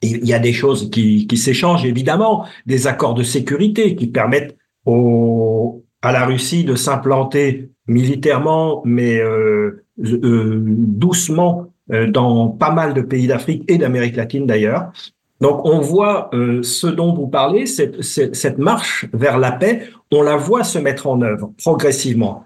il 0.02 0.26
y 0.26 0.32
a 0.32 0.38
des 0.38 0.52
choses 0.52 0.90
qui, 0.90 1.28
s'échangent 1.36 1.84
évidemment, 1.84 2.46
des 2.66 2.86
accords 2.86 3.14
de 3.14 3.22
sécurité 3.22 3.94
qui 3.94 4.06
permettent 4.06 4.56
à 4.86 6.12
la 6.12 6.24
Russie 6.24 6.64
de 6.64 6.74
s'implanter 6.74 7.70
militairement, 7.86 8.82
mais 8.84 9.20
euh, 9.20 9.84
euh, 9.98 10.62
doucement 10.64 11.66
euh, 11.92 12.06
dans 12.06 12.48
pas 12.48 12.70
mal 12.70 12.94
de 12.94 13.02
pays 13.02 13.26
d'Afrique 13.26 13.64
et 13.68 13.78
d'Amérique 13.78 14.16
latine 14.16 14.46
d'ailleurs. 14.46 14.92
Donc 15.40 15.64
on 15.64 15.80
voit 15.80 16.30
euh, 16.34 16.62
ce 16.62 16.86
dont 16.86 17.14
vous 17.14 17.28
parlez, 17.28 17.66
cette, 17.66 18.58
marche 18.58 19.06
vers 19.12 19.38
la 19.38 19.52
paix, 19.52 19.88
on 20.10 20.22
la 20.22 20.36
voit 20.36 20.64
se 20.64 20.78
mettre 20.78 21.06
en 21.06 21.22
œuvre 21.22 21.52
progressivement 21.62 22.44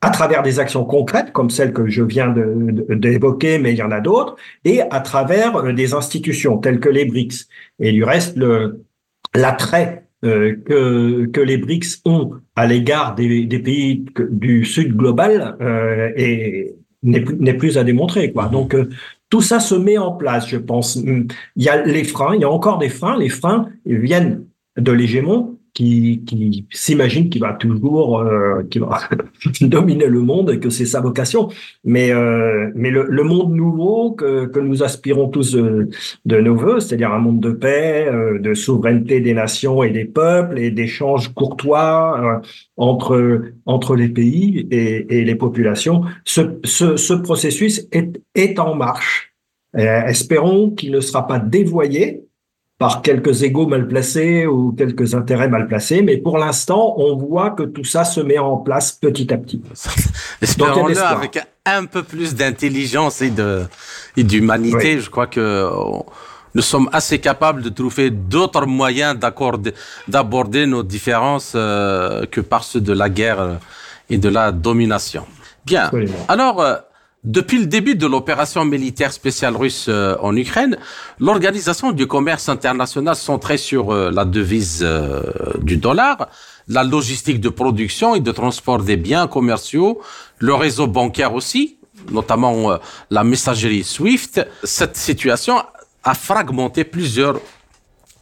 à 0.00 0.10
travers 0.10 0.42
des 0.42 0.60
actions 0.60 0.84
concrètes 0.84 1.32
comme 1.32 1.48
celles 1.48 1.72
que 1.72 1.86
je 1.86 2.02
viens 2.02 2.34
d'évoquer, 2.90 3.58
mais 3.58 3.72
il 3.72 3.78
y 3.78 3.82
en 3.82 3.90
a 3.90 4.00
d'autres, 4.00 4.36
et 4.66 4.82
à 4.82 5.00
travers 5.00 5.56
euh, 5.56 5.72
des 5.72 5.94
institutions 5.94 6.58
telles 6.58 6.80
que 6.80 6.90
les 6.90 7.06
BRICS. 7.06 7.48
Et 7.78 7.92
du 7.92 8.04
reste, 8.04 8.38
l'attrait 9.34 10.04
euh, 10.24 10.56
que, 10.64 11.26
que 11.26 11.40
les 11.40 11.58
BRICS 11.58 12.00
ont 12.06 12.30
à 12.56 12.66
l'égard 12.66 13.14
des, 13.14 13.46
pays 13.58 14.06
du 14.30 14.64
Sud 14.64 14.96
global 14.96 15.54
euh, 15.60 16.10
n'est 17.02 17.20
plus, 17.20 17.56
plus 17.58 17.76
à 17.76 17.84
démontrer. 17.84 18.32
Quoi. 18.32 18.48
Donc, 18.48 18.74
euh, 18.74 18.88
tout 19.34 19.42
ça 19.42 19.58
se 19.58 19.74
met 19.74 19.98
en 19.98 20.12
place, 20.12 20.48
je 20.48 20.56
pense. 20.56 20.94
Il 20.94 21.26
y 21.56 21.68
a 21.68 21.84
les 21.84 22.04
freins, 22.04 22.36
il 22.36 22.42
y 22.42 22.44
a 22.44 22.48
encore 22.48 22.78
des 22.78 22.88
freins. 22.88 23.18
Les 23.18 23.28
freins 23.28 23.68
viennent 23.84 24.46
de 24.76 24.92
l'hégémon 24.92 25.58
qui, 25.74 26.22
qui 26.24 26.66
s'imagine 26.70 27.28
qu'il 27.28 27.42
va 27.42 27.52
toujours 27.52 28.20
euh, 28.20 28.62
qui 28.70 28.78
va 28.78 29.00
dominer 29.60 30.06
le 30.06 30.20
monde 30.20 30.50
et 30.50 30.60
que 30.60 30.70
c'est 30.70 30.86
sa 30.86 31.00
vocation. 31.00 31.48
Mais, 31.82 32.12
euh, 32.12 32.70
mais 32.76 32.90
le, 32.90 33.06
le, 33.08 33.22
monde 33.24 33.52
nouveau 33.52 34.12
que, 34.12 34.46
que 34.46 34.60
nous 34.60 34.84
aspirons 34.84 35.28
tous 35.28 35.52
de, 35.52 35.88
de 36.24 36.40
nos 36.40 36.54
voeux, 36.54 36.78
c'est-à-dire 36.78 37.12
un 37.12 37.18
monde 37.18 37.40
de 37.40 37.50
paix, 37.50 38.06
euh, 38.06 38.38
de 38.38 38.54
souveraineté 38.54 39.20
des 39.20 39.34
nations 39.34 39.82
et 39.82 39.90
des 39.90 40.04
peuples 40.04 40.58
et 40.60 40.70
d'échanges 40.70 41.34
courtois 41.34 42.20
euh, 42.22 42.48
entre, 42.76 43.42
entre 43.66 43.96
les 43.96 44.08
pays 44.08 44.68
et, 44.70 45.18
et 45.18 45.24
les 45.24 45.34
populations, 45.34 46.02
ce, 46.24 46.42
ce, 46.62 46.96
ce 46.96 47.14
processus 47.14 47.86
est, 47.90 48.20
est 48.36 48.58
en 48.60 48.76
marche. 48.76 49.34
espérons 49.74 50.70
qu'il 50.70 50.92
ne 50.92 51.00
sera 51.00 51.26
pas 51.26 51.40
dévoyé 51.40 52.23
par 52.84 53.00
quelques 53.00 53.42
égaux 53.42 53.66
mal 53.66 53.88
placés 53.88 54.44
ou 54.46 54.74
quelques 54.76 55.14
intérêts 55.14 55.48
mal 55.48 55.66
placés, 55.66 56.02
mais 56.02 56.18
pour 56.18 56.36
l'instant, 56.36 56.94
on 56.98 57.16
voit 57.16 57.48
que 57.52 57.62
tout 57.62 57.82
ça 57.82 58.04
se 58.04 58.20
met 58.20 58.38
en 58.38 58.58
place 58.58 58.92
petit 58.92 59.32
à 59.32 59.38
petit. 59.38 59.62
Espérons-le 60.42 60.98
avec 60.98 61.38
un 61.64 61.86
peu 61.86 62.02
plus 62.02 62.34
d'intelligence 62.34 63.22
et 63.22 63.30
de 63.30 63.62
et 64.18 64.22
d'humanité. 64.22 65.00
Je 65.00 65.08
crois 65.08 65.26
que 65.26 65.66
nous 66.54 66.60
sommes 66.60 66.90
assez 66.92 67.20
capables 67.20 67.62
de 67.62 67.70
trouver 67.70 68.10
d'autres 68.10 68.66
moyens 68.66 69.16
d'aborder 70.06 70.66
nos 70.66 70.82
différences 70.82 71.54
euh, 71.54 72.26
que 72.26 72.42
par 72.42 72.64
ceux 72.64 72.82
de 72.82 72.92
la 72.92 73.08
guerre 73.08 73.60
et 74.10 74.18
de 74.18 74.28
la 74.28 74.52
domination. 74.52 75.24
Bien. 75.64 75.90
Alors. 76.28 76.62
Depuis 77.24 77.56
le 77.56 77.64
début 77.64 77.94
de 77.94 78.06
l'opération 78.06 78.66
militaire 78.66 79.10
spéciale 79.10 79.56
russe 79.56 79.86
euh, 79.88 80.14
en 80.20 80.36
Ukraine, 80.36 80.76
l'organisation 81.18 81.90
du 81.90 82.06
commerce 82.06 82.50
international 82.50 83.16
centrée 83.16 83.56
sur 83.56 83.94
euh, 83.94 84.10
la 84.10 84.26
devise 84.26 84.80
euh, 84.82 85.22
du 85.62 85.78
dollar, 85.78 86.28
la 86.68 86.84
logistique 86.84 87.40
de 87.40 87.48
production 87.48 88.14
et 88.14 88.20
de 88.20 88.30
transport 88.30 88.82
des 88.82 88.98
biens 88.98 89.26
commerciaux, 89.26 90.02
le 90.38 90.52
réseau 90.52 90.86
bancaire 90.86 91.32
aussi, 91.32 91.78
notamment 92.10 92.78
la 93.10 93.24
messagerie 93.24 93.84
SWIFT, 93.84 94.46
cette 94.62 94.96
situation 94.96 95.62
a 96.02 96.14
fragmenté 96.14 96.84
plusieurs 96.84 97.40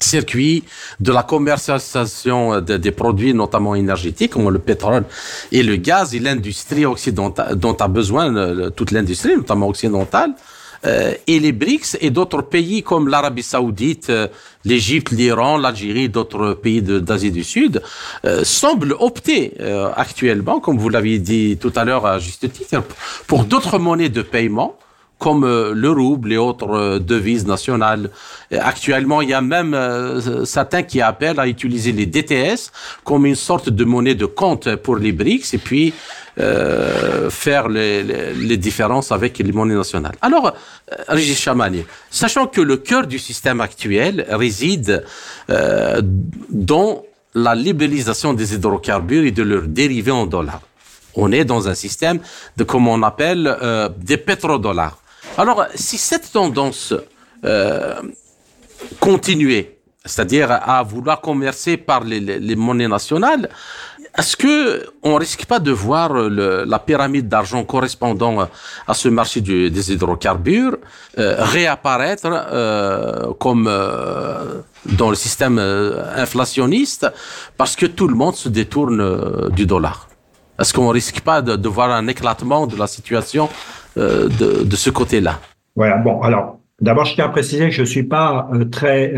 circuit 0.02 0.64
de 1.00 1.12
la 1.12 1.22
commercialisation 1.22 2.60
des 2.60 2.90
produits, 2.90 3.34
notamment 3.34 3.74
énergétiques, 3.74 4.32
comme 4.32 4.50
le 4.50 4.58
pétrole 4.58 5.04
et 5.50 5.62
le 5.62 5.76
gaz, 5.76 6.14
et 6.14 6.18
l'industrie 6.18 6.86
occidentale, 6.86 7.56
dont 7.56 7.74
a 7.74 7.88
besoin 7.88 8.34
euh, 8.36 8.70
toute 8.70 8.90
l'industrie, 8.90 9.36
notamment 9.36 9.68
occidentale, 9.68 10.32
euh, 10.84 11.12
et 11.28 11.38
les 11.38 11.52
BRICS 11.52 11.96
et 12.00 12.10
d'autres 12.10 12.42
pays 12.42 12.82
comme 12.82 13.08
l'Arabie 13.08 13.44
Saoudite, 13.44 14.10
euh, 14.10 14.26
l'Égypte, 14.64 15.12
l'Iran, 15.12 15.56
l'Algérie, 15.56 16.08
d'autres 16.08 16.54
pays 16.54 16.82
d'Asie 16.82 17.30
du 17.30 17.44
Sud, 17.44 17.82
semblent 18.42 18.96
opter 18.98 19.54
actuellement, 19.96 20.60
comme 20.60 20.78
vous 20.78 20.88
l'aviez 20.88 21.18
dit 21.18 21.58
tout 21.60 21.72
à 21.74 21.84
l'heure 21.84 22.06
à 22.06 22.20
juste 22.20 22.50
titre, 22.52 22.82
pour 23.26 23.44
d'autres 23.44 23.78
monnaies 23.78 24.08
de 24.08 24.22
paiement 24.22 24.78
comme 25.22 25.44
euh, 25.44 25.72
le 25.72 25.90
rouble 25.90 26.32
et 26.32 26.36
autres 26.36 26.72
euh, 26.72 26.98
devises 26.98 27.46
nationales. 27.46 28.10
Actuellement, 28.50 29.22
il 29.22 29.28
y 29.28 29.34
a 29.34 29.40
même 29.40 29.72
euh, 29.72 30.44
certains 30.44 30.82
qui 30.82 31.00
appellent 31.00 31.38
à 31.38 31.46
utiliser 31.46 31.92
les 31.92 32.06
DTS 32.06 32.72
comme 33.04 33.24
une 33.24 33.36
sorte 33.36 33.68
de 33.70 33.84
monnaie 33.84 34.16
de 34.16 34.26
compte 34.26 34.74
pour 34.76 34.96
les 34.96 35.12
BRICS 35.12 35.54
et 35.54 35.58
puis 35.58 35.94
faire 37.28 37.68
les, 37.68 38.02
les, 38.02 38.56
différences 38.56 39.12
avec 39.12 39.36
les 39.38 39.52
monnaies 39.52 39.74
nationales. 39.74 40.16
Alors, 40.22 40.54
Régis 41.08 41.38
Chamani, 41.38 41.84
sachant 42.10 42.46
que 42.46 42.62
le 42.62 42.78
cœur 42.78 43.06
du 43.06 43.18
système 43.18 43.60
actuel 43.60 44.24
réside 44.30 45.04
dans 46.48 47.02
la 47.34 47.54
libéralisation 47.54 48.32
des 48.32 48.54
hydrocarbures 48.54 49.24
et 49.24 49.30
de 49.30 49.42
leurs 49.42 49.68
dérivés 49.68 50.10
en 50.10 50.24
dollars. 50.24 50.62
On 51.14 51.32
est 51.32 51.44
dans 51.44 51.68
un 51.68 51.74
système 51.74 52.20
de, 52.56 52.64
comme 52.64 52.88
on 52.88 53.02
appelle, 53.02 53.46
euh, 53.62 53.88
des 53.96 54.16
pétrodollars. 54.16 54.98
Alors, 55.38 55.64
si 55.74 55.96
cette 55.96 56.30
tendance 56.30 56.92
euh, 57.44 58.02
continuait, 59.00 59.78
c'est-à-dire 60.04 60.50
à 60.50 60.82
vouloir 60.82 61.20
commercer 61.20 61.76
par 61.76 62.04
les, 62.04 62.56
monnaies 62.56 62.88
nationales, 62.88 63.48
est-ce 64.18 64.36
que 64.36 64.84
on 65.02 65.14
risque 65.14 65.46
pas 65.46 65.58
de 65.58 65.70
voir 65.70 66.12
la 66.12 66.78
pyramide 66.78 67.28
d'argent 67.28 67.64
correspondant 67.64 68.46
à 68.86 68.94
ce 68.94 69.08
marché 69.08 69.40
des 69.40 69.92
hydrocarbures 69.92 70.76
euh, 71.18 71.36
réapparaître 71.38 72.26
euh, 72.28 73.32
comme 73.40 73.64
dans 74.84 75.08
le 75.08 75.16
système 75.16 75.58
inflationniste 75.58 77.06
parce 77.56 77.74
que 77.74 77.86
tout 77.86 78.08
le 78.08 78.14
monde 78.14 78.34
se 78.34 78.50
détourne 78.50 79.48
du 79.50 79.64
dollar? 79.64 80.08
Est-ce 80.58 80.74
qu'on 80.74 80.90
risque 80.90 81.20
pas 81.20 81.40
de, 81.40 81.68
voir 81.68 81.90
un 81.90 82.06
éclatement 82.06 82.66
de 82.66 82.76
la 82.76 82.86
situation 82.86 83.48
euh, 83.96 84.28
de, 84.28 84.64
de, 84.64 84.76
ce 84.76 84.90
côté-là 84.90 85.40
Voilà. 85.76 85.96
Bon, 85.98 86.20
alors 86.22 86.58
d'abord, 86.80 87.04
je 87.04 87.14
tiens 87.14 87.26
à 87.26 87.28
préciser 87.28 87.66
que 87.66 87.74
je 87.74 87.84
suis 87.84 88.04
pas 88.04 88.50
très 88.70 89.12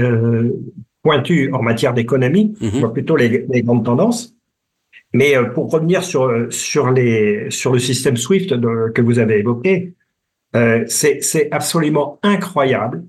pointu 1.02 1.52
en 1.52 1.62
matière 1.62 1.94
d'économie, 1.94 2.46
mm 2.60 2.66
-hmm. 2.66 2.74
je 2.74 2.78
vois 2.80 2.92
plutôt 2.92 3.16
les, 3.16 3.46
les 3.52 3.62
grandes 3.62 3.84
tendances. 3.84 4.34
Mais 5.12 5.36
euh, 5.36 5.44
pour 5.44 5.70
revenir 5.70 6.02
sur 6.02 6.22
sur 6.50 6.90
les 6.90 7.50
sur 7.50 7.72
le 7.72 7.78
système 7.78 8.16
Swift 8.16 8.52
de, 8.52 8.90
que 8.94 9.02
vous 9.02 9.18
avez 9.18 9.38
évoqué, 9.38 9.94
euh, 10.56 10.84
c'est 10.88 11.48
absolument 11.52 12.18
incroyable 12.22 13.04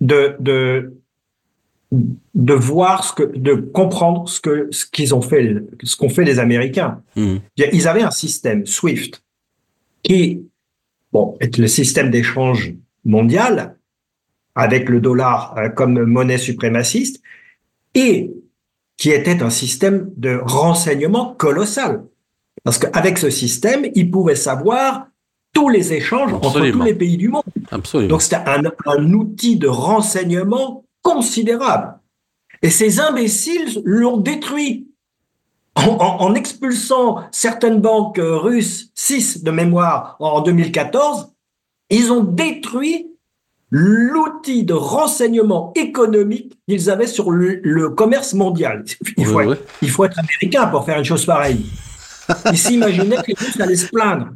de 0.00 0.34
de 0.40 0.92
de 2.50 2.54
voir 2.54 3.04
ce 3.04 3.12
que 3.18 3.24
de 3.48 3.54
comprendre 3.54 4.28
ce 4.28 4.40
que 4.40 4.68
ce 4.70 4.84
qu'ils 4.86 5.14
ont 5.14 5.22
fait 5.22 5.44
ce 5.82 5.96
qu'ont 5.96 6.08
fait 6.08 6.24
les 6.24 6.38
Américains. 6.38 7.02
Mmh. 7.16 7.36
Ils 7.78 7.86
avaient 7.88 8.02
un 8.02 8.16
système 8.24 8.66
Swift 8.66 9.22
qui 10.02 10.46
bon 11.12 11.36
est 11.40 11.56
le 11.58 11.66
système 11.66 12.10
d'échange 12.10 12.74
mondial 13.04 13.76
avec 14.54 14.88
le 14.88 15.00
dollar 15.00 15.54
euh, 15.56 15.68
comme 15.68 16.04
monnaie 16.04 16.38
suprémaciste 16.38 17.22
et 17.94 18.30
qui 18.96 19.10
était 19.10 19.42
un 19.42 19.50
système 19.50 20.10
de 20.16 20.38
renseignement 20.42 21.34
colossal. 21.34 22.04
Parce 22.64 22.78
qu'avec 22.78 23.16
ce 23.16 23.30
système, 23.30 23.86
ils 23.94 24.10
pouvaient 24.10 24.34
savoir 24.34 25.06
tous 25.54 25.68
les 25.68 25.92
échanges 25.94 26.32
Absolument. 26.34 26.48
entre 26.48 26.70
tous 26.70 26.82
les 26.84 26.94
pays 26.94 27.16
du 27.16 27.28
monde. 27.28 27.42
Absolument. 27.70 28.10
Donc 28.10 28.22
c'était 28.22 28.36
un, 28.36 28.62
un, 28.86 29.12
outil 29.14 29.56
de 29.56 29.68
renseignement 29.68 30.84
considérable. 31.02 31.98
Et 32.62 32.68
ces 32.68 33.00
imbéciles 33.00 33.80
l'ont 33.84 34.18
détruit 34.18 34.89
en, 35.86 35.96
en, 36.00 36.20
en, 36.22 36.34
expulsant 36.34 37.24
certaines 37.30 37.80
banques 37.80 38.20
russes, 38.20 38.90
six 38.94 39.42
de 39.42 39.50
mémoire 39.50 40.16
en 40.20 40.40
2014. 40.40 41.32
Ils 41.90 42.12
ont 42.12 42.22
détruit 42.22 43.10
l'outil 43.70 44.64
de 44.64 44.74
renseignement 44.74 45.72
économique 45.76 46.58
qu'ils 46.68 46.90
avaient 46.90 47.06
sur 47.06 47.30
le, 47.30 47.60
le, 47.62 47.90
commerce 47.90 48.34
mondial. 48.34 48.84
Il 49.16 49.26
faut, 49.26 49.38
oui, 49.38 49.44
être, 49.44 49.50
oui. 49.50 49.56
il 49.82 49.90
faut 49.90 50.04
être 50.04 50.18
américain 50.18 50.66
pour 50.66 50.84
faire 50.84 50.98
une 50.98 51.04
chose 51.04 51.24
pareille. 51.24 51.64
Ils 52.50 52.58
s'imaginaient 52.58 53.16
que 53.16 53.28
les 53.28 53.36
Russes 53.38 53.60
allaient 53.60 53.76
se 53.76 53.88
plaindre. 53.88 54.28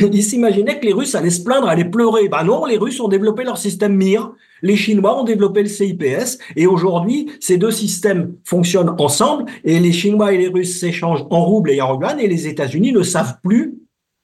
Ils 0.00 0.24
s'imaginaient 0.24 0.80
que 0.80 0.86
les 0.86 0.92
Russes 0.92 1.14
allaient 1.14 1.30
se 1.30 1.42
plaindre, 1.42 1.68
allaient 1.68 1.84
pleurer. 1.84 2.28
Ben 2.28 2.42
non, 2.44 2.66
les 2.66 2.76
Russes 2.76 3.00
ont 3.00 3.08
développé 3.08 3.44
leur 3.44 3.58
système 3.58 3.94
MIR, 3.96 4.32
les 4.64 4.76
Chinois 4.76 5.20
ont 5.20 5.24
développé 5.24 5.62
le 5.62 5.68
CIPS, 5.68 6.38
et 6.56 6.66
aujourd'hui, 6.66 7.30
ces 7.38 7.58
deux 7.58 7.70
systèmes 7.70 8.34
fonctionnent 8.44 8.96
ensemble, 8.98 9.44
et 9.62 9.78
les 9.78 9.92
Chinois 9.92 10.32
et 10.32 10.38
les 10.38 10.48
Russes 10.48 10.80
s'échangent 10.80 11.26
en 11.28 11.44
roubles 11.44 11.70
et 11.70 11.82
en 11.82 12.00
yuan, 12.00 12.18
et 12.18 12.26
les 12.26 12.48
États-Unis 12.48 12.92
ne 12.92 13.02
savent 13.02 13.36
plus 13.42 13.74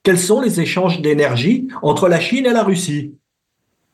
quels 0.03 0.19
sont 0.19 0.41
les 0.41 0.59
échanges 0.59 1.03
d'énergie 1.03 1.69
entre 1.83 2.09
la 2.09 2.19
Chine 2.19 2.47
et 2.47 2.53
la 2.53 2.63
Russie. 2.63 3.15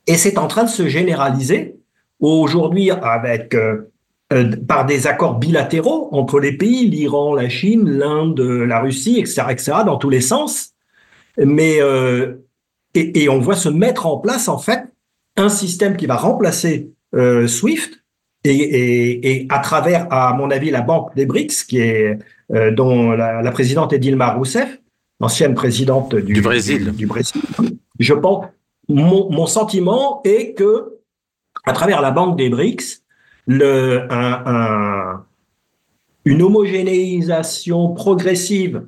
Et 0.06 0.14
c'est 0.14 0.38
en 0.38 0.46
train 0.46 0.62
de 0.62 0.70
se 0.70 0.86
généraliser 0.86 1.74
aujourd'hui 2.20 2.92
avec 2.92 3.52
euh, 3.56 3.90
euh, 4.32 4.54
par 4.68 4.86
des 4.86 5.08
accords 5.08 5.40
bilatéraux 5.40 6.08
entre 6.12 6.38
les 6.38 6.52
pays, 6.52 6.88
l'Iran, 6.88 7.34
la 7.34 7.48
Chine, 7.48 7.90
l'Inde, 7.90 8.40
la 8.40 8.78
Russie, 8.78 9.18
etc., 9.18 9.42
etc., 9.50 9.72
dans 9.84 9.96
tous 9.96 10.10
les 10.10 10.20
sens. 10.20 10.74
Mais 11.38 11.82
euh, 11.82 12.36
et, 12.94 13.24
et, 13.24 13.28
on 13.28 13.40
voit 13.40 13.56
se 13.56 13.68
mettre 13.68 14.06
en 14.06 14.18
place 14.18 14.46
en 14.48 14.58
fait 14.58 14.85
un 15.36 15.48
système 15.48 15.96
qui 15.96 16.06
va 16.06 16.16
remplacer 16.16 16.90
euh, 17.14 17.46
SWIFT 17.46 18.02
et, 18.44 18.50
et, 18.50 19.30
et, 19.30 19.46
à 19.50 19.58
travers, 19.58 20.06
à 20.12 20.32
mon 20.34 20.50
avis, 20.50 20.70
la 20.70 20.80
banque 20.80 21.14
des 21.16 21.26
BRICS, 21.26 21.64
qui 21.64 21.78
est 21.78 22.18
euh, 22.54 22.70
dont 22.70 23.10
la, 23.12 23.42
la, 23.42 23.50
présidente 23.50 23.92
est 23.92 23.98
Dilma 23.98 24.32
Rousseff, 24.34 24.80
l'ancienne 25.20 25.54
présidente 25.54 26.14
du, 26.14 26.34
du 26.34 26.40
Brésil. 26.40 26.84
Du, 26.84 26.92
du 26.92 27.06
Brésil. 27.06 27.42
Je 27.98 28.14
pense 28.14 28.46
mon, 28.88 29.30
mon, 29.30 29.46
sentiment 29.46 30.20
est 30.24 30.54
que, 30.54 30.98
à 31.64 31.72
travers 31.72 32.00
la 32.00 32.12
banque 32.12 32.38
des 32.38 32.48
BRICS, 32.48 33.02
le, 33.46 34.06
un, 34.12 34.42
un, 34.46 35.24
une 36.24 36.42
homogénéisation 36.42 37.94
progressive 37.94 38.86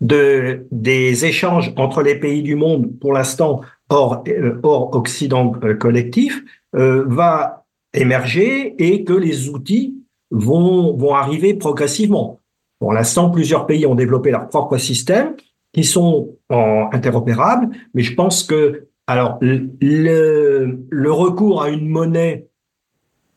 de, 0.00 0.66
des 0.70 1.24
échanges 1.24 1.72
entre 1.76 2.02
les 2.02 2.16
pays 2.16 2.42
du 2.42 2.56
monde, 2.56 2.98
pour 3.00 3.12
l'instant 3.12 3.60
hors, 3.92 4.24
euh, 4.28 4.58
hors 4.62 4.94
Occident 4.94 5.52
euh, 5.62 5.74
collectif, 5.74 6.42
euh, 6.74 7.04
va 7.06 7.64
émerger 7.94 8.74
et 8.78 9.04
que 9.04 9.12
les 9.12 9.48
outils 9.48 9.94
vont, 10.30 10.96
vont 10.96 11.14
arriver 11.14 11.54
progressivement. 11.54 12.40
Pour 12.80 12.92
l'instant, 12.94 13.30
plusieurs 13.30 13.66
pays 13.66 13.86
ont 13.86 13.94
développé 13.94 14.30
leur 14.30 14.48
propre 14.48 14.78
système 14.78 15.36
qui 15.72 15.84
sont 15.84 16.36
interopérables, 16.50 17.68
mais 17.94 18.02
je 18.02 18.14
pense 18.14 18.42
que 18.42 18.88
alors, 19.06 19.38
le, 19.40 21.10
recours 21.10 21.62
à 21.62 21.70
une 21.70 21.88
monnaie 21.88 22.48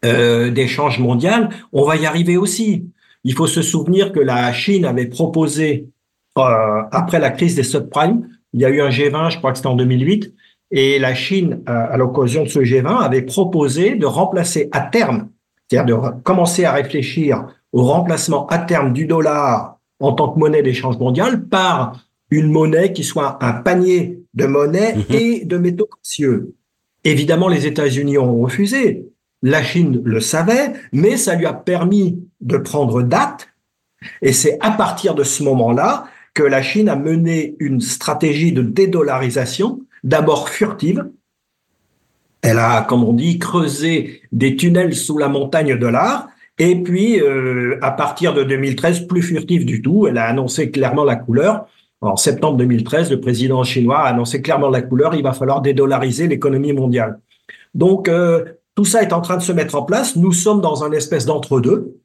d'échange 0.03 0.99
mondial, 0.99 1.49
on 1.73 1.83
va 1.83 1.95
y 1.95 2.05
arriver 2.05 2.37
aussi. 2.37 2.89
Il 3.23 3.33
faut 3.33 3.47
se 3.47 3.61
souvenir 3.61 4.11
que 4.11 4.19
la 4.19 4.51
Chine 4.51 4.85
avait 4.85 5.07
proposé, 5.07 5.89
après 6.35 7.19
la 7.19 7.29
crise 7.29 7.55
des 7.55 7.63
subprimes, 7.63 8.27
il 8.55 8.61
y 8.61 8.65
a 8.65 8.69
eu 8.69 8.81
un 8.81 8.89
G20, 8.89 9.31
je 9.31 9.37
crois 9.37 9.51
que 9.51 9.57
c'était 9.57 9.67
en 9.67 9.75
2008, 9.75 10.33
et 10.71 10.99
la 10.99 11.13
Chine, 11.13 11.61
euh, 11.69 11.87
à 11.91 11.97
l'occasion 11.97 12.43
de 12.43 12.49
ce 12.49 12.59
G20, 12.59 13.03
avait 13.03 13.21
proposé 13.21 13.95
de 13.95 14.05
remplacer 14.05 14.69
à 14.71 14.81
terme, 14.81 15.29
c'est-à-dire 15.69 16.01
de 16.01 16.21
commencer 16.23 16.65
à 16.65 16.73
réfléchir 16.73 17.45
au 17.71 17.83
remplacement 17.83 18.47
à 18.47 18.59
terme 18.59 18.93
du 18.93 19.05
dollar 19.05 19.79
en 19.99 20.13
tant 20.13 20.29
que 20.29 20.39
monnaie 20.39 20.63
d'échange 20.63 20.97
mondial 20.97 21.45
par 21.45 21.99
une 22.31 22.51
monnaie 22.51 22.93
qui 22.93 23.03
soit 23.03 23.37
un 23.41 23.53
panier 23.53 24.19
de 24.33 24.45
monnaie 24.45 24.95
mmh. 24.95 25.13
et 25.13 25.45
de 25.45 25.57
métaux 25.57 25.87
précieux. 25.87 26.55
Évidemment, 27.03 27.47
les 27.47 27.67
États-Unis 27.67 28.17
ont 28.17 28.41
refusé. 28.41 29.05
La 29.41 29.61
Chine 29.61 30.01
le 30.03 30.19
savait, 30.19 30.73
mais 30.91 31.17
ça 31.17 31.35
lui 31.35 31.45
a 31.45 31.53
permis 31.53 32.19
de 32.41 32.57
prendre 32.57 33.03
date. 33.03 33.47
Et 34.21 34.33
c'est 34.33 34.57
à 34.59 34.71
partir 34.71 35.13
de 35.13 35.23
ce 35.23 35.43
moment-là 35.43 36.05
que 36.33 36.43
la 36.43 36.61
Chine 36.61 36.89
a 36.89 36.95
mené 36.95 37.55
une 37.59 37.79
stratégie 37.79 38.51
de 38.51 38.61
dédollarisation, 38.61 39.81
d'abord 40.05 40.47
furtive. 40.47 41.05
Elle 42.41 42.59
a, 42.59 42.83
comme 42.83 43.03
on 43.03 43.11
dit, 43.11 43.39
creusé 43.39 44.21
des 44.31 44.55
tunnels 44.55 44.95
sous 44.95 45.17
la 45.17 45.27
montagne 45.27 45.77
de 45.77 45.87
l'art. 45.87 46.29
Et 46.57 46.81
puis, 46.81 47.19
euh, 47.19 47.77
à 47.81 47.91
partir 47.91 48.33
de 48.33 48.43
2013, 48.43 49.07
plus 49.07 49.21
furtive 49.21 49.65
du 49.65 49.81
tout, 49.81 50.07
elle 50.07 50.17
a 50.17 50.25
annoncé 50.25 50.71
clairement 50.71 51.03
la 51.03 51.17
couleur 51.17 51.67
en 52.01 52.15
septembre 52.15 52.57
2013, 52.57 53.11
le 53.11 53.19
président 53.19 53.63
chinois 53.63 53.99
a 53.99 54.09
annoncé 54.09 54.41
clairement 54.41 54.69
la 54.69 54.81
couleur, 54.81 55.15
il 55.15 55.23
va 55.23 55.33
falloir 55.33 55.61
dédollariser 55.61 56.27
l'économie 56.27 56.73
mondiale. 56.73 57.19
Donc, 57.73 58.07
euh, 58.07 58.45
tout 58.75 58.85
ça 58.85 59.01
est 59.01 59.13
en 59.13 59.21
train 59.21 59.37
de 59.37 59.41
se 59.41 59.51
mettre 59.51 59.75
en 59.75 59.83
place. 59.83 60.15
Nous 60.15 60.31
sommes 60.31 60.61
dans 60.61 60.83
un 60.83 60.91
espèce 60.91 61.25
d'entre-deux, 61.25 61.97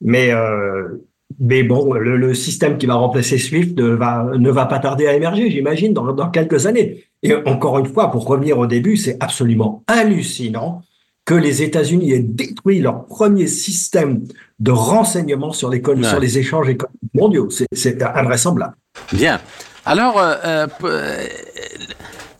mais, 0.00 0.32
euh, 0.32 1.04
mais 1.38 1.62
bon, 1.62 1.92
le, 1.94 2.16
le, 2.16 2.34
système 2.34 2.78
qui 2.78 2.86
va 2.86 2.94
remplacer 2.94 3.38
SWIFT 3.38 3.76
ne 3.76 3.88
va, 3.88 4.30
ne 4.36 4.50
va 4.50 4.66
pas 4.66 4.78
tarder 4.78 5.06
à 5.06 5.14
émerger, 5.14 5.50
j'imagine, 5.50 5.92
dans, 5.92 6.12
dans 6.12 6.30
quelques 6.30 6.66
années. 6.66 7.04
Et 7.22 7.34
encore 7.46 7.78
une 7.78 7.86
fois, 7.86 8.10
pour 8.10 8.26
revenir 8.26 8.58
au 8.58 8.66
début, 8.66 8.96
c'est 8.96 9.16
absolument 9.20 9.84
hallucinant 9.86 10.82
que 11.24 11.34
les 11.34 11.62
États-Unis 11.62 12.12
aient 12.12 12.20
détruit 12.20 12.80
leur 12.80 13.06
premier 13.06 13.46
système 13.46 14.24
de 14.58 14.70
renseignement 14.70 15.52
sur 15.52 15.70
les, 15.70 15.80
ouais. 15.80 16.02
sur 16.02 16.18
les 16.18 16.38
échanges 16.38 16.68
économiques 16.68 17.14
mondiaux. 17.14 17.48
C'est 17.72 18.02
invraisemblable. 18.02 18.74
Bien. 19.12 19.40
Alors, 19.84 20.18
euh, 20.18 20.66
euh, 20.84 21.26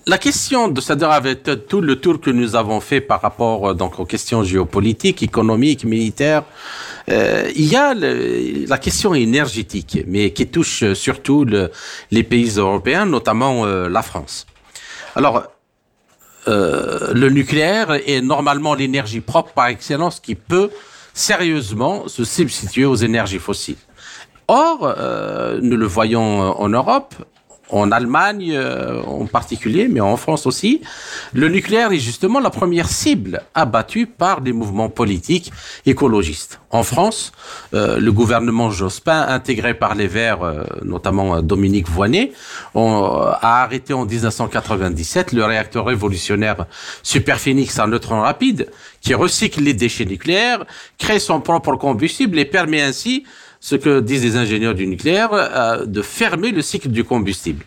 la 0.06 0.18
question 0.18 0.68
de 0.68 0.80
c'est-à-dire 0.80 1.10
avec 1.10 1.48
tout 1.68 1.80
le 1.80 1.96
tour 1.96 2.20
que 2.20 2.30
nous 2.30 2.56
avons 2.56 2.80
fait 2.80 3.00
par 3.00 3.20
rapport 3.20 3.70
euh, 3.70 3.74
donc 3.74 3.98
aux 3.98 4.04
questions 4.04 4.42
géopolitiques, 4.42 5.22
économiques, 5.22 5.84
militaires, 5.84 6.44
euh, 7.08 7.50
il 7.54 7.66
y 7.66 7.76
a 7.76 7.94
le, 7.94 8.66
la 8.66 8.78
question 8.78 9.14
énergétique, 9.14 9.98
mais 10.06 10.32
qui 10.32 10.46
touche 10.46 10.92
surtout 10.94 11.44
le, 11.44 11.70
les 12.10 12.22
pays 12.22 12.50
européens, 12.56 13.06
notamment 13.06 13.64
euh, 13.64 13.88
la 13.88 14.02
France. 14.02 14.46
Alors, 15.14 15.44
euh, 16.48 17.12
le 17.14 17.30
nucléaire 17.30 17.92
est 17.92 18.20
normalement 18.20 18.74
l'énergie 18.74 19.20
propre 19.20 19.52
par 19.52 19.66
excellence 19.66 20.18
qui 20.20 20.34
peut 20.34 20.70
sérieusement 21.14 22.08
se 22.08 22.24
substituer 22.24 22.84
aux 22.84 22.96
énergies 22.96 23.38
fossiles. 23.38 23.76
Or, 24.48 24.96
nous 25.62 25.76
le 25.76 25.86
voyons 25.86 26.60
en 26.60 26.68
Europe, 26.68 27.14
en 27.72 27.90
Allemagne 27.90 28.52
euh, 28.54 29.02
en 29.02 29.26
particulier, 29.26 29.88
mais 29.88 30.00
en 30.00 30.16
France 30.16 30.46
aussi, 30.46 30.82
le 31.32 31.48
nucléaire 31.48 31.90
est 31.92 31.98
justement 31.98 32.38
la 32.38 32.50
première 32.50 32.88
cible 32.88 33.42
abattue 33.54 34.06
par 34.06 34.42
des 34.42 34.52
mouvements 34.52 34.90
politiques 34.90 35.50
écologistes. 35.86 36.60
En 36.70 36.82
France, 36.82 37.32
euh, 37.74 37.98
le 37.98 38.12
gouvernement 38.12 38.70
Jospin, 38.70 39.26
intégré 39.28 39.74
par 39.74 39.94
les 39.94 40.06
Verts, 40.06 40.42
euh, 40.42 40.64
notamment 40.84 41.42
Dominique 41.42 41.88
Voynet, 41.88 42.32
a 42.74 43.62
arrêté 43.62 43.94
en 43.94 44.04
1997 44.04 45.32
le 45.32 45.44
réacteur 45.44 45.86
révolutionnaire 45.86 46.66
Superphénix 47.02 47.78
à 47.78 47.86
neutrons 47.86 48.20
rapide, 48.20 48.70
qui 49.00 49.14
recycle 49.14 49.62
les 49.62 49.74
déchets 49.74 50.04
nucléaires, 50.04 50.64
crée 50.98 51.18
son 51.18 51.40
propre 51.40 51.76
combustible 51.76 52.38
et 52.38 52.44
permet 52.44 52.82
ainsi 52.82 53.24
ce 53.62 53.76
que 53.76 54.00
disent 54.00 54.24
les 54.24 54.36
ingénieurs 54.36 54.74
du 54.74 54.88
nucléaire, 54.88 55.30
euh, 55.32 55.86
de 55.86 56.02
fermer 56.02 56.50
le 56.50 56.62
cycle 56.62 56.88
du 56.88 57.04
combustible, 57.04 57.64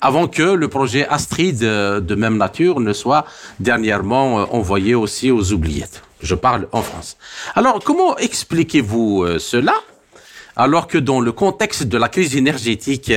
avant 0.00 0.26
que 0.26 0.42
le 0.42 0.66
projet 0.66 1.06
Astrid 1.06 1.62
euh, 1.62 2.00
de 2.00 2.16
même 2.16 2.36
nature 2.36 2.80
ne 2.80 2.92
soit 2.92 3.24
dernièrement 3.60 4.40
euh, 4.40 4.44
envoyé 4.50 4.96
aussi 4.96 5.30
aux 5.30 5.52
oubliettes. 5.52 6.02
Je 6.20 6.34
parle 6.34 6.66
en 6.72 6.82
France. 6.82 7.16
Alors, 7.54 7.78
comment 7.84 8.18
expliquez-vous 8.18 9.38
cela 9.38 9.74
alors 10.58 10.86
que 10.88 10.96
dans 10.96 11.20
le 11.20 11.30
contexte 11.30 11.82
de 11.82 11.98
la 11.98 12.08
crise 12.08 12.34
énergétique 12.34 13.12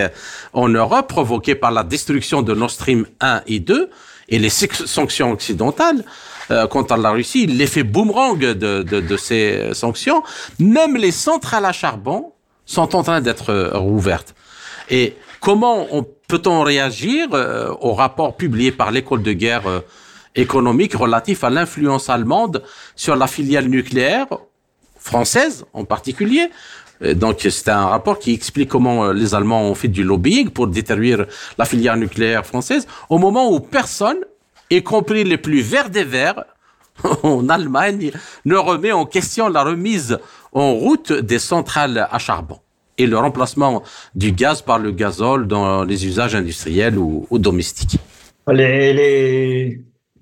en 0.52 0.68
Europe 0.68 1.08
provoquée 1.08 1.56
par 1.56 1.72
la 1.72 1.84
destruction 1.84 2.42
de 2.42 2.54
Nord 2.54 2.72
Stream 2.72 3.06
1 3.22 3.44
et 3.48 3.60
2 3.60 3.90
et 4.28 4.40
les 4.40 4.50
sanctions 4.50 5.32
occidentales, 5.32 6.04
euh, 6.52 6.66
contre 6.68 6.96
la 6.98 7.12
Russie, 7.12 7.46
l'effet 7.46 7.84
boomerang 7.84 8.40
de, 8.40 8.54
de, 8.54 8.82
de, 8.82 9.18
ces 9.18 9.72
sanctions, 9.74 10.24
même 10.58 10.96
les 10.96 11.12
centrales 11.12 11.66
à 11.66 11.72
charbon 11.72 12.34
sont 12.66 12.96
en 12.96 13.04
train 13.04 13.22
d'être 13.22 13.52
euh, 13.52 13.78
rouvertes. 13.78 14.34
Et 14.90 15.16
comment 15.42 15.86
peut-on 16.28 16.64
réagir 16.64 17.28
euh, 17.34 17.72
au 17.82 17.94
rapport 17.94 18.36
publié 18.36 18.72
par 18.72 18.90
l'école 18.90 19.22
de 19.22 19.32
guerre 19.32 19.84
économique 20.34 20.96
relatif 20.96 21.44
à 21.44 21.52
l'influence 21.52 22.10
allemande 22.10 22.64
sur 22.96 23.16
la 23.16 23.28
filiale 23.28 23.68
nucléaire 23.68 24.28
française 24.98 25.66
en 25.74 25.86
particulier? 25.86 26.50
Donc 27.14 27.38
c'est 27.42 27.70
un 27.70 27.86
rapport 27.86 28.20
qui 28.20 28.34
explique 28.34 28.70
comment 28.70 29.12
les 29.12 29.34
Allemands 29.34 29.62
ont 29.70 29.76
fait 29.76 29.88
du 29.88 30.04
lobbying 30.04 30.50
pour 30.50 30.68
détruire 30.68 31.28
la 31.58 31.64
filière 31.66 31.96
nucléaire 31.96 32.46
française 32.46 32.88
au 33.08 33.18
moment 33.20 33.50
où 33.54 33.62
personne 33.62 34.18
y 34.70 34.84
compris 34.84 35.24
les 35.24 35.38
plus 35.38 35.62
verts 35.62 35.90
des 35.90 36.04
verts, 36.04 36.46
en 37.24 37.50
Allemagne, 37.50 38.12
ne 38.46 38.56
remet 38.56 38.92
en 38.92 39.06
question 39.06 39.50
la 39.50 39.64
remise 39.64 40.20
en 40.52 40.74
route 40.74 41.12
des 41.14 41.40
centrales 41.40 42.08
à 42.10 42.20
charbon 42.20 42.60
et 42.98 43.08
le 43.08 43.18
remplacement 43.18 43.82
du 44.14 44.32
gaz 44.32 44.62
par 44.62 44.78
le 44.78 44.92
gazole 44.92 45.48
dans 45.48 45.84
les 45.84 46.06
usages 46.06 46.36
industriels 46.36 46.98
ou, 46.98 47.26
domestiques. 47.32 47.98
Les, 48.52 49.80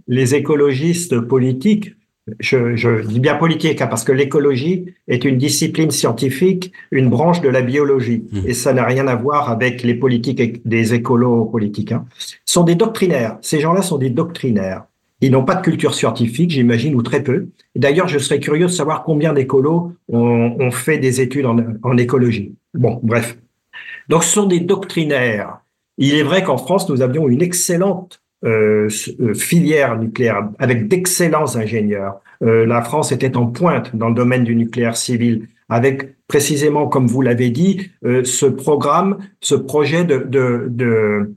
les, 0.08 0.36
écologistes 0.36 1.20
politiques, 1.22 1.97
je, 2.40 2.76
je, 2.76 3.08
dis 3.08 3.20
bien 3.20 3.36
politique, 3.36 3.82
hein, 3.82 3.88
parce 3.88 4.04
que 4.04 4.12
l'écologie 4.12 4.94
est 5.08 5.24
une 5.26 5.38
discipline 5.38 5.92
scientifique, 5.92 6.72
une 6.92 7.10
branche 7.10 7.42
de 7.42 7.50
la 7.50 7.62
biologie, 7.62 8.24
mmh. 8.32 8.40
et 8.48 8.54
ça 8.54 8.74
n'a 8.74 8.86
rien 8.86 9.08
à 9.08 9.16
voir 9.16 9.50
avec 9.50 9.84
les 9.84 9.96
politiques 9.96 10.68
des 10.68 10.94
écolos 10.94 11.46
politiques. 11.46 11.92
Hein 11.92 12.06
sont 12.58 12.64
des 12.64 12.76
doctrinaires. 12.76 13.38
Ces 13.42 13.60
gens-là 13.60 13.84
sont 13.84 14.00
des 14.00 14.10
doctrinaires. 14.10 14.86
Ils 15.22 15.32
n'ont 15.32 15.44
pas 15.44 15.56
de 15.56 15.62
culture 15.62 15.94
scientifique, 15.94 16.50
j'imagine, 16.50 16.96
ou 16.96 17.04
très 17.04 17.24
peu. 17.24 17.50
D'ailleurs, 17.76 18.08
je 18.08 18.18
serais 18.18 18.40
curieux 18.40 18.66
de 18.66 18.72
savoir 18.72 19.04
combien 19.04 19.34
d'écolos 19.34 19.94
ont, 20.10 20.72
fait 20.72 20.98
des 20.98 21.22
études 21.22 21.46
en, 21.46 21.98
écologie. 21.98 22.56
Bon, 22.74 23.00
bref. 23.04 23.38
Donc, 24.10 24.24
ce 24.24 24.34
sont 24.34 24.48
des 24.48 24.60
doctrinaires. 24.60 25.60
Il 26.00 26.16
est 26.16 26.24
vrai 26.24 26.44
qu'en 26.44 26.58
France, 26.58 26.90
nous 26.90 27.02
avions 27.02 27.28
une 27.28 27.42
excellente 27.42 28.22
euh, 28.46 28.88
euh, 29.20 29.34
filière 29.34 29.98
nucléaire 29.98 30.50
avec 30.60 30.88
d'excellents 30.88 31.56
ingénieurs. 31.56 32.22
Euh, 32.44 32.66
la 32.66 32.82
France 32.82 33.12
était 33.12 33.36
en 33.36 33.48
pointe 33.48 33.96
dans 33.96 34.10
le 34.10 34.16
domaine 34.16 34.44
du 34.44 34.56
nucléaire 34.56 34.96
civil 34.96 35.48
avec 35.70 36.16
précisément, 36.28 36.88
comme 36.88 37.08
vous 37.08 37.22
l'avez 37.22 37.50
dit, 37.50 37.92
ce 38.02 38.46
programme, 38.46 39.18
ce 39.42 39.56
projet 39.56 40.06
de, 40.06 40.20
de, 40.20 40.68
de 40.70 41.34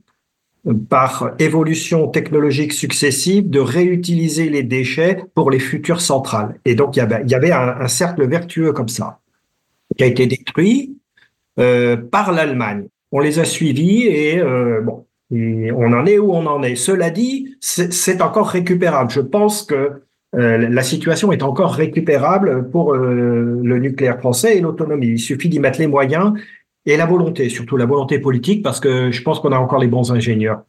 par 0.88 1.32
évolution 1.38 2.08
technologique 2.08 2.72
successive, 2.72 3.48
de 3.48 3.60
réutiliser 3.60 4.50
les 4.50 4.62
déchets 4.62 5.24
pour 5.34 5.50
les 5.50 5.58
futures 5.58 6.00
centrales. 6.00 6.58
Et 6.64 6.74
donc, 6.74 6.96
il 6.96 6.98
y 6.98 7.02
avait, 7.02 7.22
il 7.24 7.30
y 7.30 7.34
avait 7.34 7.52
un, 7.52 7.88
cercle 7.88 8.26
vertueux 8.26 8.72
comme 8.72 8.88
ça, 8.88 9.20
qui 9.96 10.04
a 10.04 10.06
été 10.06 10.26
détruit 10.26 10.96
euh, 11.58 11.96
par 11.96 12.32
l'Allemagne. 12.32 12.86
On 13.12 13.20
les 13.20 13.38
a 13.38 13.44
suivis 13.44 14.06
et 14.06 14.38
euh, 14.38 14.82
on 15.30 15.92
en 15.92 16.06
est 16.06 16.18
où 16.18 16.32
on 16.32 16.46
en 16.46 16.62
est. 16.62 16.74
Cela 16.74 17.10
dit, 17.10 17.56
c'est 17.60 18.20
encore 18.22 18.48
récupérable. 18.48 19.10
Je 19.10 19.20
pense 19.20 19.62
que 19.62 20.02
euh, 20.36 20.68
la 20.68 20.82
situation 20.82 21.32
est 21.32 21.42
encore 21.42 21.74
récupérable 21.74 22.70
pour 22.70 22.94
le 22.94 23.78
nucléaire 23.78 24.18
français 24.18 24.56
et 24.56 24.60
l'autonomie. 24.60 25.08
Il 25.08 25.18
suffit 25.18 25.48
d'y 25.48 25.60
mettre 25.60 25.80
les 25.80 25.86
moyens 25.86 26.32
et 26.86 26.96
la 26.96 27.06
volonté, 27.06 27.48
surtout 27.48 27.76
la 27.76 27.86
volonté 27.86 28.18
politique, 28.18 28.62
parce 28.62 28.80
que 28.80 29.10
je 29.10 29.22
pense 29.22 29.40
qu'on 29.40 29.52
a 29.52 29.58
encore 29.58 29.78
les 29.78 29.88
bons 29.88 30.12
ingénieurs. 30.12 30.62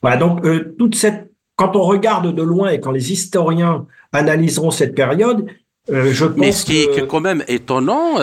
Voilà, 0.00 0.16
donc 0.16 0.44
euh, 0.44 0.74
toute 0.78 0.94
cette, 0.94 1.32
quand 1.56 1.76
on 1.76 1.82
regarde 1.82 2.34
de 2.34 2.42
loin 2.42 2.70
et 2.70 2.80
quand 2.80 2.90
les 2.90 3.12
historiens 3.12 3.86
analyseront 4.12 4.70
cette 4.70 4.94
période, 4.94 5.46
euh, 5.90 6.12
je 6.12 6.24
pense. 6.24 6.38
Mais 6.38 6.52
ce 6.52 6.64
qui 6.64 6.82
est 6.82 7.06
quand 7.06 7.20
même 7.20 7.44
étonnant. 7.48 8.18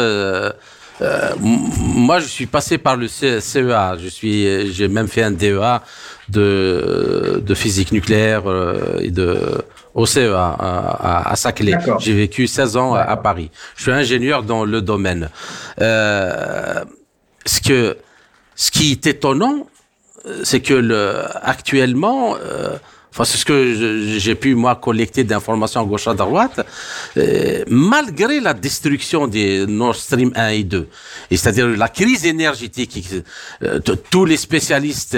Euh, 1.01 1.31
euh, 1.31 1.35
moi, 1.39 2.19
je 2.19 2.27
suis 2.27 2.45
passé 2.45 2.77
par 2.77 2.95
le 2.95 3.07
CEA. 3.07 3.97
Je 4.01 4.07
suis, 4.07 4.71
j'ai 4.73 4.87
même 4.87 5.07
fait 5.07 5.23
un 5.23 5.31
DEA 5.31 5.81
de, 6.29 7.41
de 7.45 7.53
physique 7.53 7.91
nucléaire 7.91 8.43
et 8.99 9.11
de 9.11 9.63
au 9.95 10.05
CEA 10.05 10.55
à, 10.59 11.31
à, 11.31 11.35
Saclay. 11.35 11.77
J'ai 11.99 12.13
vécu 12.13 12.47
16 12.47 12.77
ans 12.77 12.93
à, 12.93 13.01
à, 13.01 13.17
Paris. 13.17 13.49
Je 13.75 13.83
suis 13.83 13.91
ingénieur 13.91 14.43
dans 14.43 14.65
le 14.65 14.81
domaine. 14.81 15.29
Euh, 15.81 16.83
ce 17.45 17.61
que 17.61 17.97
ce 18.55 18.71
qui 18.71 18.91
est 18.91 19.07
étonnant, 19.07 19.67
euh, 20.25 20.41
c'est 20.43 20.59
que 20.59 20.73
le, 20.73 21.23
actuellement, 21.41 22.35
euh, 22.35 22.77
enfin 23.11 23.23
c'est 23.25 23.37
ce 23.37 23.45
que 23.45 24.17
j'ai 24.17 24.35
pu 24.35 24.55
moi 24.55 24.75
collecter 24.75 25.23
d'informations 25.23 25.81
à 25.81 25.85
gauche 25.85 26.07
à 26.07 26.13
droite, 26.13 26.65
euh, 27.17 27.63
malgré 27.67 28.39
la 28.39 28.53
destruction 28.53 29.27
des 29.27 29.65
Nord 29.65 29.95
Stream 29.95 30.31
1 30.35 30.47
et 30.49 30.63
2, 30.63 30.87
c'est-à-dire 31.31 31.67
la 31.67 31.89
crise 31.89 32.25
énergétique, 32.25 33.13
euh, 33.63 33.79
tous 34.09 34.25
les 34.25 34.37
spécialistes 34.37 35.17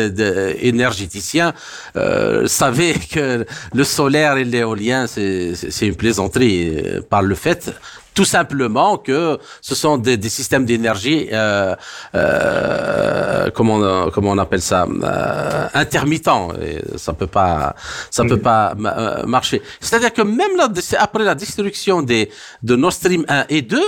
énergéticiens 0.62 1.54
euh, 1.96 2.48
savaient 2.48 2.96
que 3.12 3.46
le 3.74 3.84
solaire 3.84 4.38
et 4.38 4.46
l'éolien 4.46 5.08
c'est 5.08 5.54
une 5.82 5.96
plaisanterie 5.96 6.84
par 7.10 7.22
le 7.22 7.36
fait 7.36 7.72
tout 8.14 8.26
simplement 8.26 8.98
que 8.98 9.40
ce 9.62 9.76
sont 9.76 9.98
des, 9.98 10.18
des 10.18 10.30
systèmes 10.30 10.66
d'énergie, 10.66 11.30
euh, 11.32 11.76
euh, 12.16 13.50
comment, 13.52 13.76
on, 13.76 14.12
comment 14.12 14.32
on 14.32 14.38
appelle 14.38 14.62
ça, 14.62 14.86
euh, 14.86 15.68
intermittents. 15.74 16.50
Et 16.62 16.82
ça 16.98 17.14
peut 17.14 17.28
pas, 17.28 17.76
ça 18.10 18.24
peut 18.26 18.40
pas 18.40 18.74
euh, 18.78 19.26
marcher. 19.26 19.62
C'est-à-dire 19.80 20.14
que 20.14 20.22
même 20.22 20.58
là, 20.58 20.70
après 21.00 21.24
la 21.24 21.36
destruction 21.36 22.02
des 22.02 22.30
de 22.64 22.76
Nord 22.76 22.94
Stream 22.94 23.26
1 23.28 23.46
et 23.50 23.62
2, 23.62 23.82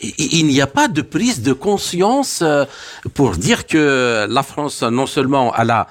il 0.00 0.46
n'y 0.46 0.60
a 0.60 0.66
pas 0.66 0.88
de 0.88 1.02
prise 1.02 1.42
de 1.42 1.52
conscience 1.52 2.40
euh, 2.42 2.64
pour 3.14 3.32
dire 3.32 3.66
que 3.66 4.26
la 4.30 4.42
France 4.42 4.82
non 4.82 5.06
seulement 5.06 5.52
a 5.52 5.64
la 5.64 5.88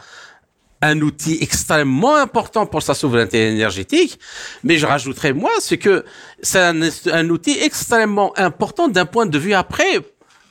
un 0.82 1.02
outil 1.02 1.38
extrêmement 1.42 2.16
important 2.16 2.66
pour 2.66 2.84
sa 2.84 2.94
souveraineté 2.94 3.50
énergétique, 3.50 4.20
mais 4.64 4.78
je 4.78 4.86
rajouterais 4.86 5.34
moi, 5.34 5.52
c'est 5.60 5.78
que 5.78 6.06
c'est 6.42 6.60
un, 6.60 6.82
un, 7.12 7.30
outil 7.30 7.58
extrêmement 7.60 8.38
important 8.38 8.88
d'un 8.88 9.06
point 9.06 9.26
de 9.26 9.38
vue 9.38 9.54
après 9.54 10.02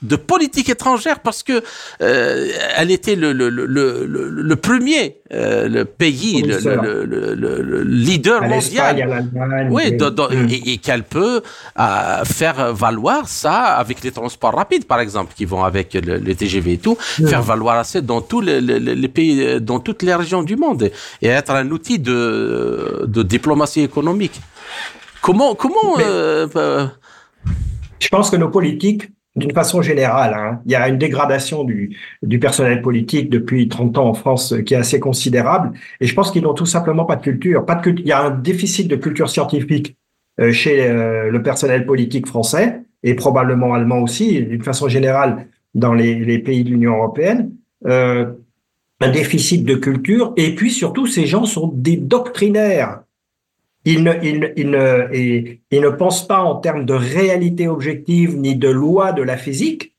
de 0.03 0.17
politique 0.17 0.69
étrangère 0.69 1.21
parce 1.21 1.43
que 1.43 1.63
euh, 2.03 2.49
elle 2.77 2.91
était 2.91 3.15
le, 3.17 3.33
le, 3.33 3.49
le, 3.49 3.67
le, 3.67 4.07
le 4.07 4.57
premier 4.57 5.19
euh, 5.33 5.69
le 5.69 5.85
pays 5.85 6.43
le, 6.43 6.59
le, 7.05 7.83
leader 7.83 8.43
mondial 8.43 9.29
oui 9.71 9.93
mm. 9.93 10.49
et, 10.67 10.77
qu'elle 10.79 11.03
peut 11.03 11.43
euh, 11.79 12.25
faire 12.25 12.75
valoir 12.75 13.27
ça 13.27 13.63
avec 13.77 14.05
les 14.05 14.13
transports 14.13 14.55
rapides 14.55 14.85
par 14.85 15.01
exemple 15.01 15.33
qui 15.35 15.47
vont 15.47 15.65
avec 15.65 15.95
le, 15.95 16.35
TGV 16.35 16.75
et 16.75 16.79
tout 16.79 16.99
mm. 17.19 17.27
faire 17.27 17.43
valoir 17.43 17.85
ça 17.87 18.01
dans 18.03 18.21
tous 18.21 18.43
les, 18.43 18.61
les, 18.61 19.09
pays 19.09 19.61
dans 19.61 19.81
toutes 19.81 20.03
les 20.03 20.15
régions 20.15 20.43
du 20.43 20.57
monde 20.57 20.91
et 21.23 21.27
être 21.29 21.53
un 21.53 21.71
outil 21.71 21.99
de, 21.99 23.05
de 23.07 23.23
diplomatie 23.23 23.81
économique 23.81 24.41
comment 25.23 25.55
comment 25.55 25.97
je 27.99 28.09
pense 28.09 28.31
que 28.31 28.37
nos 28.37 28.51
politiques 28.51 29.09
d'une 29.37 29.53
façon 29.53 29.83
générale, 29.83 30.35
hein, 30.35 30.61
il 30.65 30.73
y 30.73 30.75
a 30.75 30.89
une 30.89 30.99
dégradation 30.99 31.65
du, 31.65 31.97
personnel 32.41 32.81
politique 32.81 33.29
depuis 33.31 33.69
30 33.69 33.99
ans 33.99 34.09
en 34.09 34.15
France 34.15 34.55
qui 34.65 34.75
est 34.75 34.79
assez 34.79 34.99
considérable. 34.99 35.73
Et 36.01 36.07
je 36.07 36.15
pense 36.15 36.31
qu'ils 36.31 36.43
n'ont 36.43 36.55
tout 36.55 36.67
simplement 36.67 37.05
pas 37.05 37.17
de 37.17 37.23
culture. 37.23 37.65
Pas 37.67 37.75
de 37.75 37.91
Il 37.91 38.07
y 38.07 38.13
a 38.13 38.23
un 38.23 38.31
déficit 38.31 38.89
de 38.89 38.97
culture 38.97 39.29
scientifique 39.29 39.97
euh, 40.41 40.53
chez 40.53 40.87
euh, 40.87 41.31
le 41.31 41.43
personnel 41.43 41.87
politique 41.87 42.27
français 42.27 42.81
et 43.03 43.15
probablement 43.15 43.75
allemand 43.75 44.01
aussi. 44.01 44.43
D'une 44.43 44.63
façon 44.63 44.89
générale, 44.89 45.47
dans 45.75 45.93
les, 45.93 46.39
pays 46.39 46.65
de 46.65 46.71
l'Union 46.71 46.97
européenne, 46.97 47.53
euh, 47.87 48.33
un 49.01 49.11
déficit 49.11 49.65
de 49.65 49.75
culture, 49.75 50.33
et 50.39 50.55
puis 50.55 50.71
surtout, 50.71 51.07
ces 51.07 51.27
gens 51.27 51.45
sont 51.45 51.71
des 51.75 51.99
doctrinaires. 51.99 53.01
Ils 53.87 54.03
ne, 54.03 55.89
pensent 55.91 56.27
pas 56.27 56.41
en 56.41 56.57
termes 56.57 56.85
de 56.85 56.93
réalité 56.93 57.69
objective 57.69 58.37
ni 58.37 58.57
de 58.57 58.69
loi 58.69 59.13
de 59.13 59.23
la 59.23 59.39
physique, 59.39 59.97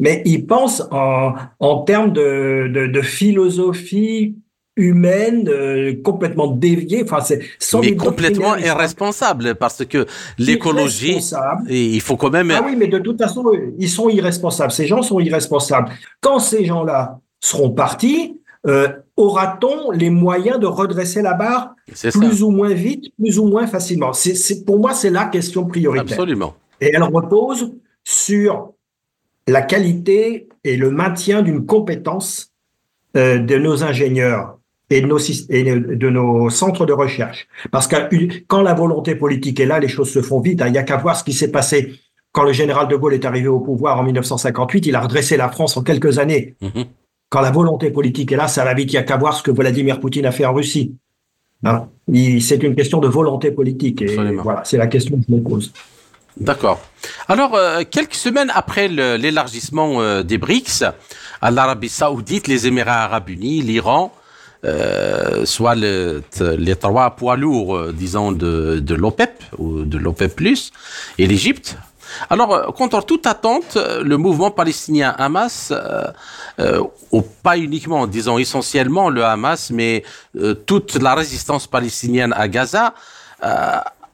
mais 0.00 0.22
ils 0.24 0.46
pensent 0.46 0.82
en, 0.90 1.34
en 1.60 1.82
termes 1.82 2.12
de, 2.12 2.68
de, 2.72 2.86
de 2.86 3.02
philosophie 3.02 4.36
humaine 4.76 5.48
euh, 5.48 5.94
complètement 6.02 6.48
déviée. 6.48 7.02
Enfin, 7.02 7.20
c'est 7.20 7.40
mais 7.80 7.96
complètement 7.96 8.56
irresponsable 8.56 9.54
parce 9.54 9.84
que 9.84 10.06
l'écologie, 10.38 11.18
il 11.68 12.00
faut 12.00 12.16
quand 12.16 12.30
même. 12.30 12.50
Ah 12.50 12.62
oui, 12.64 12.76
mais 12.76 12.86
de 12.86 12.98
toute 12.98 13.18
façon, 13.18 13.44
ils 13.78 13.88
sont 13.88 14.08
irresponsables. 14.08 14.72
Ces 14.72 14.86
gens 14.86 15.02
sont 15.02 15.20
irresponsables. 15.20 15.90
Quand 16.20 16.38
ces 16.38 16.64
gens-là 16.64 17.20
seront 17.40 17.70
partis, 17.70 18.40
euh, 18.66 18.88
aura-t-on 19.16 19.90
les 19.90 20.10
moyens 20.10 20.58
de 20.58 20.66
redresser 20.66 21.22
la 21.22 21.34
barre 21.34 21.74
plus 22.12 22.42
ou 22.42 22.50
moins 22.50 22.72
vite, 22.72 23.12
plus 23.18 23.38
ou 23.38 23.46
moins 23.46 23.66
facilement? 23.66 24.12
C'est 24.12 24.64
pour 24.64 24.78
moi, 24.78 24.92
c'est 24.92 25.10
la 25.10 25.26
question 25.26 25.66
prioritaire. 25.66 26.12
Absolument. 26.12 26.54
Et 26.80 26.90
elle 26.92 27.02
repose 27.02 27.72
sur 28.04 28.72
la 29.48 29.62
qualité 29.62 30.48
et 30.64 30.76
le 30.76 30.90
maintien 30.90 31.42
d'une 31.42 31.64
compétence 31.64 32.52
euh, 33.16 33.38
de 33.38 33.56
nos 33.56 33.84
ingénieurs 33.84 34.58
et 34.90 35.00
de 35.00 35.06
nos, 35.06 35.18
et 35.18 35.62
de 35.64 36.10
nos 36.10 36.50
centres 36.50 36.86
de 36.86 36.92
recherche. 36.92 37.48
Parce 37.70 37.88
que 37.88 37.96
quand 38.46 38.62
la 38.62 38.74
volonté 38.74 39.14
politique 39.14 39.58
est 39.58 39.66
là, 39.66 39.78
les 39.78 39.88
choses 39.88 40.10
se 40.10 40.22
font 40.22 40.40
vite. 40.40 40.62
Hein. 40.62 40.66
Il 40.68 40.72
n'y 40.72 40.78
a 40.78 40.82
qu'à 40.82 40.96
voir 40.96 41.16
ce 41.16 41.24
qui 41.24 41.32
s'est 41.32 41.50
passé 41.50 41.94
quand 42.32 42.44
le 42.44 42.52
général 42.52 42.86
de 42.88 42.96
Gaulle 42.96 43.14
est 43.14 43.24
arrivé 43.24 43.48
au 43.48 43.60
pouvoir 43.60 43.98
en 43.98 44.02
1958. 44.02 44.86
Il 44.86 44.94
a 44.94 45.00
redressé 45.00 45.36
la 45.36 45.48
France 45.48 45.76
en 45.76 45.82
quelques 45.82 46.18
années. 46.18 46.54
Mm-hmm. 46.62 46.86
Quand 47.28 47.40
la 47.40 47.50
volonté 47.50 47.90
politique 47.90 48.32
est 48.32 48.36
là, 48.36 48.48
ça 48.48 48.64
va 48.64 48.74
vite. 48.74 48.92
Il 48.92 48.96
n'y 48.96 48.98
a 48.98 49.02
qu'à 49.02 49.16
voir 49.16 49.34
ce 49.34 49.42
que 49.42 49.50
Vladimir 49.50 50.00
Poutine 50.00 50.26
a 50.26 50.32
fait 50.32 50.44
en 50.44 50.54
Russie. 50.54 50.94
Hein? 51.64 51.88
C'est 52.40 52.62
une 52.62 52.74
question 52.74 53.00
de 53.00 53.08
volonté 53.08 53.50
politique. 53.50 54.02
Et 54.02 54.16
voilà, 54.36 54.62
c'est 54.64 54.78
la 54.78 54.86
question 54.86 55.16
que 55.16 55.24
je 55.28 55.34
me 55.34 55.42
pose. 55.42 55.72
D'accord. 56.38 56.80
Alors, 57.28 57.54
euh, 57.54 57.82
quelques 57.90 58.14
semaines 58.14 58.52
après 58.54 58.88
l'élargissement 58.88 60.02
euh, 60.02 60.22
des 60.22 60.36
BRICS, 60.36 60.84
à 61.40 61.50
l'Arabie 61.50 61.88
Saoudite, 61.88 62.46
les 62.46 62.66
Émirats 62.66 63.04
Arabes 63.04 63.30
Unis, 63.30 63.62
l'Iran, 63.62 64.12
euh, 64.64 65.44
soit 65.44 65.74
les 65.74 66.76
trois 66.76 67.10
poids 67.16 67.36
lourds, 67.36 67.76
euh, 67.76 67.92
disons, 67.92 68.32
de, 68.32 68.80
de 68.80 68.94
l'OPEP 68.94 69.44
ou 69.58 69.82
de 69.82 69.98
l'OPEP+, 69.98 70.40
et 71.18 71.26
l'Égypte. 71.26 71.76
Alors, 72.30 72.54
euh, 72.54 72.70
contre 72.72 73.04
toute 73.04 73.26
attente, 73.26 73.76
le 73.76 74.16
mouvement 74.16 74.50
palestinien 74.50 75.14
Hamas, 75.18 75.72
ou 77.12 77.22
pas 77.42 77.58
uniquement, 77.58 78.06
disons 78.06 78.38
essentiellement 78.38 79.10
le 79.10 79.24
Hamas, 79.24 79.70
mais 79.70 80.02
toute 80.66 80.94
la 80.96 81.14
résistance 81.14 81.66
palestinienne 81.66 82.32
à 82.36 82.48
Gaza, 82.48 82.94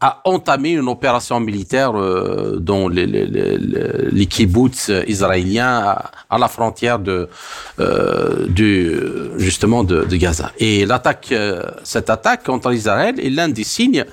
a 0.03 0.21
entamé 0.25 0.71
une 0.71 0.89
opération 0.89 1.39
militaire 1.39 1.97
euh, 1.97 2.59
dans 2.59 2.89
les, 2.89 3.07
les, 3.07 4.27
kibbutz 4.27 4.91
israéliens 5.07 5.97
à, 6.29 6.39
la 6.39 6.49
frontière 6.49 6.99
de, 6.99 7.29
euh, 7.79 9.39
justement 9.39 9.85
de, 9.85 10.05
Gaza. 10.17 10.51
Et 10.59 10.85
l'attaque, 10.87 11.29
euh, 11.31 11.63
cette 11.85 12.11
attaque 12.11 12.43
contre 12.43 12.73
Israël 12.73 13.21
est 13.21 13.31
l'un 13.31 13.49
des 13.49 13.63
signes, 13.63 14.05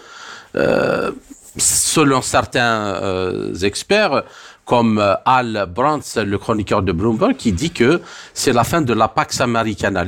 euh, 0.55 1.11
selon 1.57 2.21
certains 2.21 3.53
experts, 3.63 4.23
comme 4.69 4.99
euh, 4.99 5.15
Al 5.25 5.67
Brandt, 5.67 6.23
le 6.23 6.37
chroniqueur 6.37 6.83
de 6.83 6.91
Bloomberg, 6.91 7.35
qui 7.35 7.51
dit 7.51 7.71
que 7.71 8.01
c'est 8.35 8.53
la 8.53 8.63
fin 8.63 8.81
de 8.83 8.93
la 8.93 9.07
Pax 9.07 9.41
Americana. 9.41 10.05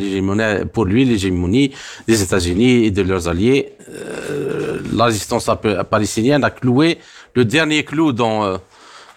Pour 0.71 0.85
lui, 0.85 1.03
l'hégémonie 1.03 1.71
des 2.07 2.21
États-Unis 2.21 2.85
et 2.85 2.91
de 2.91 3.01
leurs 3.01 3.27
alliés, 3.27 3.73
euh, 3.89 4.79
la 4.93 5.05
résistance 5.05 5.49
palestinienne 5.89 6.43
a 6.43 6.51
cloué 6.51 6.99
le 7.33 7.43
dernier 7.43 7.83
clou 7.83 8.13
dans, 8.13 8.59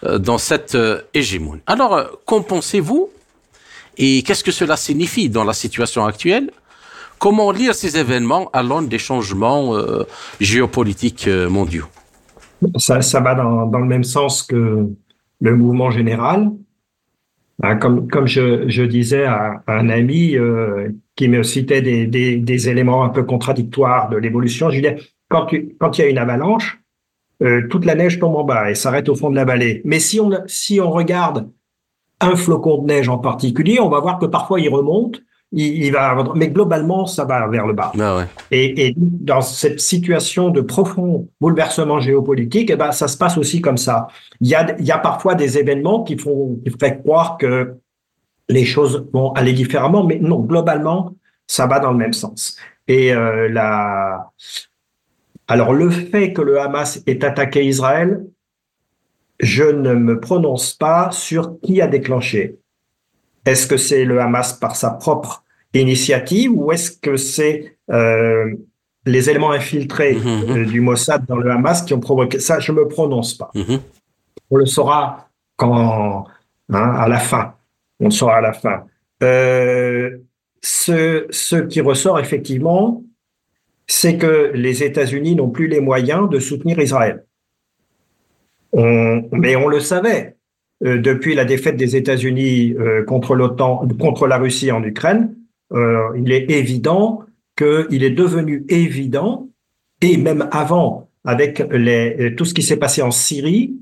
euh, 0.03 0.17
dans 0.17 0.39
cette 0.39 0.75
hégémonie. 1.13 1.61
Alors, 1.67 1.93
qu'en 2.25 2.41
pensez-vous? 2.41 3.11
Et 3.97 4.23
qu'est-ce 4.23 4.43
que 4.43 4.51
cela 4.51 4.75
signifie 4.75 5.29
dans 5.29 5.43
la 5.43 5.53
situation 5.53 6.05
actuelle? 6.07 6.49
Comment 7.19 7.51
lire 7.51 7.75
ces 7.75 7.97
événements 7.97 8.49
à 8.51 8.63
l'aune 8.63 8.87
des 8.89 8.99
changements 8.99 9.73
géopolitiques 10.41 11.27
mondiaux? 11.27 11.85
Ça, 12.77 13.01
ça 13.01 13.19
va 13.19 13.35
dans, 13.35 13.65
dans, 13.65 13.79
le 13.79 13.85
même 13.85 14.03
sens 14.03 14.43
que 14.43 14.89
le 15.41 15.55
mouvement 15.55 15.91
général. 15.91 16.51
Hein, 17.63 17.77
comme, 17.77 18.07
comme 18.09 18.27
je, 18.27 18.67
je 18.67 18.83
disais 18.83 19.25
à, 19.25 19.63
un 19.67 19.89
ami 19.89 20.35
euh, 20.35 20.89
qui 21.15 21.27
me 21.29 21.41
citait 21.43 21.81
des, 21.81 22.05
des, 22.05 22.69
éléments 22.69 23.03
un 23.05 23.09
peu 23.09 23.23
contradictoires 23.23 24.09
de 24.09 24.17
l'évolution, 24.17 24.69
je 24.69 24.77
disais, 24.77 24.97
quand, 25.29 25.47
quand 25.79 25.97
il 25.97 26.01
y 26.01 26.03
a 26.05 26.09
une 26.09 26.17
avalanche, 26.17 26.81
euh, 27.41 27.67
toute 27.69 27.85
la 27.85 27.95
neige 27.95 28.19
tombe 28.19 28.35
en 28.35 28.43
bas 28.43 28.69
et 28.69 28.75
s'arrête 28.75 29.09
au 29.09 29.15
fond 29.15 29.29
de 29.29 29.35
la 29.35 29.45
vallée. 29.45 29.81
Mais 29.85 29.99
si 29.99 30.19
on, 30.19 30.31
si 30.47 30.79
on 30.81 30.91
regarde 30.91 31.49
un 32.19 32.35
flocon 32.35 32.81
de 32.81 32.87
neige 32.87 33.09
en 33.09 33.17
particulier, 33.17 33.79
on 33.79 33.89
va 33.89 33.99
voir 33.99 34.19
que 34.19 34.25
parfois 34.25 34.59
il 34.59 34.69
remonte 34.69 35.21
il, 35.55 35.91
va, 35.91 36.21
mais 36.35 36.49
globalement, 36.49 37.05
ça 37.05 37.23
va 37.23 37.47
vers 37.47 37.65
le 37.65 37.73
bas. 37.73 37.93
Ah 37.99 38.25
et, 38.51 38.93
dans 38.97 39.41
cette 39.41 39.79
situation 39.79 40.49
de 40.49 40.59
profond 40.59 41.29
bouleversement 41.39 41.99
géopolitique, 41.99 42.69
eh 42.71 42.75
ben, 42.75 42.91
ça 42.91 43.07
se 43.07 43.17
passe 43.17 43.37
aussi 43.37 43.61
comme 43.61 43.77
ça. 43.77 44.07
Il 44.41 44.49
y 44.49 44.55
a, 44.55 44.75
il 44.77 44.85
y 44.85 44.91
a 44.91 44.97
parfois 44.97 45.33
des 45.33 45.57
événements 45.57 46.03
qui 46.03 46.17
font, 46.17 46.59
qui 46.65 46.71
font 46.71 46.97
croire 46.97 47.37
que 47.37 47.75
les 48.49 48.65
choses 48.65 49.07
vont 49.13 49.31
aller 49.31 49.53
différemment, 49.53 50.03
mais 50.03 50.19
non, 50.19 50.41
globalement, 50.41 51.15
ça 51.47 51.67
va 51.67 51.79
dans 51.79 51.91
le 51.91 51.97
même 51.97 52.13
sens. 52.13 52.57
Et 52.89 53.13
euh, 53.13 53.47
la... 53.47 54.29
alors 55.47 55.73
le 55.73 55.89
fait 55.89 56.33
que 56.33 56.41
le 56.41 56.59
Hamas 56.59 57.01
ait 57.07 57.23
attaqué 57.23 57.65
Israël, 57.65 58.25
je 59.39 59.63
ne 59.63 59.93
me 59.93 60.19
prononce 60.19 60.73
pas 60.73 61.11
sur 61.11 61.59
qui 61.61 61.81
a 61.81 61.87
déclenché. 61.87 62.57
Est-ce 63.45 63.67
que 63.67 63.77
c'est 63.77 64.03
le 64.03 64.19
Hamas 64.19 64.53
par 64.53 64.75
sa 64.75 64.91
propre 64.91 65.44
initiative 65.81 66.51
ou 66.53 66.71
est-ce 66.71 66.91
que 66.91 67.17
c'est 67.17 67.77
euh, 67.91 68.53
les 69.05 69.29
éléments 69.29 69.51
infiltrés 69.51 70.13
mhm, 70.13 70.21
mhm. 70.21 70.57
Euh, 70.57 70.65
du 70.65 70.81
Mossad 70.81 71.25
dans 71.25 71.37
le 71.37 71.49
Hamas 71.51 71.83
qui 71.83 71.93
ont 71.93 71.99
provoqué? 71.99 72.39
Ça 72.39 72.59
Je 72.59 72.71
me 72.71 72.87
prononce 72.87 73.33
pas. 73.33 73.51
Mhm. 73.53 73.79
On 74.51 74.57
le 74.57 74.65
saura 74.65 75.29
quand 75.55 76.25
hein, 76.71 76.91
à 76.97 77.07
la 77.07 77.19
fin. 77.19 77.53
On 77.99 78.05
le 78.05 78.11
saura 78.11 78.37
à 78.37 78.41
la 78.41 78.53
fin. 78.53 78.83
Euh, 79.23 80.17
ce, 80.61 81.25
ce 81.29 81.55
qui 81.55 81.81
ressort 81.81 82.19
effectivement, 82.19 83.03
c'est 83.87 84.17
que 84.17 84.51
les 84.53 84.83
États-Unis 84.83 85.35
n'ont 85.35 85.49
plus 85.49 85.67
les 85.67 85.79
moyens 85.79 86.29
de 86.29 86.39
soutenir 86.39 86.79
Israël. 86.79 87.23
On, 88.73 89.29
mais 89.31 89.55
on 89.55 89.67
le 89.67 89.79
savait. 89.79 90.35
Euh, 90.83 90.97
depuis 90.97 91.35
la 91.35 91.45
défaite 91.45 91.77
des 91.77 91.95
États-Unis 91.95 92.75
euh, 92.77 93.03
contre 93.05 93.33
l'OTAN, 93.33 93.87
contre 93.97 94.27
la 94.27 94.37
Russie 94.37 94.71
en 94.73 94.83
Ukraine, 94.83 95.33
il 95.71 96.31
est 96.31 96.49
évident 96.51 97.23
qu'il 97.57 98.03
est 98.03 98.11
devenu 98.11 98.65
évident, 98.69 99.49
et 100.01 100.17
même 100.17 100.47
avant, 100.51 101.09
avec 101.23 101.63
tout 102.37 102.45
ce 102.45 102.53
qui 102.53 102.63
s'est 102.63 102.77
passé 102.77 103.01
en 103.01 103.11
Syrie, 103.11 103.75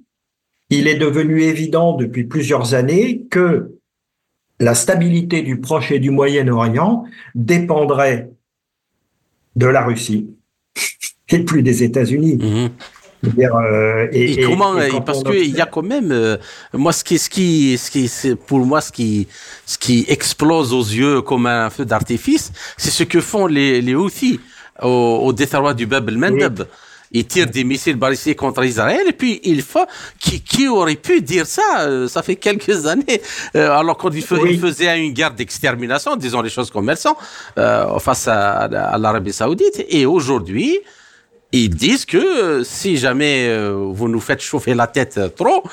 il 0.69 0.87
est 0.87 0.95
devenu 0.95 1.41
évident 1.41 1.93
depuis 1.93 2.23
plusieurs 2.23 2.73
années 2.73 3.25
que 3.29 3.75
la 4.59 4.75
stabilité 4.75 5.41
du 5.41 5.59
Proche 5.59 5.91
et 5.91 5.99
du 5.99 6.09
Moyen-Orient 6.09 7.05
dépendrait 7.35 8.31
de 9.55 9.65
la 9.65 9.83
Russie 9.83 10.29
et 11.29 11.39
plus 11.39 11.63
des 11.63 11.83
États-Unis. 11.83 12.37
Mmh. 12.37 12.69
Euh, 13.25 14.07
et, 14.11 14.43
comment 14.43 14.75
parce 15.05 15.23
qu'il 15.23 15.55
y 15.55 15.61
a 15.61 15.65
quand 15.65 15.81
même 15.81 16.11
euh, 16.11 16.37
moi 16.73 16.91
ce 16.91 17.05
qui 17.05 17.17
ce 17.17 17.29
qui 17.29 17.77
ce 17.77 17.89
qui 17.89 18.09
c'est 18.09 18.35
pour 18.35 18.59
moi 18.59 18.81
ce 18.81 18.91
qui 18.91 19.29
ce 19.65 19.77
qui 19.77 20.05
explose 20.09 20.73
aux 20.73 20.83
yeux 20.83 21.21
comme 21.21 21.45
un 21.45 21.69
feu 21.69 21.85
d'artifice 21.85 22.51
c'est 22.75 22.91
ce 22.91 23.03
que 23.03 23.21
font 23.21 23.47
les 23.47 23.81
les 23.81 23.95
Houthis 23.95 24.41
au, 24.81 25.21
au 25.23 25.31
détroit 25.31 25.73
du 25.73 25.85
Bab 25.85 26.09
el-Mandeb. 26.09 26.63
Ils 27.15 27.27
tirent 27.27 27.45
des 27.45 27.63
missiles 27.63 27.95
balistiques 27.95 28.39
contre 28.39 28.65
Israël 28.65 29.03
et 29.07 29.13
puis 29.13 29.39
il 29.43 29.61
faut 29.61 29.85
qui, 30.19 30.41
qui 30.41 30.67
aurait 30.67 30.95
pu 30.95 31.21
dire 31.21 31.45
ça 31.45 31.81
euh, 31.81 32.07
ça 32.07 32.23
fait 32.23 32.35
quelques 32.35 32.85
années 32.93 33.21
alors 33.53 33.95
quand 33.95 34.09
ils, 34.13 34.23
faisaient 34.23 34.99
une 34.99 35.13
guerre 35.13 35.31
d'extermination 35.31 36.17
disons 36.17 36.41
les 36.41 36.49
choses 36.49 36.69
comme 36.71 36.89
elles 36.89 36.97
sont 36.97 37.15
face 37.99 38.27
à, 38.27 38.63
à 38.63 38.97
l'Arabie 38.97 39.31
Saoudite. 39.31 39.85
Et 39.87 40.05
aujourd'hui 40.05 40.79
ils 41.53 41.69
disent 41.69 42.05
que 42.05 42.17
euh, 42.17 42.63
si 42.63 42.97
jamais 42.97 43.47
euh, 43.47 43.73
vous 43.73 44.09
nous 44.09 44.19
faites 44.19 44.41
chauffer 44.41 44.73
la 44.73 44.87
tête 44.87 45.19
trop, 45.35 45.63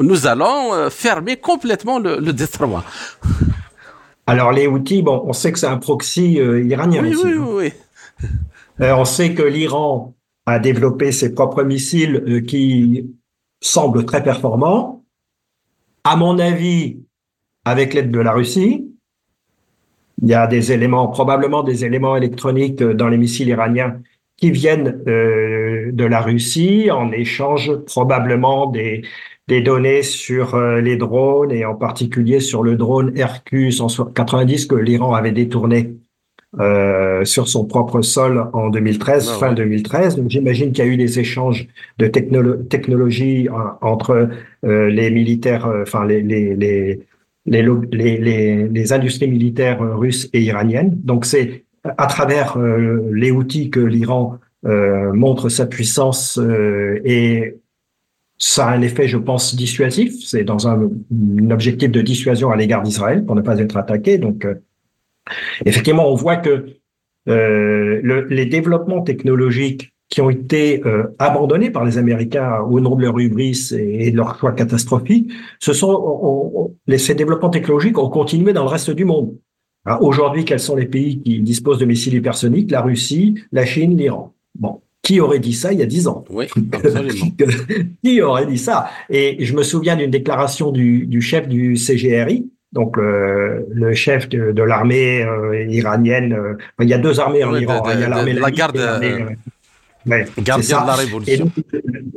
nous 0.00 0.26
allons 0.26 0.72
euh, 0.72 0.88
fermer 0.88 1.36
complètement 1.36 1.98
le, 1.98 2.18
le 2.18 2.32
détroit. 2.32 2.84
Alors 4.28 4.52
les 4.52 4.66
outils, 4.66 5.02
bon, 5.02 5.22
on 5.26 5.32
sait 5.32 5.52
que 5.52 5.58
c'est 5.58 5.66
un 5.66 5.78
proxy 5.78 6.34
iranien 6.34 7.02
oui, 7.02 7.14
aussi. 7.14 7.26
Oui, 7.26 7.32
hein. 7.32 7.44
oui, 7.48 7.72
oui. 8.80 8.86
on 8.90 9.04
sait 9.04 9.34
que 9.34 9.42
l'Iran 9.42 10.14
a 10.46 10.58
développé 10.58 11.12
ses 11.12 11.32
propres 11.32 11.62
missiles 11.62 12.44
qui 12.46 13.08
semblent 13.60 14.04
très 14.04 14.24
performants. 14.24 15.04
À 16.02 16.16
mon 16.16 16.40
avis, 16.40 16.98
avec 17.64 17.94
l'aide 17.94 18.10
de 18.10 18.20
la 18.20 18.32
Russie. 18.32 18.88
Il 20.22 20.28
y 20.28 20.34
a 20.34 20.46
des 20.46 20.72
éléments, 20.72 21.08
probablement 21.08 21.62
des 21.62 21.84
éléments 21.84 22.16
électroniques 22.16 22.82
dans 22.82 23.08
les 23.08 23.18
missiles 23.18 23.48
iraniens 23.48 24.00
qui 24.36 24.50
viennent 24.50 25.02
euh, 25.06 25.90
de 25.92 26.04
la 26.04 26.20
Russie 26.20 26.90
en 26.90 27.10
échange 27.12 27.74
probablement 27.86 28.66
des, 28.66 29.02
des 29.48 29.60
données 29.60 30.02
sur 30.02 30.54
euh, 30.54 30.80
les 30.80 30.96
drones 30.96 31.52
et 31.52 31.64
en 31.64 31.74
particulier 31.74 32.40
sur 32.40 32.62
le 32.62 32.76
drone 32.76 33.12
Hercus 33.16 33.80
en 33.80 33.88
90 33.88 34.66
que 34.66 34.74
l'Iran 34.74 35.14
avait 35.14 35.32
détourné 35.32 35.96
euh, 36.58 37.22
sur 37.26 37.48
son 37.48 37.66
propre 37.66 38.00
sol 38.00 38.48
en 38.54 38.70
2013, 38.70 39.30
ah 39.30 39.38
fin 39.38 39.52
2013. 39.52 40.16
Donc 40.16 40.30
j'imagine 40.30 40.72
qu'il 40.72 40.86
y 40.86 40.88
a 40.88 40.90
eu 40.90 40.96
des 40.96 41.18
échanges 41.18 41.68
de 41.98 42.06
technologie 42.06 43.48
entre 43.82 44.30
euh, 44.64 44.88
les 44.88 45.10
militaires, 45.10 45.66
euh, 45.66 45.82
enfin 45.82 46.06
les, 46.06 46.22
les, 46.22 46.54
les 46.54 47.00
les, 47.44 47.62
les, 47.92 48.68
les, 48.68 48.92
industries 48.92 49.28
militaires 49.28 49.78
russes 49.80 50.28
et 50.32 50.40
iraniennes. 50.40 50.98
Donc 51.04 51.26
c'est 51.26 51.65
à 51.98 52.06
travers 52.06 52.58
les 52.58 53.30
outils 53.30 53.70
que 53.70 53.80
l'Iran 53.80 54.38
montre 54.62 55.48
sa 55.48 55.66
puissance 55.66 56.40
et 57.04 57.56
ça 58.38 58.66
a 58.66 58.74
un 58.74 58.82
effet, 58.82 59.08
je 59.08 59.16
pense, 59.16 59.54
dissuasif. 59.54 60.12
C'est 60.24 60.44
dans 60.44 60.68
un, 60.68 60.90
objectif 61.50 61.90
de 61.90 62.02
dissuasion 62.02 62.50
à 62.50 62.56
l'égard 62.56 62.82
d'Israël 62.82 63.24
pour 63.24 63.34
ne 63.34 63.40
pas 63.40 63.58
être 63.58 63.76
attaqué. 63.76 64.18
Donc 64.18 64.46
Effectivement, 65.64 66.10
on 66.10 66.14
voit 66.14 66.36
que 66.36 66.66
euh, 67.28 68.00
le, 68.02 68.26
les 68.28 68.46
développements 68.46 69.02
technologiques 69.02 69.92
qui 70.08 70.20
ont 70.20 70.30
été 70.30 70.86
euh, 70.86 71.04
abandonnés 71.18 71.70
par 71.70 71.84
les 71.84 71.98
Américains 71.98 72.60
au 72.60 72.78
nom 72.78 72.94
de 72.94 73.02
leur 73.02 73.18
hubris 73.18 73.72
et, 73.72 74.12
de 74.12 74.16
leur 74.16 74.38
choix 74.38 74.52
catastrophique, 74.52 75.32
ce 75.58 75.72
sont 75.72 76.72
les, 76.86 76.98
ces 76.98 77.16
développements 77.16 77.50
technologiques 77.50 77.98
ont 77.98 78.08
continué 78.08 78.52
dans 78.52 78.62
le 78.62 78.68
reste 78.68 78.90
du 78.90 79.04
monde. 79.04 79.36
Aujourd'hui, 80.00 80.44
quels 80.44 80.60
sont 80.60 80.76
les 80.76 80.86
pays 80.86 81.20
qui 81.22 81.40
disposent 81.40 81.78
de 81.78 81.84
missiles 81.84 82.14
hypersoniques? 82.14 82.70
La 82.70 82.82
Russie, 82.82 83.36
la 83.52 83.64
Chine, 83.64 83.96
l'Iran. 83.96 84.34
Bon, 84.58 84.80
qui 85.02 85.20
aurait 85.20 85.38
dit 85.38 85.52
ça 85.52 85.72
il 85.72 85.78
y 85.78 85.82
a 85.82 85.86
dix 85.86 86.08
ans? 86.08 86.24
Oui, 86.30 86.46
absolument. 86.72 87.26
qui 88.02 88.20
aurait 88.20 88.46
dit 88.46 88.58
ça? 88.58 88.88
Et 89.10 89.44
je 89.44 89.54
me 89.54 89.62
souviens 89.62 89.96
d'une 89.96 90.10
déclaration 90.10 90.72
du, 90.72 91.06
du 91.06 91.20
chef 91.20 91.48
du 91.48 91.76
CGRI 91.76 92.50
donc 92.76 92.98
le 92.98 93.94
chef 93.94 94.28
de, 94.28 94.62
l'armée 94.62 95.22
euh, 95.22 95.64
iranienne. 95.64 96.34
Euh, 96.34 96.58
il 96.82 96.88
y 96.88 96.94
a 96.94 96.98
deux 96.98 97.18
armées 97.20 97.42
en 97.42 97.56
Iran. 97.56 97.82
il 97.94 98.00
y 98.00 98.04
a 98.04 98.08
l'armée 98.08 98.34
la 98.34 98.50
garde, 98.50 98.76
euh, 98.76 99.30
gardien 100.38 100.82
de 100.82 100.86
la 100.86 100.94
révolution. 100.94 101.50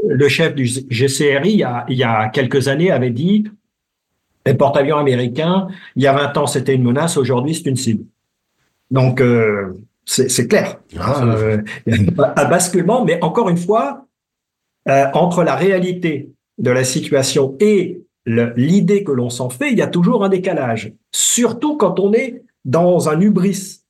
le 0.07 0.27
chef 0.27 0.55
du 0.55 0.65
GCRI, 0.65 1.51
il 1.51 1.59
y, 1.59 1.63
a, 1.63 1.85
il 1.87 1.97
y 1.97 2.03
a 2.03 2.27
quelques 2.29 2.67
années, 2.67 2.91
avait 2.91 3.09
dit 3.09 3.45
les 4.51 4.57
porte-avions 4.57 4.97
américains, 4.97 5.67
il 5.95 6.03
y 6.03 6.07
a 6.07 6.13
20 6.13 6.37
ans, 6.37 6.47
c'était 6.47 6.75
une 6.75 6.83
menace, 6.83 7.17
aujourd'hui, 7.17 7.55
c'est 7.55 7.69
une 7.69 7.75
cible. 7.75 8.05
Donc, 8.91 9.21
c'est 10.05 10.47
clair. 10.47 10.79
Hein, 10.99 11.61
il 11.85 11.95
y 11.95 12.19
a 12.19 12.33
un 12.35 12.49
basculement, 12.49 13.05
mais 13.05 13.23
encore 13.23 13.49
une 13.49 13.57
fois, 13.57 14.07
entre 15.13 15.43
la 15.43 15.55
réalité 15.55 16.31
de 16.57 16.71
la 16.71 16.83
situation 16.83 17.55
et 17.59 18.01
l'idée 18.25 19.03
que 19.03 19.11
l'on 19.11 19.29
s'en 19.29 19.49
fait, 19.49 19.71
il 19.71 19.77
y 19.77 19.81
a 19.81 19.87
toujours 19.87 20.23
un 20.23 20.29
décalage. 20.29 20.93
Surtout 21.11 21.77
quand 21.77 21.99
on 21.99 22.13
est 22.13 22.43
dans 22.65 23.09
un 23.09 23.19
hubris, 23.19 23.81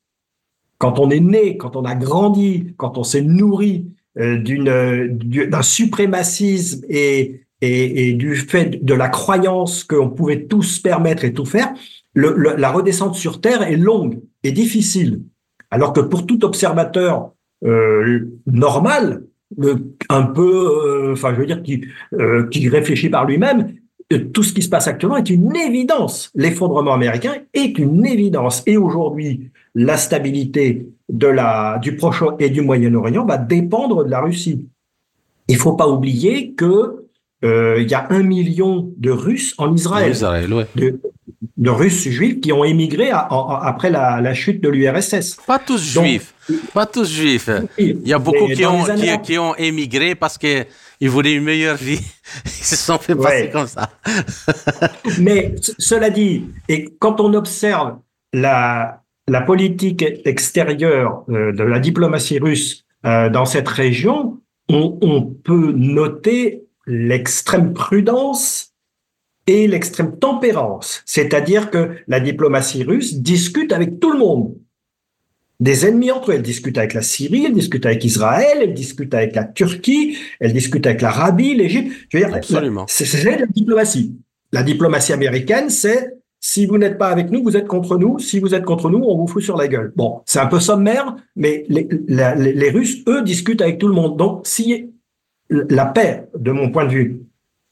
quand 0.78 1.00
on 1.00 1.10
est 1.10 1.20
né, 1.20 1.58
quand 1.58 1.76
on 1.76 1.84
a 1.84 1.96
grandi, 1.96 2.74
quand 2.78 2.98
on 2.98 3.04
s'est 3.04 3.22
nourri 3.22 3.88
euh, 4.18 4.38
d'un 4.40 5.62
suprémacisme 5.62 6.86
et, 6.90 7.42
et, 7.62 8.14
du 8.14 8.36
fait 8.36 8.84
de 8.84 8.94
la 8.94 9.10
croyance 9.10 9.84
qu'on 9.84 10.10
pouvait 10.10 10.46
tous 10.46 10.80
permettre 10.80 11.26
et 11.26 11.34
tout 11.34 11.46
faire, 11.46 11.74
la 12.16 12.72
redescente 12.72 13.16
sur 13.16 13.42
Terre 13.42 13.64
est 13.64 13.76
longue 13.76 14.20
et 14.44 14.52
difficile. 14.52 15.22
Alors 15.72 15.94
que 15.94 16.00
pour 16.00 16.26
tout 16.26 16.44
observateur 16.46 17.32
euh, 17.66 18.28
normal, 18.48 19.24
un 20.10 20.24
peu, 20.24 21.10
euh, 21.10 21.14
enfin 21.14 21.34
je 21.34 21.40
veux 21.40 21.46
dire 21.46 21.62
qui, 21.62 21.86
qui 22.52 22.70
réfléchit 22.70 23.10
par 23.10 23.26
lui-même, 23.26 23.74
tout 24.34 24.44
ce 24.44 24.54
qui 24.54 24.62
se 24.62 24.70
passe 24.70 24.88
actuellement 24.88 25.18
est 25.18 25.30
une 25.30 25.56
évidence. 25.56 26.32
L'effondrement 26.34 26.94
américain 26.94 27.34
est 27.54 27.78
une 27.78 28.06
évidence. 28.06 28.64
Et 28.66 28.78
aujourd'hui, 28.78 29.52
la 29.76 29.98
stabilité 29.98 30.88
de 31.10 31.28
la, 31.28 31.78
du 31.80 31.96
Proche 31.96 32.24
et 32.40 32.50
du 32.50 32.62
Moyen-Orient 32.62 33.26
va 33.26 33.38
dépendre 33.38 34.04
de 34.04 34.10
la 34.10 34.22
Russie. 34.22 34.68
Il 35.48 35.58
faut 35.58 35.74
pas 35.74 35.88
oublier 35.88 36.54
que 36.54 36.66
euh, 36.66 37.09
il 37.44 37.88
y 37.88 37.94
a 37.94 38.08
un 38.10 38.24
million 38.24 38.92
de 38.98 39.12
Russes 39.12 39.56
en 39.58 39.74
Israël, 39.74 40.14
de, 41.58 41.70
Russes 41.70 42.08
juifs 42.10 42.42
qui 42.42 42.52
ont 42.52 42.64
émigré 42.64 43.12
après 43.12 43.90
la, 43.90 44.34
chute 44.34 44.62
de 44.62 44.70
l'URSS. 44.70 45.38
Pas 45.48 45.60
tous 45.60 45.82
juifs, 45.82 46.34
pas 46.74 46.86
tous 46.86 47.10
juifs. 47.10 47.50
Il 47.78 48.08
y 48.08 48.14
a 48.14 48.20
beaucoup 48.20 48.48
qui 48.48 48.66
ont, 48.66 48.84
qui 49.24 49.38
ont 49.38 49.56
émigré 49.56 50.16
parce 50.16 50.38
que 50.38 50.66
ils 51.02 51.10
voulaient 51.10 51.34
une 51.34 51.44
meilleure 51.44 51.78
vie. 51.78 52.02
Ils 52.46 52.50
se 52.50 52.76
sont 52.76 52.98
fait 52.98 53.16
passer 53.16 53.50
comme 53.50 53.68
ça. 53.68 53.90
Mais 55.20 55.56
cela 55.78 56.10
dit, 56.10 56.46
et 56.68 56.94
quand 57.00 57.22
on 57.22 57.34
observe 57.34 58.00
la, 58.34 59.02
la 59.28 59.42
politique 59.42 60.04
extérieure 60.26 61.24
euh, 61.30 61.54
de 61.54 61.64
la 61.64 61.80
diplomatie 61.80 62.40
russe 62.40 62.86
euh, 63.06 63.30
dans 63.30 63.46
cette 63.46 63.68
région, 63.68 64.40
on, 64.68 64.98
on 65.02 65.22
peut 65.22 65.72
noter 65.72 66.64
l'extrême 66.90 67.74
prudence 67.74 68.74
et 69.48 69.68
l'extrême 69.68 70.18
tempérance. 70.18 71.04
C'est-à-dire 71.06 71.70
que 71.70 71.96
la 72.08 72.20
diplomatie 72.20 72.84
russe 72.84 73.16
discute 73.16 73.72
avec 73.72 74.00
tout 74.00 74.12
le 74.12 74.20
monde 74.20 74.56
des 75.60 75.86
ennemis 75.86 76.12
entre 76.12 76.32
eux. 76.32 76.36
Elle 76.36 76.42
discute 76.42 76.78
avec 76.78 76.94
la 76.94 77.02
Syrie, 77.02 77.46
elle 77.46 77.54
discute 77.54 77.86
avec 77.86 78.04
Israël, 78.04 78.60
elle 78.62 78.74
discute 78.74 79.14
avec 79.14 79.36
la 79.36 79.44
Turquie, 79.44 80.18
elle 80.40 80.54
discute 80.54 80.86
avec 80.86 81.02
l'Arabie, 81.02 81.56
l'Égypte. 81.56 81.94
Je 82.10 82.18
veux 82.18 82.26
dire, 82.26 82.36
Absolument. 82.36 82.86
C'est 82.88 83.24
la 83.24 83.46
diplomatie. 83.46 84.16
La 84.52 84.64
diplomatie 84.64 85.14
américaine, 85.14 85.70
c'est 85.70 86.14
si 86.40 86.66
vous 86.66 86.78
n'êtes 86.78 86.98
pas 86.98 87.10
avec 87.10 87.30
nous, 87.32 87.44
vous 87.44 87.58
êtes 87.58 87.68
contre 87.68 87.98
nous. 87.98 88.18
Si 88.18 88.40
vous 88.40 88.56
êtes 88.56 88.64
contre 88.64 88.90
nous, 88.90 89.00
on 89.00 89.18
vous 89.18 89.28
fout 89.28 89.44
sur 89.44 89.58
la 89.58 89.68
gueule. 89.68 89.92
Bon, 89.96 90.22
c'est 90.26 90.40
un 90.40 90.46
peu 90.46 90.60
sommaire, 90.60 91.16
mais 91.36 91.66
les, 91.68 91.88
les, 92.08 92.70
Russes, 92.70 93.04
eux, 93.08 93.22
discutent 93.24 93.62
avec 93.62 93.78
tout 93.78 93.90
le 93.90 93.94
monde. 93.94 94.18
Donc, 94.18 94.48
si 94.48 94.90
la 95.50 95.86
paix, 95.86 96.26
de 96.38 96.52
mon 96.52 96.70
point 96.70 96.86
de 96.86 96.92
vue, 96.92 97.22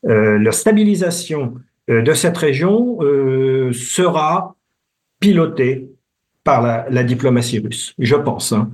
euh, 0.05 0.39
la 0.39 0.51
stabilisation 0.51 1.55
euh, 1.89 2.01
de 2.01 2.13
cette 2.13 2.37
région 2.37 2.97
euh, 3.01 3.71
sera 3.73 4.55
pilotée 5.19 5.89
par 6.43 6.61
la, 6.61 7.03
diplomatie 7.03 7.59
russe, 7.59 7.93
je 7.99 8.15
pense. 8.15 8.53
Hein. 8.53 8.71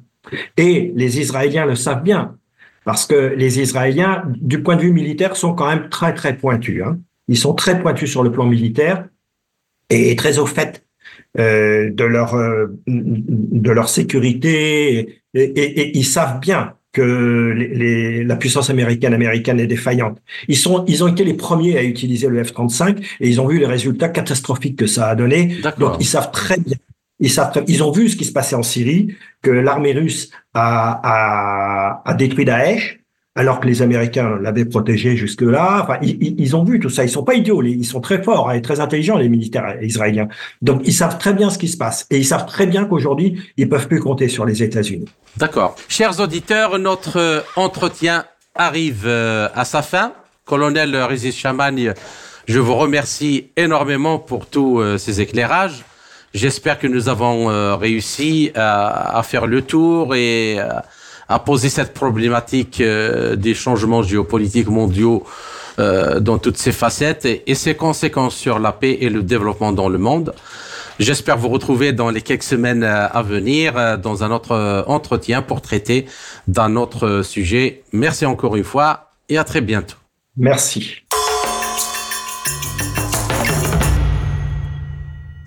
Et 0.58 0.91
les 0.95 1.20
Israéliens 1.20 1.66
le 1.66 1.76
savent 1.76 2.04
bien, 2.04 2.38
parce 2.86 3.06
que 3.06 3.34
les 3.36 3.60
Israéliens, 3.60 4.24
du 4.28 4.62
point 4.62 4.76
de 4.76 4.82
vue 4.82 4.91
militaire, 4.91 5.36
sont 5.36 5.54
quand 5.54 5.68
même 5.68 5.89
très, 5.89 6.14
très 6.14 6.38
pointus. 6.38 6.84
Hein. 6.84 6.99
Ils 7.28 7.38
sont 7.38 7.54
très 7.54 7.82
pointus 7.82 8.12
sur 8.12 8.22
le 8.22 8.32
plan 8.32 8.45
militaire 8.45 9.08
et 9.89 10.16
très 10.16 10.38
au 10.38 10.45
fait 10.45 10.86
de 11.36 12.04
leur 12.04 12.36
de 12.86 13.72
leur 13.72 13.89
sécurité 13.89 15.22
et, 15.34 15.97
ils 15.97 16.06
savent 16.06 16.39
bien 16.39 16.74
que 16.94 17.54
les, 17.56 18.24
la 18.24 18.36
puissance 18.38 18.70
américaine 18.70 19.14
américaine 19.14 19.60
est 19.60 19.68
défaillante. 19.68 20.20
Ils 20.48 20.58
sont 20.58 20.86
ils 20.88 21.04
ont 21.04 21.08
été 21.08 21.26
les 21.26 21.34
premiers 21.34 21.78
à 21.78 21.84
utiliser 21.84 22.28
le 22.28 22.41
F-35 22.41 23.04
et 23.20 23.28
ils 23.28 23.41
ont 23.41 23.48
vu 23.48 23.60
les 23.60 23.66
résultats 23.66 24.10
catastrophiques 24.10 24.78
que 24.78 24.88
ça 24.88 25.10
a 25.10 25.16
donné. 25.16 25.58
Donc 25.80 25.96
ils 26.00 26.06
savent 26.06 26.32
très 26.32 26.58
bien 26.58 26.78
ils, 27.20 27.32
savent, 27.32 27.64
ils 27.68 27.84
ont 27.84 27.91
vu 27.91 28.10
ce 28.10 28.16
qui 28.16 28.26
se 28.26 28.32
passait 28.32 28.56
en 28.56 28.64
Syrie, 28.64 29.16
que 29.41 29.50
l'armée 29.50 29.94
russe 29.94 30.30
a, 30.54 31.00
a, 31.04 32.10
a, 32.10 32.14
détruit 32.16 32.46
Daesh, 32.46 33.00
alors 33.36 33.60
que 33.60 33.68
les 33.68 33.82
Américains 33.82 34.38
l'avaient 34.42 34.66
protégé 34.66 35.18
jusque-là. 35.18 35.82
Enfin, 35.84 35.98
ils, 36.02 36.56
ont 36.56 36.64
vu 36.64 36.80
tout 36.80 36.90
ça. 36.90 37.04
Ils 37.04 37.10
sont 37.10 37.24
pas 37.24 37.34
idiots. 37.34 37.64
Ils 37.64 37.86
sont 37.86 38.00
très 38.00 38.22
forts 38.22 38.52
et 38.52 38.62
très 38.62 38.80
intelligents, 38.80 39.18
les 39.18 39.30
militaires 39.30 39.82
israéliens. 39.82 40.28
Donc, 40.62 40.82
ils 40.86 40.94
savent 40.94 41.18
très 41.18 41.34
bien 41.34 41.50
ce 41.50 41.58
qui 41.58 41.68
se 41.68 41.78
passe. 41.78 42.06
Et 42.12 42.18
ils 42.18 42.26
savent 42.26 42.46
très 42.46 42.68
bien 42.68 42.86
qu'aujourd'hui, 42.86 43.42
ils 43.58 43.68
peuvent 43.68 43.88
plus 43.88 44.00
compter 44.00 44.28
sur 44.28 44.46
les 44.46 44.62
États-Unis. 44.62 45.10
D'accord. 45.38 45.76
Chers 45.88 46.20
auditeurs, 46.20 46.78
notre 46.78 47.18
euh, 47.18 47.42
entretien 47.56 48.26
arrive 48.54 49.04
euh, 49.06 49.50
à 49.56 49.66
sa 49.66 49.82
fin. 49.82 50.14
Colonel 50.46 50.96
Régis 50.96 51.36
Chamagne, 51.36 51.94
je 52.48 52.60
vous 52.60 52.76
remercie 52.76 53.48
énormément 53.58 54.20
pour 54.20 54.46
tous 54.46 54.80
euh, 54.80 55.00
ces 55.00 55.22
éclairages. 55.22 55.84
J'espère 56.36 56.78
que 56.78 56.88
nous 56.88 57.10
avons 57.10 57.78
réussi 57.78 58.52
à, 58.56 59.20
à, 59.20 59.22
faire 59.22 59.46
le 59.46 59.62
tour 59.62 60.16
et 60.16 60.58
euh, 61.30 61.36
à 61.36 61.40
poser 61.40 61.70
cette 61.70 61.94
problématique 61.94 62.82
euh, 62.82 63.36
des 63.36 63.54
changements 63.54 64.04
géopolitiques 64.04 64.70
mondiaux 64.70 65.24
dans 66.22 66.38
toutes 66.38 66.58
ses 66.58 66.72
facettes 66.72 67.26
et, 67.26 67.42
et, 67.48 67.56
ses 67.56 67.74
conséquences 67.74 68.36
sur 68.36 68.60
la 68.60 68.72
paix 68.72 69.00
et 69.02 69.10
le 69.10 69.24
développement 69.24 69.72
dans 69.72 69.90
le 69.90 69.98
monde. 69.98 70.36
J'espère 71.00 71.36
vous 71.36 71.50
retrouver 71.50 71.94
dans 71.94 72.12
les 72.12 72.22
quelques 72.22 72.44
semaines 72.44 72.84
à 72.84 73.22
venir 73.24 73.98
dans 73.98 74.24
un 74.24 74.30
autre 74.30 74.86
entretien 74.86 75.42
pour 75.42 75.62
traiter 75.62 76.06
d'un 76.48 76.76
autre 76.76 77.24
sujet. 77.24 77.82
Merci 77.92 78.28
encore 78.28 78.56
une 78.56 78.64
fois 78.64 79.14
et 79.30 79.40
à 79.40 79.44
très 79.44 79.62
bientôt. 79.62 79.98
Merci. 80.38 81.03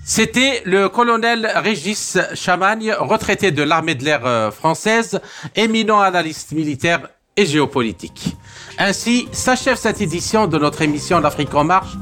C'était 0.08 0.62
le 0.64 0.88
colonel 0.88 1.50
Régis 1.56 2.16
Chamagne, 2.34 2.94
retraité 2.96 3.50
de 3.50 3.64
l'armée 3.64 3.96
de 3.96 4.04
l'air 4.04 4.20
euh, 4.24 4.52
française, 4.52 5.20
éminent 5.56 6.00
analyste 6.00 6.52
militaire 6.52 7.08
et 7.36 7.44
géopolitique. 7.44 8.36
Ainsi 8.78 9.26
s'achève 9.32 9.76
cette 9.76 10.00
édition 10.00 10.46
de 10.46 10.58
notre 10.58 10.82
émission 10.82 11.18
L'Afrique 11.18 11.52
en 11.56 11.64
marche, 11.64 11.96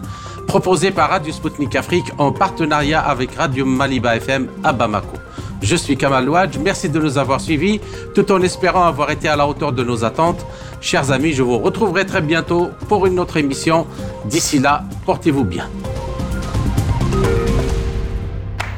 proposée 0.46 0.90
par 0.90 1.09
Radio 1.09 1.32
Sputnik 1.32 1.74
Afrique 1.76 2.05
en 2.18 2.30
partenariat 2.30 3.00
avec 3.00 3.34
Radio 3.36 3.64
Maliba 3.64 4.16
FM 4.16 4.50
à 4.62 4.74
Bamako. 4.74 5.16
Je 5.62 5.74
suis 5.74 5.96
Kamal 5.96 6.28
Ouadj, 6.28 6.59
merci 6.59 6.90
de 6.90 7.00
nous 7.00 7.16
avoir 7.16 7.40
suivis, 7.40 7.80
tout 8.14 8.30
en 8.30 8.42
espérant 8.42 8.84
avoir 8.84 9.12
été 9.12 9.28
à 9.28 9.36
la 9.36 9.48
hauteur 9.48 9.72
de 9.72 9.82
nos 9.82 10.05
attentes. 10.05 10.44
Chers 10.82 11.11
amis, 11.11 11.32
je 11.32 11.42
vous 11.42 11.59
retrouverai 11.59 12.05
très 12.05 12.20
bientôt 12.20 12.68
pour 12.86 13.07
une 13.07 13.18
autre 13.18 13.38
émission. 13.38 13.86
D'ici 14.26 14.59
là, 14.59 14.84
portez-vous 15.07 15.44
bien. 15.44 15.70